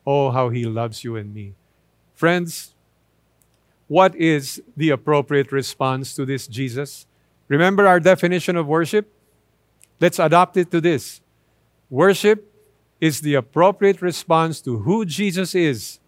Oh, 0.05 0.29
how 0.31 0.49
he 0.49 0.65
loves 0.65 1.05
you 1.05 1.15
and 1.15 1.33
me. 1.33 1.53
Friends, 2.13 2.75
what 3.87 4.13
is 4.17 4.61
the 4.75 4.89
appropriate 4.89 5.49
response 5.53 6.13
to 6.15 6.25
this 6.25 6.45
Jesus? 6.45 7.07
Remember 7.47 7.87
our 7.87 8.01
definition 8.01 8.57
of 8.57 8.67
worship? 8.67 9.13
Let's 10.01 10.19
adopt 10.19 10.57
it 10.57 10.71
to 10.71 10.81
this. 10.81 11.21
Worship 11.89 12.53
is 12.99 13.21
the 13.21 13.35
appropriate 13.35 14.01
response 14.01 14.59
to 14.61 14.79
who 14.79 15.05
Jesus 15.05 15.55
is, 15.55 15.99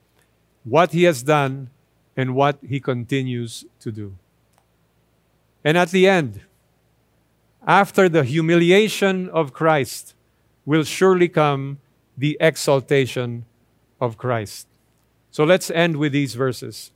what 0.66 0.92
he 0.92 1.04
has 1.04 1.24
done, 1.24 1.70
and 2.18 2.36
what 2.36 2.60
he 2.68 2.82
continues 2.82 3.64
to 3.80 3.94
do. 3.94 4.18
And 5.64 5.78
at 5.78 5.92
the 5.92 6.06
end, 6.06 6.42
after 7.66 8.10
the 8.10 8.24
humiliation 8.24 9.30
of 9.30 9.54
Christ 9.54 10.16
will 10.66 10.84
surely 10.84 11.30
come 11.30 11.80
the 12.18 12.38
exaltation 12.40 13.46
of 14.00 14.18
Christ. 14.18 14.68
So 15.32 15.44
let's 15.44 15.72
end 15.72 15.98
with 15.98 16.12
these 16.12 16.36
verses. 16.36 16.92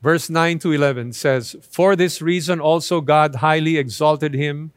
Verse 0.00 0.30
9 0.30 0.58
to 0.60 0.72
11 0.72 1.12
says, 1.12 1.56
For 1.70 1.96
this 1.96 2.22
reason 2.22 2.60
also 2.60 3.00
God 3.00 3.36
highly 3.36 3.76
exalted 3.76 4.34
him 4.34 4.72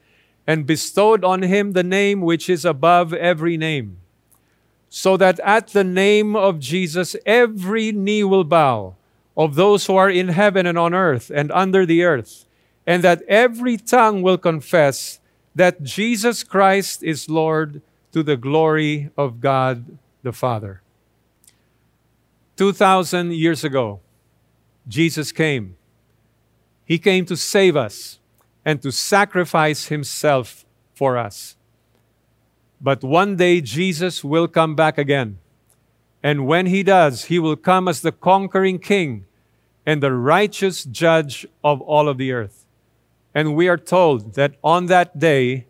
and 0.48 0.66
bestowed 0.66 1.24
on 1.24 1.44
him 1.44 1.74
the 1.74 1.84
name 1.84 2.22
which 2.22 2.50
is 2.50 2.66
above 2.66 3.14
every 3.14 3.56
name, 3.56 3.98
so 4.90 5.16
that 5.18 5.40
at 5.42 5.68
the 5.70 5.84
name 5.84 6.36
of 6.36 6.60
Jesus 6.60 7.16
every 7.26 7.92
knee 7.92 8.24
will 8.24 8.44
bow, 8.44 8.96
of 9.38 9.56
those 9.56 9.86
who 9.86 9.96
are 9.96 10.10
in 10.10 10.30
heaven 10.30 10.66
and 10.66 10.78
on 10.78 10.94
earth 10.94 11.32
and 11.34 11.52
under 11.52 11.86
the 11.86 12.04
earth 12.04 12.46
and 12.86 13.04
that 13.04 13.22
every 13.28 13.78
tongue 13.78 14.22
will 14.22 14.38
confess 14.38 15.20
that 15.56 15.84
Jesus 15.84 16.44
Christ 16.44 17.04
is 17.04 17.30
Lord 17.30 17.82
to 18.12 18.24
the 18.24 18.38
glory 18.38 19.10
of 19.18 19.40
God 19.40 19.98
the 20.24 20.32
Father. 20.32 20.82
2,000 22.58 23.34
years 23.34 23.64
ago, 23.64 24.00
Jesus 24.88 25.32
came. 25.32 25.76
He 26.86 26.98
came 26.98 27.26
to 27.26 27.38
save 27.38 27.76
us 27.76 28.20
and 28.66 28.82
to 28.82 28.92
sacrifice 28.92 29.88
himself 29.88 30.66
for 30.94 31.18
us. 31.18 31.56
But 32.80 33.04
one 33.04 33.36
day 33.36 33.62
Jesus 33.62 34.24
will 34.24 34.48
come 34.48 34.76
back 34.76 34.98
again. 34.98 35.40
And 36.24 36.46
when 36.46 36.68
he 36.68 36.84
does, 36.84 37.26
he 37.26 37.40
will 37.40 37.56
come 37.56 37.88
as 37.88 38.02
the 38.02 38.12
conquering 38.12 38.80
king 38.80 39.26
and 39.86 40.02
the 40.02 40.14
righteous 40.14 40.84
judge 40.84 41.48
of 41.64 41.82
all 41.82 42.08
of 42.08 42.18
the 42.18 42.32
earth. 42.32 42.61
And 43.34 43.56
we 43.56 43.68
are 43.68 43.78
told 43.78 44.34
that 44.34 44.56
on 44.64 44.88
that 44.88 45.20
day, 45.20 45.66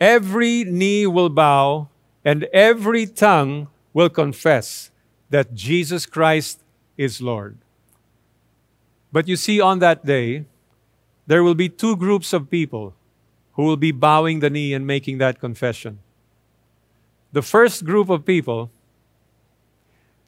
every 0.00 0.64
knee 0.64 1.06
will 1.06 1.30
bow 1.30 1.88
and 2.24 2.44
every 2.52 3.06
tongue 3.06 3.68
will 3.92 4.10
confess 4.10 4.90
that 5.30 5.54
Jesus 5.54 6.06
Christ 6.06 6.60
is 6.96 7.20
Lord. 7.20 7.56
But 9.10 9.28
you 9.28 9.36
see, 9.36 9.60
on 9.60 9.78
that 9.80 10.04
day, 10.04 10.46
there 11.26 11.42
will 11.42 11.54
be 11.54 11.68
two 11.68 11.96
groups 11.96 12.32
of 12.32 12.50
people 12.50 12.94
who 13.54 13.64
will 13.64 13.76
be 13.76 13.92
bowing 13.92 14.40
the 14.40 14.50
knee 14.50 14.72
and 14.72 14.86
making 14.86 15.18
that 15.18 15.38
confession. 15.38 15.98
The 17.32 17.42
first 17.42 17.84
group 17.84 18.08
of 18.08 18.24
people, 18.24 18.70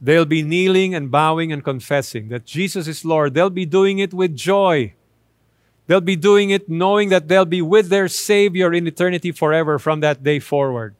they'll 0.01 0.25
be 0.25 0.43
kneeling 0.43 0.95
and 0.95 1.11
bowing 1.11 1.53
and 1.53 1.65
confessing 1.65 2.29
that 2.29 2.45
Jesus 2.45 2.87
is 2.87 3.05
Lord. 3.05 3.35
They'll 3.35 3.51
be 3.51 3.67
doing 3.67 3.99
it 3.99 4.12
with 4.12 4.37
joy. 4.37 4.95
They'll 5.87 6.01
be 6.01 6.16
doing 6.16 6.51
it 6.51 6.68
knowing 6.68 7.11
that 7.11 7.28
they'll 7.28 7.45
be 7.45 7.62
with 7.62 7.89
their 7.89 8.09
Savior 8.09 8.72
in 8.72 8.87
eternity 8.87 9.32
forever 9.32 9.78
from 9.78 10.01
that 10.01 10.22
day 10.22 10.39
forward. 10.39 10.95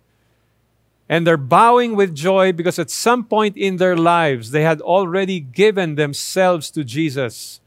And 1.09 1.27
they're 1.27 1.37
bowing 1.37 1.97
with 1.97 2.15
joy 2.15 2.53
because 2.53 2.79
at 2.79 2.91
some 2.91 3.25
point 3.25 3.57
in 3.57 3.77
their 3.77 3.97
lives, 3.97 4.51
they 4.51 4.63
had 4.63 4.81
already 4.81 5.41
given 5.41 5.95
themselves 5.95 6.71
to 6.73 6.85
Jesus 6.85 7.61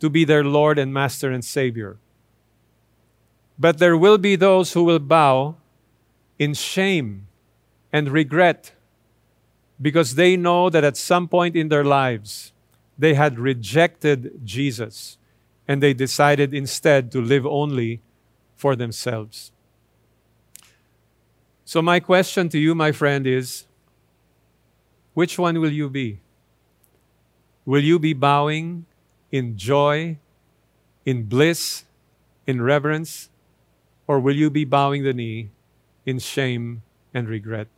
to 0.00 0.08
be 0.08 0.24
their 0.24 0.44
Lord 0.44 0.78
and 0.78 0.92
Master 0.92 1.30
and 1.30 1.44
Savior. 1.44 1.98
But 3.58 3.78
there 3.78 3.96
will 3.96 4.18
be 4.18 4.36
those 4.36 4.72
who 4.72 4.84
will 4.84 5.00
bow 5.00 5.56
in 6.38 6.54
shame 6.54 7.26
and 7.92 8.10
regret 8.10 8.72
because 9.80 10.14
they 10.14 10.36
know 10.36 10.70
that 10.70 10.84
at 10.84 10.96
some 10.96 11.28
point 11.28 11.56
in 11.56 11.68
their 11.68 11.84
lives 11.84 12.52
they 12.98 13.14
had 13.14 13.38
rejected 13.38 14.40
Jesus 14.44 15.18
and 15.68 15.82
they 15.82 15.92
decided 15.92 16.54
instead 16.54 17.12
to 17.12 17.20
live 17.20 17.46
only 17.46 18.00
for 18.56 18.74
themselves. 18.74 19.52
So, 21.66 21.82
my 21.82 22.00
question 22.00 22.48
to 22.48 22.58
you, 22.58 22.74
my 22.74 22.90
friend, 22.90 23.26
is 23.26 23.66
which 25.12 25.38
one 25.38 25.60
will 25.60 25.70
you 25.70 25.90
be? 25.90 26.20
Will 27.66 27.84
you 27.84 27.98
be 27.98 28.14
bowing 28.14 28.86
in 29.30 29.58
joy, 29.58 30.16
in 31.04 31.24
bliss, 31.24 31.84
in 32.46 32.62
reverence? 32.62 33.28
Or 34.06 34.18
will 34.18 34.34
you 34.34 34.48
be 34.48 34.64
bowing 34.64 35.04
the 35.04 35.12
knee 35.12 35.50
in 36.06 36.18
shame 36.18 36.80
and 37.12 37.28
regret? 37.28 37.68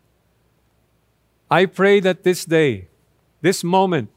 I 1.50 1.66
pray 1.66 1.98
that 1.98 2.22
this 2.22 2.44
day, 2.44 2.86
this 3.40 3.64
moment, 3.64 4.10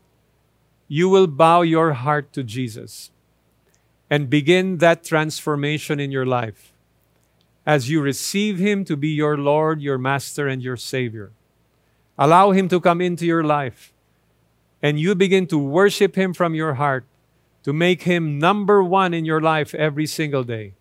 you 0.87 1.09
will 1.09 1.25
bow 1.25 1.63
your 1.63 1.93
heart 1.93 2.31
to 2.33 2.43
Jesus 2.43 3.09
and 4.13 4.29
begin 4.29 4.77
that 4.77 5.03
transformation 5.03 5.99
in 5.99 6.11
your 6.11 6.23
life 6.23 6.71
as 7.65 7.89
you 7.89 7.99
receive 7.99 8.59
Him 8.59 8.85
to 8.85 8.95
be 8.95 9.07
your 9.07 9.39
Lord, 9.39 9.81
your 9.81 9.97
Master, 9.97 10.47
and 10.47 10.61
your 10.61 10.77
Savior. 10.77 11.31
Allow 12.15 12.51
Him 12.51 12.69
to 12.69 12.79
come 12.79 13.01
into 13.01 13.25
your 13.25 13.43
life 13.43 13.91
and 14.83 14.99
you 14.99 15.15
begin 15.15 15.47
to 15.47 15.57
worship 15.57 16.15
Him 16.15 16.31
from 16.31 16.53
your 16.53 16.75
heart 16.75 17.05
to 17.63 17.73
make 17.73 18.03
Him 18.03 18.37
number 18.37 18.83
one 18.83 19.15
in 19.15 19.25
your 19.25 19.41
life 19.41 19.73
every 19.73 20.05
single 20.05 20.43
day. 20.43 20.75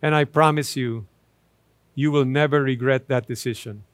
And 0.00 0.14
I 0.14 0.24
promise 0.24 0.74
you, 0.74 1.06
you 1.94 2.10
will 2.10 2.24
never 2.24 2.62
regret 2.62 3.06
that 3.08 3.28
decision 3.28 3.84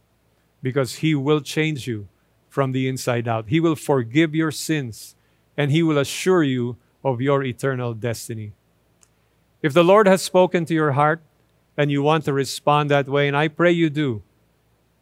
because 0.63 1.03
He 1.03 1.17
will 1.17 1.41
change 1.41 1.89
you 1.89 2.07
from 2.49 2.71
the 2.71 2.87
inside 2.87 3.27
out. 3.27 3.49
He 3.49 3.59
will 3.59 3.75
forgive 3.75 4.37
your 4.37 4.53
sins 4.53 5.17
and 5.57 5.73
He 5.73 5.83
will 5.83 5.99
assure 5.99 6.45
you 6.45 6.77
of 7.03 7.21
your 7.21 7.43
eternal 7.43 7.93
destiny. 7.93 8.53
If 9.61 9.75
the 9.75 9.83
Lord 9.83 10.07
has 10.07 10.23
spoken 10.23 10.65
to 10.67 10.75
your 10.75 10.93
heart 10.93 11.21
and 11.77 11.91
you 11.91 12.03
want 12.03 12.25
to 12.27 12.33
respond 12.33 12.91
that 12.91 13.09
way, 13.09 13.27
and 13.27 13.37
I 13.37 13.49
pray 13.49 13.73
you 13.73 13.91
do, 13.91 14.23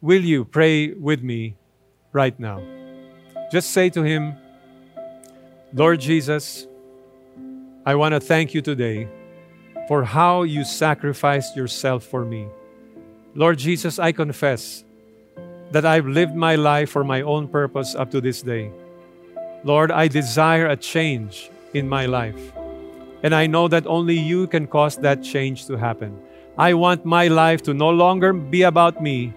will 0.01 0.23
you 0.23 0.45
pray 0.45 0.93
with 0.93 1.21
me 1.21 1.55
right 2.11 2.37
now? 2.39 2.61
Just 3.51 3.71
say 3.71 3.89
to 3.91 4.01
Him, 4.01 4.35
Lord 5.73 5.99
Jesus, 6.01 6.65
I 7.85 7.95
want 7.95 8.13
to 8.13 8.19
thank 8.19 8.53
you 8.53 8.61
today 8.61 9.07
for 9.87 10.03
how 10.03 10.43
you 10.43 10.65
sacrificed 10.65 11.55
yourself 11.55 12.03
for 12.03 12.25
me. 12.25 12.47
Lord 13.35 13.59
Jesus, 13.59 13.99
I 13.99 14.11
confess 14.11 14.83
that 15.71 15.85
I've 15.85 16.07
lived 16.07 16.35
my 16.35 16.55
life 16.55 16.89
for 16.89 17.03
my 17.03 17.21
own 17.21 17.47
purpose 17.47 17.93
up 17.93 18.09
to 18.11 18.21
this 18.21 18.41
day. 18.41 18.71
Lord, 19.63 19.91
I 19.91 20.07
desire 20.07 20.67
a 20.67 20.75
change 20.75 21.51
in 21.73 21.87
my 21.87 22.07
life. 22.07 22.56
And 23.23 23.33
I 23.33 23.47
know 23.47 23.67
that 23.67 23.87
only 23.87 24.17
you 24.17 24.47
can 24.47 24.67
cause 24.67 24.97
that 24.97 25.23
change 25.23 25.65
to 25.67 25.77
happen. 25.77 26.19
I 26.57 26.73
want 26.73 27.05
my 27.05 27.27
life 27.27 27.61
to 27.63 27.73
no 27.73 27.89
longer 27.89 28.33
be 28.33 28.63
about 28.63 29.01
me. 29.01 29.33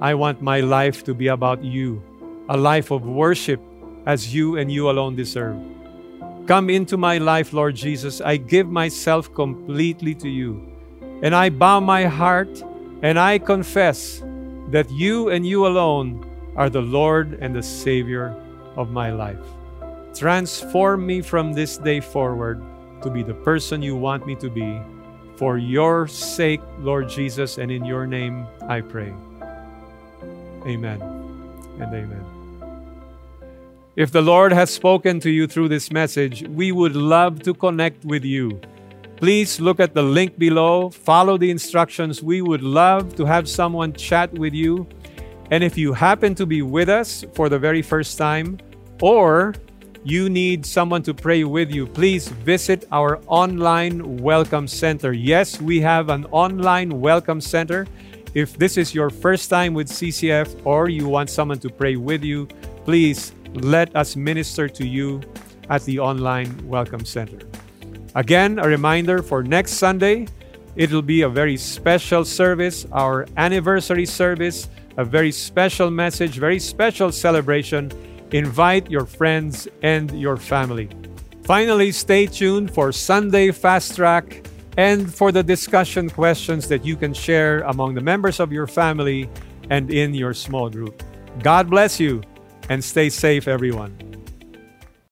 I 0.00 0.14
want 0.14 0.42
my 0.42 0.60
life 0.60 1.04
to 1.04 1.14
be 1.14 1.28
about 1.28 1.62
you, 1.62 2.02
a 2.48 2.56
life 2.56 2.90
of 2.90 3.06
worship 3.06 3.60
as 4.06 4.34
you 4.34 4.56
and 4.58 4.70
you 4.70 4.90
alone 4.90 5.14
deserve. 5.14 5.56
Come 6.46 6.70
into 6.70 6.96
my 6.96 7.18
life, 7.18 7.52
Lord 7.52 7.76
Jesus. 7.76 8.20
I 8.20 8.36
give 8.36 8.68
myself 8.68 9.32
completely 9.32 10.14
to 10.16 10.28
you. 10.28 10.60
And 11.22 11.34
I 11.34 11.50
bow 11.50 11.78
my 11.78 12.06
heart 12.06 12.62
and 13.02 13.18
I 13.18 13.38
confess 13.38 14.22
that 14.70 14.90
you 14.90 15.30
and 15.30 15.46
you 15.46 15.66
alone 15.66 16.26
are 16.56 16.68
the 16.68 16.82
Lord 16.82 17.38
and 17.40 17.54
the 17.54 17.62
Savior 17.62 18.34
of 18.76 18.90
my 18.90 19.12
life. 19.12 19.44
Transform 20.14 21.06
me 21.06 21.22
from 21.22 21.52
this 21.52 21.78
day 21.78 22.00
forward 22.00 22.62
to 23.02 23.10
be 23.10 23.22
the 23.22 23.34
person 23.34 23.82
you 23.82 23.96
want 23.96 24.26
me 24.26 24.34
to 24.36 24.48
be. 24.48 24.80
For 25.36 25.58
your 25.58 26.06
sake, 26.06 26.60
Lord 26.78 27.08
Jesus, 27.08 27.58
and 27.58 27.70
in 27.70 27.84
your 27.84 28.06
name 28.06 28.46
I 28.68 28.80
pray. 28.80 29.12
Amen 30.66 31.00
and 31.80 31.94
amen. 31.94 32.24
If 33.96 34.10
the 34.10 34.22
Lord 34.22 34.52
has 34.52 34.70
spoken 34.70 35.20
to 35.20 35.30
you 35.30 35.46
through 35.46 35.68
this 35.68 35.90
message, 35.90 36.48
we 36.48 36.72
would 36.72 36.96
love 36.96 37.42
to 37.42 37.52
connect 37.52 38.04
with 38.04 38.24
you. 38.24 38.60
Please 39.16 39.60
look 39.60 39.80
at 39.80 39.94
the 39.94 40.02
link 40.02 40.38
below, 40.38 40.90
follow 40.90 41.36
the 41.36 41.50
instructions. 41.50 42.22
We 42.22 42.40
would 42.40 42.62
love 42.62 43.14
to 43.16 43.24
have 43.24 43.48
someone 43.48 43.92
chat 43.92 44.32
with 44.32 44.54
you. 44.54 44.86
And 45.50 45.62
if 45.62 45.76
you 45.76 45.92
happen 45.92 46.34
to 46.36 46.46
be 46.46 46.62
with 46.62 46.88
us 46.88 47.24
for 47.34 47.48
the 47.48 47.58
very 47.58 47.82
first 47.82 48.16
time, 48.16 48.58
or 49.00 49.54
you 50.04 50.28
need 50.28 50.66
someone 50.66 51.02
to 51.02 51.14
pray 51.14 51.44
with 51.44 51.70
you, 51.70 51.86
please 51.86 52.28
visit 52.28 52.86
our 52.90 53.20
online 53.26 54.16
welcome 54.18 54.66
center. 54.66 55.12
Yes, 55.12 55.60
we 55.60 55.80
have 55.80 56.08
an 56.08 56.26
online 56.32 57.00
welcome 57.00 57.40
center. 57.40 57.86
If 58.34 58.58
this 58.58 58.76
is 58.76 58.94
your 58.94 59.10
first 59.10 59.50
time 59.50 59.74
with 59.74 59.88
CCF 59.88 60.62
or 60.64 60.88
you 60.88 61.06
want 61.06 61.30
someone 61.30 61.58
to 61.60 61.68
pray 61.68 61.96
with 61.96 62.24
you, 62.24 62.46
please 62.84 63.32
let 63.54 63.94
us 63.94 64.16
minister 64.16 64.68
to 64.68 64.86
you 64.86 65.20
at 65.68 65.84
the 65.84 65.98
online 65.98 66.50
Welcome 66.66 67.04
Center. 67.04 67.38
Again, 68.14 68.58
a 68.58 68.66
reminder 68.66 69.22
for 69.22 69.42
next 69.42 69.72
Sunday, 69.72 70.26
it'll 70.76 71.02
be 71.02 71.22
a 71.22 71.28
very 71.28 71.56
special 71.56 72.24
service, 72.24 72.86
our 72.92 73.26
anniversary 73.36 74.06
service, 74.06 74.68
a 74.96 75.04
very 75.04 75.32
special 75.32 75.90
message, 75.90 76.38
very 76.38 76.58
special 76.58 77.12
celebration. 77.12 77.90
Invite 78.32 78.90
your 78.90 79.04
friends 79.04 79.68
and 79.82 80.10
your 80.18 80.38
family. 80.38 80.88
Finally, 81.44 81.92
stay 81.92 82.26
tuned 82.26 82.72
for 82.72 82.90
Sunday 82.92 83.50
Fast 83.50 83.96
Track 83.96 84.46
and 84.78 85.12
for 85.12 85.32
the 85.32 85.42
discussion 85.42 86.08
questions 86.08 86.66
that 86.68 86.84
you 86.84 86.96
can 86.96 87.12
share 87.12 87.60
among 87.60 87.94
the 87.94 88.00
members 88.00 88.40
of 88.40 88.50
your 88.50 88.66
family 88.66 89.28
and 89.68 89.90
in 89.90 90.14
your 90.14 90.32
small 90.32 90.70
group. 90.70 91.02
God 91.42 91.68
bless 91.68 92.00
you 92.00 92.22
and 92.70 92.82
stay 92.82 93.10
safe, 93.10 93.46
everyone. 93.48 94.11